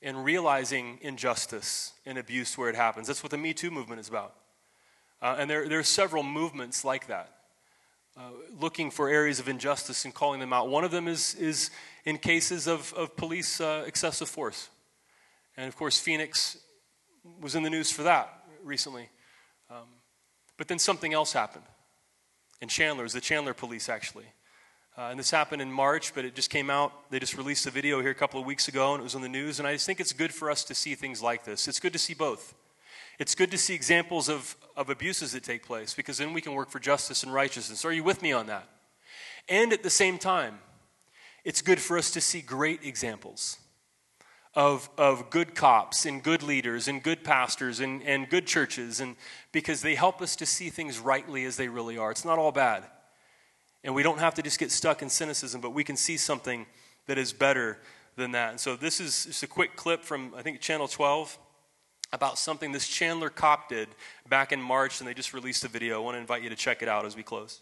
in 0.01 0.17
realizing 0.17 0.99
injustice 1.03 1.93
and 2.05 2.19
abuse 2.19 2.57
where 2.57 2.69
it 2.69 2.77
happens. 2.77 3.09
That's 3.09 3.23
what 3.23 3.31
the 3.31 3.39
Me 3.39 3.53
Too 3.53 3.71
movement 3.71 4.01
is 4.01 4.09
about. 4.09 4.35
Uh, 5.21 5.37
and 5.39 5.51
there, 5.51 5.69
there 5.69 5.79
are 5.79 5.85
several 5.85 6.23
movements 6.23 6.85
like 6.85 7.09
that. 7.09 7.33
Uh, 8.17 8.31
looking 8.61 8.91
for 8.91 9.09
areas 9.09 9.41
of 9.41 9.49
injustice 9.49 10.05
and 10.05 10.15
calling 10.15 10.41
them 10.41 10.53
out. 10.53 10.69
One 10.69 10.85
of 10.85 10.91
them 10.91 11.09
is, 11.09 11.35
is 11.35 11.71
in 12.05 12.17
cases 12.17 12.67
of, 12.67 12.93
of 12.95 13.17
police 13.17 13.61
uh, 13.61 13.85
excessive 13.87 14.29
force. 14.29 14.71
And 15.57 15.69
of 15.69 15.77
course, 15.77 15.99
Phoenix 15.99 16.57
was 17.41 17.55
in 17.55 17.63
the 17.63 17.71
news 17.71 17.91
for 17.91 18.05
that 18.05 18.45
recently. 18.63 19.09
Um, 19.71 19.87
but 20.57 20.69
then 20.69 20.79
something 20.79 21.13
else 21.13 21.33
happened. 21.33 21.65
In 22.61 22.69
Chandler, 22.69 23.09
the 23.09 23.21
Chandler 23.21 23.55
police 23.55 23.89
actually. 23.89 24.27
Uh, 24.99 25.09
and 25.11 25.19
this 25.19 25.31
happened 25.31 25.61
in 25.61 25.71
March, 25.71 26.15
but 26.15 26.25
it 26.25 26.35
just 26.35 26.49
came 26.49 26.71
out. 26.71 27.11
They 27.11 27.19
just 27.19 27.37
released 27.37 27.67
a 27.67 27.71
video 27.71 28.01
here 28.01 28.11
a 28.11 28.15
couple 28.15 28.41
of 28.41 28.47
weeks 28.47 28.67
ago, 28.67 28.95
and 28.95 29.01
it 29.01 29.05
was 29.05 29.15
on 29.15 29.21
the 29.21 29.29
news. 29.29 29.59
And 29.59 29.69
I 29.69 29.75
just 29.75 29.85
think 29.85 30.01
it's 30.01 30.15
good 30.15 30.33
for 30.33 30.51
us 30.51 30.65
to 30.65 30.75
see 30.75 30.95
things 30.95 31.23
like 31.23 31.45
this. 31.45 31.69
It's 31.69 31.79
good 31.79 31.93
to 31.93 31.99
see 31.99 32.15
both. 32.15 32.55
It's 33.19 33.35
good 33.35 33.51
to 33.51 33.59
see 33.59 33.75
examples 33.75 34.31
of, 34.31 34.57
of 34.75 34.89
abuses 34.89 35.33
that 35.33 35.43
take 35.43 35.67
place 35.67 35.93
because 35.93 36.17
then 36.17 36.33
we 36.33 36.41
can 36.41 36.55
work 36.55 36.71
for 36.71 36.79
justice 36.79 37.23
and 37.23 37.33
righteousness. 37.33 37.85
Are 37.85 37.93
you 37.93 38.05
with 38.05 38.23
me 38.23 38.33
on 38.33 38.47
that? 38.47 38.67
And 39.49 39.73
at 39.73 39.83
the 39.83 39.91
same 39.91 40.19
time, 40.19 40.61
it's 41.45 41.61
good 41.61 41.79
for 41.79 41.99
us 41.99 42.11
to 42.13 42.21
see 42.21 42.41
great 42.41 42.83
examples 42.83 43.59
of, 44.57 44.89
of 44.97 45.29
good 45.29 45.55
cops 45.55 46.07
and 46.07 46.23
good 46.23 46.43
leaders 46.43 46.89
and 46.89 47.03
good 47.03 47.23
pastors 47.23 47.79
and, 47.79 48.03
and 48.03 48.31
good 48.31 48.47
churches 48.47 49.01
and 49.01 49.15
because 49.53 49.83
they 49.83 49.95
help 49.95 50.23
us 50.23 50.35
to 50.37 50.47
see 50.47 50.71
things 50.71 50.99
rightly 50.99 51.45
as 51.45 51.59
they 51.59 51.69
really 51.69 51.99
are. 51.99 52.11
It's 52.11 52.25
not 52.25 52.39
all 52.39 52.53
bad. 52.53 52.85
And 53.85 53.95
we 53.95 54.03
don't 54.03 54.19
have 54.19 54.35
to 54.35 54.43
just 54.43 54.59
get 54.59 54.73
stuck 54.73 55.03
in 55.03 55.11
cynicism, 55.11 55.61
but 55.61 55.71
we 55.71 55.85
can 55.85 55.97
see 55.97 56.17
something 56.17 56.65
that 57.07 57.19
is 57.19 57.35
better 57.35 57.79
than 58.17 58.33
that. 58.33 58.51
And 58.51 58.59
so 58.59 58.77
this 58.77 58.99
is 58.99 59.27
just 59.27 59.43
a 59.43 59.47
quick 59.47 59.77
clip 59.77 60.03
from, 60.03 60.33
I 60.35 60.41
think, 60.41 60.61
Channel 60.61 60.89
12 60.89 61.39
about 62.13 62.39
something 62.39 62.73
this 62.73 62.89
Chandler 62.89 63.29
cop 63.29 63.69
did 63.69 63.89
back 64.29 64.53
in 64.53 64.61
March, 64.61 65.01
and 65.01 65.09
they 65.09 65.15
just 65.15 65.35
released 65.35 65.65
a 65.65 65.69
video. 65.69 65.97
I 65.97 66.05
want 66.05 66.15
to 66.15 66.21
invite 66.21 66.43
you 66.43 66.49
to 66.49 66.57
check 66.57 66.83
it 66.83 66.89
out 66.89 67.05
as 67.05 67.15
we 67.15 67.23
close. 67.23 67.61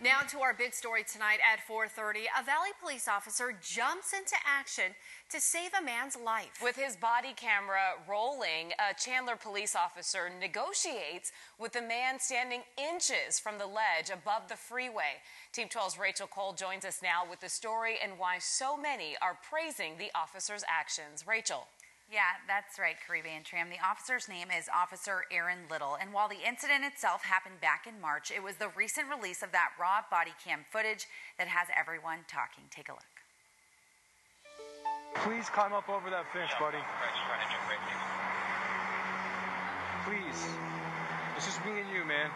Now 0.00 0.20
to 0.28 0.42
our 0.42 0.54
big 0.54 0.74
story 0.74 1.02
tonight 1.02 1.40
at 1.42 1.58
4:30. 1.58 2.28
A 2.38 2.44
Valley 2.44 2.70
police 2.80 3.08
officer 3.08 3.52
jumps 3.60 4.12
into 4.12 4.36
action 4.46 4.94
to 5.28 5.40
save 5.40 5.74
a 5.74 5.82
man's 5.82 6.14
life. 6.14 6.62
With 6.62 6.76
his 6.76 6.96
body 6.96 7.32
camera 7.32 7.94
rolling, 8.06 8.74
a 8.78 8.94
Chandler 8.94 9.34
police 9.34 9.74
officer 9.74 10.30
negotiates 10.30 11.32
with 11.58 11.72
the 11.72 11.82
man 11.82 12.20
standing 12.20 12.62
inches 12.76 13.40
from 13.40 13.58
the 13.58 13.66
ledge 13.66 14.08
above 14.08 14.46
the 14.46 14.56
freeway. 14.56 15.20
Team 15.50 15.68
12's 15.68 15.98
Rachel 15.98 16.28
Cole 16.28 16.52
joins 16.52 16.84
us 16.84 17.02
now 17.02 17.24
with 17.28 17.40
the 17.40 17.48
story 17.48 17.98
and 18.00 18.20
why 18.20 18.38
so 18.38 18.76
many 18.76 19.16
are 19.20 19.34
praising 19.34 19.98
the 19.98 20.12
officer's 20.14 20.62
actions. 20.68 21.26
Rachel. 21.26 21.66
Yeah, 22.10 22.40
that's 22.48 22.78
right, 22.78 22.96
Caribe 22.96 23.28
and 23.28 23.44
Tram. 23.44 23.68
The 23.68 23.84
officer's 23.84 24.32
name 24.32 24.48
is 24.48 24.64
Officer 24.72 25.28
Aaron 25.30 25.68
Little. 25.70 26.00
And 26.00 26.10
while 26.10 26.26
the 26.26 26.40
incident 26.40 26.84
itself 26.84 27.22
happened 27.22 27.60
back 27.60 27.84
in 27.86 28.00
March, 28.00 28.32
it 28.32 28.42
was 28.42 28.56
the 28.56 28.72
recent 28.72 29.12
release 29.12 29.42
of 29.42 29.52
that 29.52 29.76
raw 29.78 30.00
body 30.10 30.32
cam 30.42 30.64
footage 30.72 31.04
that 31.36 31.48
has 31.48 31.68
everyone 31.76 32.24
talking. 32.24 32.64
Take 32.70 32.88
a 32.88 32.96
look. 32.96 33.12
Please 35.20 35.52
climb 35.52 35.76
up 35.76 35.92
over 35.92 36.08
that 36.08 36.24
fence, 36.32 36.52
buddy. 36.56 36.80
Please. 40.08 40.40
It's 41.36 41.44
just 41.44 41.60
me 41.68 41.76
and 41.76 41.92
you, 41.92 42.08
man. 42.08 42.30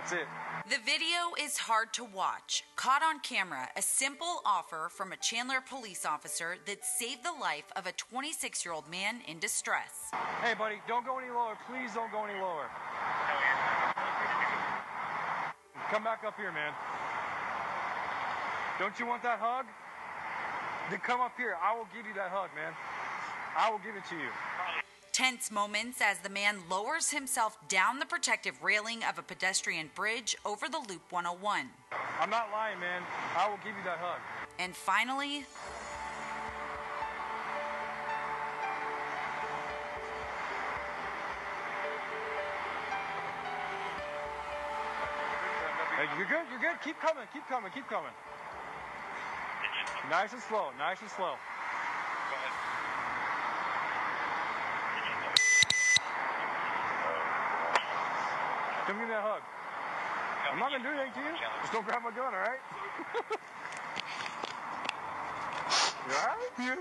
That's 0.00 0.12
it. 0.12 0.24
The 0.66 0.78
video 0.82 1.36
is 1.38 1.58
hard 1.58 1.92
to 1.92 2.04
watch. 2.04 2.64
Caught 2.74 3.02
on 3.02 3.20
camera, 3.20 3.68
a 3.76 3.82
simple 3.82 4.40
offer 4.46 4.88
from 4.90 5.12
a 5.12 5.16
Chandler 5.18 5.60
police 5.60 6.06
officer 6.06 6.56
that 6.64 6.82
saved 6.86 7.22
the 7.22 7.38
life 7.38 7.70
of 7.76 7.86
a 7.86 7.92
26 7.92 8.64
year 8.64 8.72
old 8.72 8.88
man 8.90 9.20
in 9.28 9.38
distress. 9.38 10.08
Hey, 10.40 10.54
buddy, 10.54 10.76
don't 10.88 11.04
go 11.04 11.18
any 11.18 11.28
lower. 11.28 11.58
Please 11.68 11.92
don't 11.92 12.10
go 12.10 12.24
any 12.24 12.40
lower. 12.40 12.64
Come 15.90 16.02
back 16.02 16.24
up 16.26 16.34
here, 16.38 16.50
man. 16.50 16.72
Don't 18.78 18.98
you 18.98 19.04
want 19.04 19.22
that 19.22 19.40
hug? 19.40 19.66
Then 20.88 21.00
come 21.00 21.20
up 21.20 21.36
here. 21.36 21.58
I 21.62 21.76
will 21.76 21.88
give 21.94 22.06
you 22.06 22.14
that 22.14 22.30
hug, 22.30 22.48
man. 22.56 22.72
I 23.54 23.70
will 23.70 23.80
give 23.84 23.96
it 23.96 24.04
to 24.08 24.16
you. 24.16 24.32
Tense 25.14 25.52
moments 25.52 26.00
as 26.02 26.18
the 26.18 26.28
man 26.28 26.56
lowers 26.68 27.10
himself 27.10 27.56
down 27.68 28.00
the 28.00 28.04
protective 28.04 28.60
railing 28.64 29.04
of 29.04 29.16
a 29.16 29.22
pedestrian 29.22 29.88
bridge 29.94 30.34
over 30.44 30.68
the 30.68 30.80
Loop 30.88 31.02
101. 31.10 31.70
I'm 32.18 32.30
not 32.30 32.48
lying, 32.50 32.80
man. 32.80 33.00
I 33.38 33.48
will 33.48 33.58
give 33.58 33.76
you 33.78 33.84
that 33.84 33.98
hug. 33.98 34.18
And 34.58 34.74
finally, 34.74 35.46
you're 46.18 46.26
good. 46.26 46.42
You're 46.50 46.58
good. 46.58 46.82
Keep 46.82 46.98
coming. 46.98 47.22
Keep 47.32 47.46
coming. 47.46 47.70
Keep 47.72 47.86
coming. 47.86 48.10
Nice 50.10 50.32
and 50.32 50.42
slow. 50.42 50.70
Nice 50.76 51.00
and 51.02 51.10
slow. 51.12 51.34
Come 58.86 58.98
give 58.98 59.08
me 59.08 59.14
that 59.14 59.22
hug. 59.22 59.40
I'm 60.52 60.58
not 60.58 60.70
gonna 60.70 60.84
do 60.84 60.90
anything 60.90 61.12
to 61.14 61.20
you. 61.20 61.36
Just 61.62 61.72
don't 61.72 61.86
grab 61.86 62.02
my 62.04 62.10
gun, 62.10 62.34
all 62.34 62.40
right? 62.40 62.60
you 66.04 66.12
all 66.12 66.26
right? 66.26 66.36
Yeah. 66.58 66.76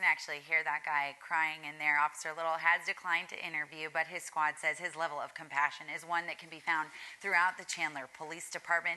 can 0.00 0.08
actually 0.08 0.40
hear 0.48 0.64
that 0.64 0.80
guy 0.86 1.12
crying 1.20 1.60
in 1.68 1.76
there. 1.76 2.00
Officer 2.00 2.30
Little 2.32 2.56
has 2.56 2.86
declined 2.88 3.28
to 3.28 3.36
interview, 3.36 3.92
but 3.92 4.08
his 4.08 4.24
squad 4.24 4.56
says 4.56 4.80
his 4.80 4.96
level 4.96 5.20
of 5.20 5.36
compassion 5.36 5.92
is 5.92 6.08
one 6.08 6.24
that 6.24 6.40
can 6.40 6.48
be 6.48 6.62
found 6.62 6.88
throughout 7.20 7.60
the 7.60 7.68
Chandler 7.68 8.08
Police 8.16 8.48
Department. 8.48 8.96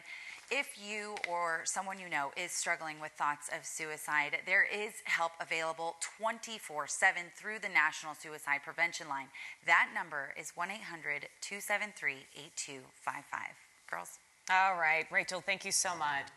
If 0.56 0.78
you 0.78 1.16
or 1.28 1.62
someone 1.64 1.98
you 1.98 2.08
know 2.08 2.30
is 2.38 2.52
struggling 2.52 3.00
with 3.00 3.12
thoughts 3.14 3.50
of 3.58 3.66
suicide, 3.66 4.38
there 4.46 4.64
is 4.64 4.94
help 5.06 5.32
available 5.42 5.96
24 6.20 6.86
7 6.86 7.24
through 7.36 7.58
the 7.58 7.70
National 7.70 8.14
Suicide 8.14 8.60
Prevention 8.64 9.10
Line. 9.10 9.26
That 9.66 9.90
number 9.96 10.32
is 10.40 10.52
1 10.54 10.70
800 10.70 11.26
273 11.42 12.28
8255. 12.36 13.42
Girls? 13.90 14.20
All 14.52 14.76
right, 14.80 15.08
Rachel, 15.12 15.42
thank 15.42 15.66
you 15.66 15.72
so 15.72 15.96
much. 15.96 16.28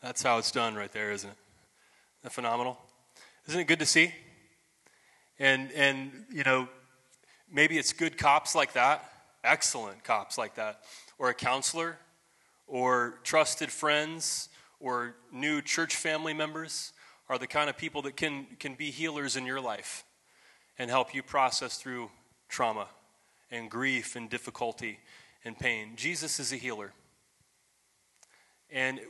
That's 0.00 0.22
how 0.22 0.38
it's 0.38 0.50
done 0.50 0.74
right 0.74 0.90
there, 0.90 1.12
isn't 1.12 1.28
it? 1.28 1.36
Isn't 1.36 2.22
that 2.22 2.32
phenomenal? 2.32 2.78
Isn't 3.46 3.60
it 3.60 3.66
good 3.66 3.80
to 3.80 3.86
see? 3.86 4.10
And 5.38 5.70
and 5.72 6.24
you 6.32 6.44
know, 6.44 6.66
maybe 7.52 7.76
it's 7.76 7.92
good 7.92 8.16
cops 8.16 8.54
like 8.54 8.72
that, 8.72 9.04
excellent 9.44 10.02
cops 10.02 10.38
like 10.38 10.54
that, 10.54 10.80
or 11.18 11.28
a 11.28 11.34
counselor, 11.34 11.98
or 12.66 13.18
trusted 13.22 13.70
friends, 13.70 14.48
or 14.80 15.14
new 15.32 15.60
church 15.62 15.96
family 15.96 16.34
members 16.34 16.92
are 17.28 17.38
the 17.38 17.46
kind 17.46 17.70
of 17.70 17.76
people 17.76 18.02
that 18.02 18.16
can 18.16 18.46
can 18.58 18.74
be 18.74 18.90
healers 18.90 19.36
in 19.36 19.46
your 19.46 19.60
life 19.60 20.04
and 20.78 20.90
help 20.90 21.14
you 21.14 21.22
process 21.22 21.76
through 21.78 22.10
trauma 22.48 22.88
and 23.50 23.70
grief 23.70 24.16
and 24.16 24.28
difficulty 24.28 24.98
and 25.44 25.58
pain. 25.58 25.92
Jesus 25.96 26.40
is 26.40 26.52
a 26.52 26.56
healer. 26.56 26.92
And 28.70 29.00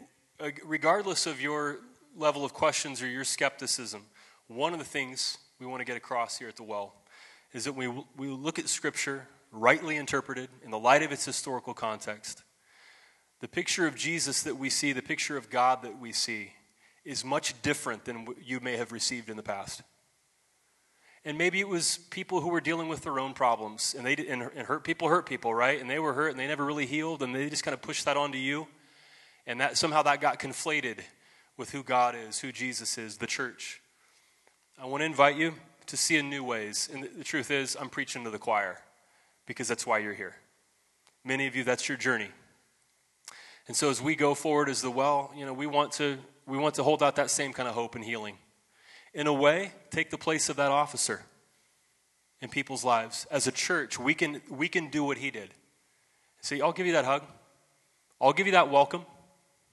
uh, 0.41 0.51
regardless 0.65 1.27
of 1.27 1.41
your 1.41 1.79
level 2.17 2.45
of 2.45 2.53
questions 2.53 3.03
or 3.03 3.07
your 3.07 3.25
skepticism, 3.25 4.03
one 4.49 4.73
of 4.73 4.79
the 4.79 4.85
things 4.85 5.39
we 5.59 5.67
want 5.67 5.81
to 5.81 5.85
get 5.85 5.97
across 5.97 6.39
here 6.39 6.49
at 6.49 6.57
the 6.57 6.63
well 6.63 6.95
is 7.53 7.65
that 7.65 7.73
we, 7.73 7.89
we 8.17 8.29
look 8.29 8.59
at 8.59 8.69
Scripture 8.69 9.29
rightly 9.53 9.97
interpreted 9.97 10.49
in 10.65 10.71
the 10.71 10.79
light 10.79 11.03
of 11.03 11.13
its 11.13 11.25
historical 11.25 11.73
context. 11.73 12.43
The 13.45 13.49
picture 13.49 13.87
of 13.87 13.95
Jesus 13.95 14.43
that 14.45 14.57
we 14.57 14.71
see, 14.71 14.95
the 14.95 15.03
picture 15.03 15.37
of 15.37 15.51
God 15.51 15.83
that 15.83 16.01
we 16.01 16.13
see, 16.13 16.55
is 17.05 17.27
much 17.27 17.61
different 17.61 18.07
than 18.07 18.25
what 18.25 18.43
you 18.43 18.59
may 18.59 18.79
have 18.79 18.91
received 18.91 19.29
in 19.29 19.37
the 19.37 19.43
past. 19.43 19.83
And 21.27 21.37
maybe 21.37 21.61
it 21.61 21.69
was 21.69 21.99
people 22.09 22.41
who 22.41 22.49
were 22.49 22.63
dealing 22.63 22.89
with 22.89 23.03
their 23.03 23.21
own 23.21 23.35
problems, 23.35 23.95
and 23.95 24.07
they 24.07 24.15
and, 24.15 24.41
and 24.41 24.67
hurt 24.67 24.83
people 24.83 25.09
hurt 25.09 25.27
people, 25.27 25.53
right? 25.53 25.79
And 25.79 25.91
they 25.91 25.99
were 25.99 26.15
hurt, 26.15 26.29
and 26.29 26.41
they 26.41 26.47
never 26.47 26.65
really 26.65 26.87
healed, 26.87 27.23
and 27.23 27.35
they 27.35 27.51
just 27.51 27.65
kind 27.65 27.75
of 27.75 27.83
pushed 27.83 28.07
that 28.07 28.17
onto 28.17 28.39
you, 28.39 28.67
and 29.47 29.61
that 29.61 29.77
somehow 29.77 30.01
that 30.05 30.23
got 30.23 30.41
conflated 30.41 31.01
with 31.59 31.71
who 31.71 31.83
God 31.83 32.15
is, 32.17 32.39
who 32.39 32.51
Jesus 32.51 32.97
is, 32.97 33.19
the 33.19 33.27
church. 33.27 33.83
I 34.79 34.87
want 34.87 35.03
to 35.03 35.05
invite 35.05 35.37
you 35.37 35.53
to 35.89 35.99
see 35.99 36.17
in 36.17 36.31
new 36.31 36.45
ways. 36.45 36.89
And 36.91 37.07
the 37.15 37.25
truth 37.25 37.51
is, 37.51 37.77
I'm 37.79 37.91
preaching 37.91 38.25
to 38.25 38.31
the 38.31 38.39
choir 38.39 38.81
because 39.45 39.69
that's 39.69 39.87
why 39.87 39.99
you're 39.99 40.15
here. 40.15 40.37
Many 41.27 41.47
of 41.47 41.55
you, 41.55 41.63
that's 41.63 41.91
your 41.91 41.99
journey. 41.99 42.31
And 43.67 43.77
so 43.77 43.91
as 43.91 44.03
we 44.03 44.15
go 44.15 44.35
forward 44.35 44.69
as 44.69 44.83
the 44.83 44.91
well, 44.91 45.33
you 45.37 45.47
know, 45.47 45.53
we 45.53 45.67
want 45.67 45.93
to 45.93 46.19
we 46.47 46.59
want 46.59 46.75
to 46.75 46.83
hold 46.83 47.03
out 47.03 47.17
that 47.17 47.31
same 47.31 47.53
kind 47.53 47.69
of 47.69 47.75
hope 47.75 47.95
and 47.95 48.05
healing. 48.05 48.37
In 49.15 49.27
a 49.27 49.33
way, 49.33 49.73
take 49.91 50.11
the 50.11 50.19
place 50.19 50.49
of 50.49 50.57
that 50.57 50.71
officer 50.71 51.23
in 52.41 52.51
people's 52.51 52.85
lives. 52.85 53.27
As 53.31 53.47
a 53.47 53.53
church, 53.53 53.99
we 53.99 54.15
can 54.15 54.43
we 54.51 54.69
can 54.69 54.89
do 54.91 55.05
what 55.05 55.19
he 55.19 55.31
did. 55.31 55.55
See, 56.43 56.61
I'll 56.61 56.73
give 56.73 56.87
you 56.87 56.93
that 56.93 57.07
hug. 57.07 57.23
I'll 58.21 58.33
give 58.33 58.47
you 58.47 58.53
that 58.53 58.71
welcome. 58.71 59.07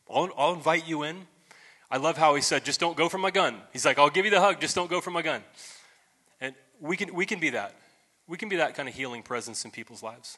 I'll, 0.09 0.29
I'll 0.37 0.53
invite 0.53 0.87
you 0.87 1.03
in. 1.03 1.27
I 1.89 1.97
love 1.97 2.17
how 2.17 2.35
he 2.35 2.41
said, 2.41 2.63
just 2.63 2.79
don't 2.79 2.95
go 2.95 3.09
for 3.09 3.17
my 3.17 3.31
gun. 3.31 3.57
He's 3.73 3.85
like, 3.85 3.99
I'll 3.99 4.09
give 4.09 4.23
you 4.23 4.31
the 4.31 4.39
hug, 4.39 4.61
just 4.61 4.75
don't 4.75 4.89
go 4.89 5.01
for 5.01 5.11
my 5.11 5.21
gun. 5.21 5.43
And 6.39 6.55
we 6.79 6.95
can, 6.95 7.13
we 7.13 7.25
can 7.25 7.39
be 7.39 7.49
that. 7.49 7.75
We 8.27 8.37
can 8.37 8.47
be 8.47 8.55
that 8.55 8.75
kind 8.75 8.87
of 8.87 8.95
healing 8.95 9.23
presence 9.23 9.65
in 9.65 9.71
people's 9.71 10.01
lives. 10.01 10.37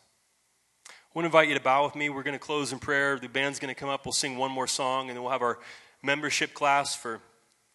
I 1.14 1.20
want 1.20 1.26
to 1.26 1.28
invite 1.28 1.48
you 1.48 1.54
to 1.54 1.62
bow 1.62 1.86
with 1.86 1.96
me. 1.96 2.10
We're 2.10 2.24
going 2.24 2.34
to 2.34 2.40
close 2.40 2.74
in 2.74 2.80
prayer. 2.80 3.20
The 3.20 3.30
band's 3.30 3.60
going 3.60 3.72
to 3.72 3.80
come 3.80 3.88
up. 3.88 4.04
We'll 4.04 4.14
sing 4.14 4.36
one 4.36 4.50
more 4.50 4.66
song, 4.66 5.10
and 5.10 5.16
then 5.16 5.22
we'll 5.22 5.32
have 5.32 5.44
our 5.44 5.60
membership 6.02 6.56
class 6.56 6.96
for 6.96 7.22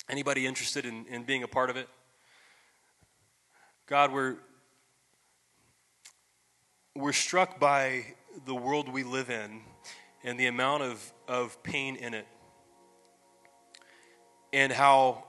anybody 0.08 0.44
interested 0.44 0.84
in, 0.84 1.06
in 1.06 1.22
being 1.22 1.44
a 1.44 1.46
part 1.46 1.70
of 1.70 1.76
it. 1.76 1.88
God, 3.86 4.12
we're, 4.12 4.38
we're 6.96 7.12
struck 7.12 7.60
by 7.60 8.06
the 8.44 8.56
world 8.56 8.88
we 8.88 9.04
live 9.04 9.30
in 9.30 9.60
and 10.24 10.40
the 10.40 10.46
amount 10.46 10.82
of, 10.82 11.12
of 11.28 11.62
pain 11.62 11.94
in 11.94 12.14
it 12.14 12.26
and 14.52 14.72
how, 14.72 15.22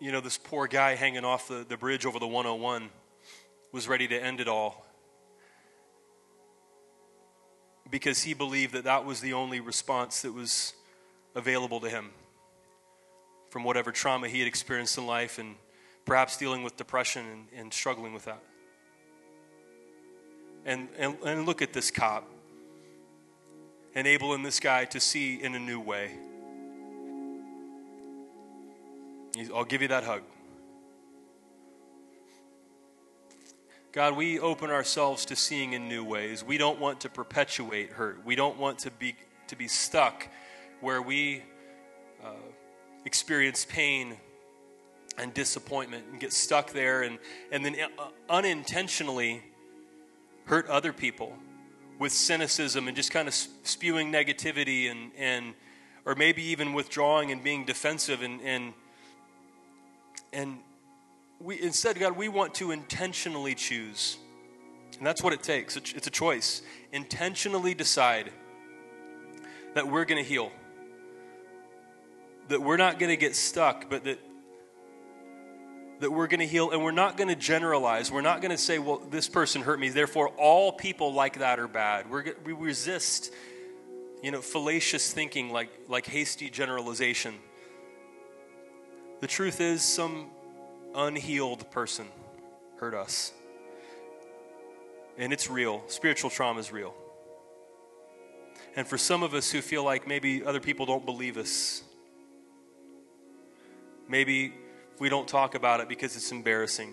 you 0.00 0.10
know, 0.10 0.20
this 0.20 0.36
poor 0.36 0.66
guy 0.66 0.96
hanging 0.96 1.24
off 1.24 1.46
the, 1.46 1.64
the 1.68 1.76
bridge 1.76 2.06
over 2.06 2.18
the 2.18 2.26
101 2.26 2.90
was 3.70 3.86
ready 3.86 4.08
to 4.08 4.20
end 4.20 4.40
it 4.40 4.48
all 4.48 4.84
because 7.92 8.22
he 8.22 8.32
believed 8.32 8.72
that 8.72 8.84
that 8.84 9.04
was 9.04 9.20
the 9.20 9.34
only 9.34 9.60
response 9.60 10.22
that 10.22 10.32
was 10.32 10.72
available 11.36 11.78
to 11.78 11.90
him 11.90 12.10
from 13.50 13.64
whatever 13.64 13.92
trauma 13.92 14.28
he 14.28 14.38
had 14.38 14.48
experienced 14.48 14.96
in 14.96 15.06
life 15.06 15.38
and 15.38 15.56
perhaps 16.06 16.38
dealing 16.38 16.62
with 16.62 16.74
depression 16.78 17.24
and, 17.30 17.46
and 17.54 17.72
struggling 17.72 18.14
with 18.14 18.24
that. 18.24 18.42
And, 20.64 20.88
and, 20.98 21.16
and 21.22 21.44
look 21.44 21.60
at 21.60 21.74
this 21.74 21.90
cop, 21.90 22.26
enabling 23.94 24.42
this 24.42 24.58
guy 24.58 24.86
to 24.86 24.98
see 24.98 25.42
in 25.42 25.54
a 25.54 25.60
new 25.60 25.78
way. 25.78 26.12
I'll 29.54 29.64
give 29.64 29.82
you 29.82 29.88
that 29.88 30.04
hug. 30.04 30.22
God, 33.92 34.16
we 34.16 34.40
open 34.40 34.70
ourselves 34.70 35.26
to 35.26 35.36
seeing 35.36 35.74
in 35.74 35.86
new 35.86 36.02
ways. 36.02 36.42
We 36.42 36.56
don't 36.56 36.80
want 36.80 37.00
to 37.02 37.10
perpetuate 37.10 37.90
hurt. 37.90 38.24
We 38.24 38.34
don't 38.34 38.56
want 38.56 38.78
to 38.80 38.90
be, 38.90 39.14
to 39.48 39.56
be 39.56 39.68
stuck 39.68 40.28
where 40.80 41.02
we 41.02 41.42
uh, 42.24 42.30
experience 43.04 43.66
pain 43.68 44.16
and 45.18 45.34
disappointment 45.34 46.06
and 46.10 46.18
get 46.18 46.32
stuck 46.32 46.72
there 46.72 47.02
and, 47.02 47.18
and 47.50 47.62
then 47.62 47.76
uh, 47.98 48.08
unintentionally 48.30 49.42
hurt 50.46 50.66
other 50.68 50.94
people 50.94 51.36
with 51.98 52.12
cynicism 52.12 52.88
and 52.88 52.96
just 52.96 53.10
kind 53.10 53.28
of 53.28 53.34
spewing 53.34 54.10
negativity 54.10 54.90
and, 54.90 55.10
and 55.18 55.52
or 56.06 56.14
maybe 56.14 56.42
even 56.42 56.72
withdrawing 56.72 57.30
and 57.30 57.44
being 57.44 57.66
defensive 57.66 58.22
and, 58.22 58.40
and 58.40 58.72
and 60.32 60.58
we, 61.42 61.60
instead, 61.60 61.98
God, 61.98 62.16
we 62.16 62.28
want 62.28 62.54
to 62.54 62.70
intentionally 62.70 63.54
choose. 63.54 64.18
And 64.98 65.06
that's 65.06 65.22
what 65.22 65.32
it 65.32 65.42
takes. 65.42 65.76
It's 65.76 66.06
a 66.06 66.10
choice. 66.10 66.62
Intentionally 66.92 67.74
decide 67.74 68.30
that 69.74 69.88
we're 69.88 70.04
going 70.04 70.22
to 70.22 70.28
heal. 70.28 70.52
That 72.48 72.62
we're 72.62 72.76
not 72.76 72.98
going 72.98 73.10
to 73.10 73.16
get 73.16 73.34
stuck, 73.34 73.88
but 73.90 74.04
that 74.04 74.18
that 76.02 76.10
we're 76.10 76.26
going 76.26 76.40
to 76.40 76.46
heal 76.46 76.72
and 76.72 76.82
we're 76.82 76.90
not 76.90 77.16
going 77.16 77.28
to 77.28 77.36
generalize. 77.36 78.10
We're 78.10 78.22
not 78.22 78.42
going 78.42 78.50
to 78.50 78.58
say, 78.58 78.80
well, 78.80 79.00
this 79.10 79.28
person 79.28 79.62
hurt 79.62 79.78
me, 79.78 79.88
therefore 79.88 80.30
all 80.30 80.72
people 80.72 81.14
like 81.14 81.38
that 81.38 81.60
are 81.60 81.68
bad. 81.68 82.10
We're, 82.10 82.24
we 82.44 82.52
resist, 82.52 83.32
you 84.20 84.32
know, 84.32 84.40
fallacious 84.40 85.12
thinking 85.12 85.50
like, 85.50 85.70
like 85.86 86.06
hasty 86.06 86.50
generalization. 86.50 87.34
The 89.20 89.28
truth 89.28 89.60
is, 89.60 89.80
some 89.82 90.26
unhealed 90.94 91.70
person 91.70 92.06
hurt 92.78 92.94
us. 92.94 93.32
And 95.18 95.32
it's 95.32 95.50
real. 95.50 95.82
Spiritual 95.88 96.30
trauma 96.30 96.60
is 96.60 96.72
real. 96.72 96.94
And 98.74 98.86
for 98.86 98.96
some 98.96 99.22
of 99.22 99.34
us 99.34 99.50
who 99.50 99.60
feel 99.60 99.84
like 99.84 100.08
maybe 100.08 100.44
other 100.44 100.60
people 100.60 100.86
don't 100.86 101.04
believe 101.04 101.36
us, 101.36 101.82
Maybe 104.12 104.52
we 104.98 105.08
don't 105.08 105.26
talk 105.26 105.54
about 105.54 105.80
it 105.80 105.88
because 105.88 106.16
it's 106.16 106.32
embarrassing. 106.32 106.92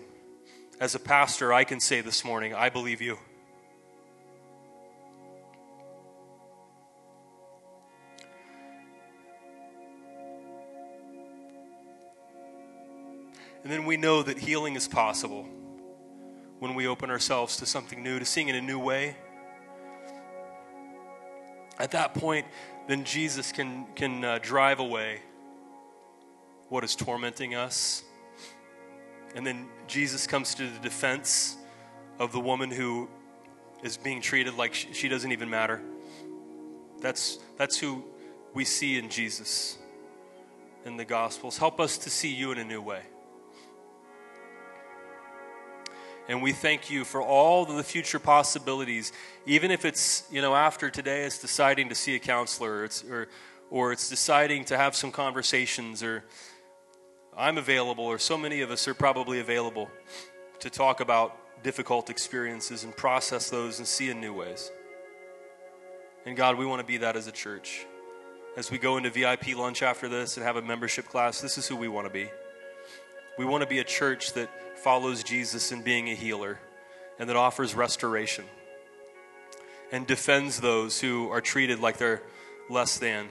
As 0.80 0.94
a 0.94 0.98
pastor, 0.98 1.52
I 1.52 1.64
can 1.64 1.78
say 1.78 2.00
this 2.00 2.24
morning, 2.24 2.54
I 2.54 2.70
believe 2.70 3.02
you. 3.02 3.18
And 13.70 13.78
then 13.78 13.86
we 13.86 13.96
know 13.96 14.24
that 14.24 14.36
healing 14.36 14.74
is 14.74 14.88
possible 14.88 15.46
when 16.58 16.74
we 16.74 16.88
open 16.88 17.08
ourselves 17.08 17.56
to 17.58 17.66
something 17.66 18.02
new, 18.02 18.18
to 18.18 18.24
seeing 18.24 18.48
in 18.48 18.56
a 18.56 18.60
new 18.60 18.80
way. 18.80 19.14
At 21.78 21.92
that 21.92 22.14
point, 22.14 22.46
then 22.88 23.04
Jesus 23.04 23.52
can, 23.52 23.86
can 23.94 24.24
uh, 24.24 24.40
drive 24.42 24.80
away 24.80 25.20
what 26.68 26.82
is 26.82 26.96
tormenting 26.96 27.54
us. 27.54 28.02
And 29.36 29.46
then 29.46 29.68
Jesus 29.86 30.26
comes 30.26 30.52
to 30.56 30.68
the 30.68 30.80
defense 30.80 31.56
of 32.18 32.32
the 32.32 32.40
woman 32.40 32.72
who 32.72 33.08
is 33.84 33.96
being 33.96 34.20
treated 34.20 34.56
like 34.56 34.74
she, 34.74 34.92
she 34.92 35.08
doesn't 35.08 35.30
even 35.30 35.48
matter. 35.48 35.80
That's, 37.00 37.38
that's 37.56 37.78
who 37.78 38.02
we 38.52 38.64
see 38.64 38.98
in 38.98 39.10
Jesus 39.10 39.78
in 40.84 40.96
the 40.96 41.04
Gospels. 41.04 41.56
Help 41.56 41.78
us 41.78 41.98
to 41.98 42.10
see 42.10 42.34
you 42.34 42.50
in 42.50 42.58
a 42.58 42.64
new 42.64 42.82
way. 42.82 43.02
And 46.30 46.40
we 46.40 46.52
thank 46.52 46.92
you 46.92 47.04
for 47.04 47.20
all 47.20 47.64
of 47.64 47.76
the 47.76 47.82
future 47.82 48.20
possibilities, 48.20 49.12
even 49.46 49.72
if 49.72 49.84
it's, 49.84 50.22
you 50.30 50.40
know, 50.40 50.54
after 50.54 50.88
today 50.88 51.24
it's 51.24 51.40
deciding 51.40 51.88
to 51.88 51.96
see 51.96 52.14
a 52.14 52.20
counselor 52.20 52.70
or 52.70 52.84
it's, 52.84 53.02
or, 53.02 53.26
or 53.68 53.90
it's 53.90 54.08
deciding 54.08 54.64
to 54.66 54.76
have 54.76 54.94
some 54.94 55.10
conversations 55.10 56.04
or 56.04 56.22
I'm 57.36 57.58
available 57.58 58.04
or 58.04 58.20
so 58.20 58.38
many 58.38 58.60
of 58.60 58.70
us 58.70 58.86
are 58.86 58.94
probably 58.94 59.40
available 59.40 59.90
to 60.60 60.70
talk 60.70 61.00
about 61.00 61.36
difficult 61.64 62.08
experiences 62.10 62.84
and 62.84 62.96
process 62.96 63.50
those 63.50 63.80
and 63.80 63.88
see 63.88 64.08
in 64.08 64.20
new 64.20 64.32
ways. 64.32 64.70
And 66.26 66.36
God, 66.36 66.56
we 66.56 66.64
want 66.64 66.78
to 66.78 66.86
be 66.86 66.98
that 66.98 67.16
as 67.16 67.26
a 67.26 67.32
church. 67.32 67.86
As 68.56 68.70
we 68.70 68.78
go 68.78 68.98
into 68.98 69.10
VIP 69.10 69.56
lunch 69.56 69.82
after 69.82 70.08
this 70.08 70.36
and 70.36 70.46
have 70.46 70.54
a 70.54 70.62
membership 70.62 71.08
class, 71.08 71.40
this 71.40 71.58
is 71.58 71.66
who 71.66 71.74
we 71.74 71.88
want 71.88 72.06
to 72.06 72.12
be. 72.12 72.28
We 73.38 73.44
want 73.44 73.62
to 73.62 73.68
be 73.68 73.78
a 73.78 73.84
church 73.84 74.32
that 74.34 74.50
follows 74.78 75.22
Jesus 75.22 75.72
in 75.72 75.82
being 75.82 76.08
a 76.08 76.14
healer 76.14 76.58
and 77.18 77.28
that 77.28 77.36
offers 77.36 77.74
restoration 77.74 78.44
and 79.92 80.06
defends 80.06 80.60
those 80.60 81.00
who 81.00 81.30
are 81.30 81.40
treated 81.40 81.80
like 81.80 81.98
they're 81.98 82.22
less 82.68 82.98
than 82.98 83.28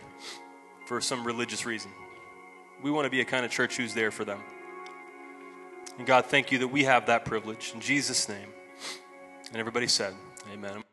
for 0.88 1.00
some 1.02 1.26
religious 1.26 1.66
reason. 1.66 1.91
We 2.84 2.91
want 2.91 3.06
to 3.06 3.10
be 3.10 3.22
a 3.22 3.26
kind 3.26 3.45
of 3.45 3.52
church 3.52 3.78
who's 3.78 3.93
there 3.93 4.12
for 4.12 4.26
them. 4.26 4.41
And 5.97 6.08
God, 6.08 6.26
thank 6.26 6.52
you 6.52 6.60
that 6.60 6.68
we 6.70 6.86
have 6.86 7.08
that 7.08 7.26
privilege. 7.26 7.72
In 7.74 7.82
Jesus' 7.82 8.30
name. 8.30 8.47
And 9.47 9.58
everybody 9.58 9.88
said, 9.88 10.14
Amen. 10.54 10.84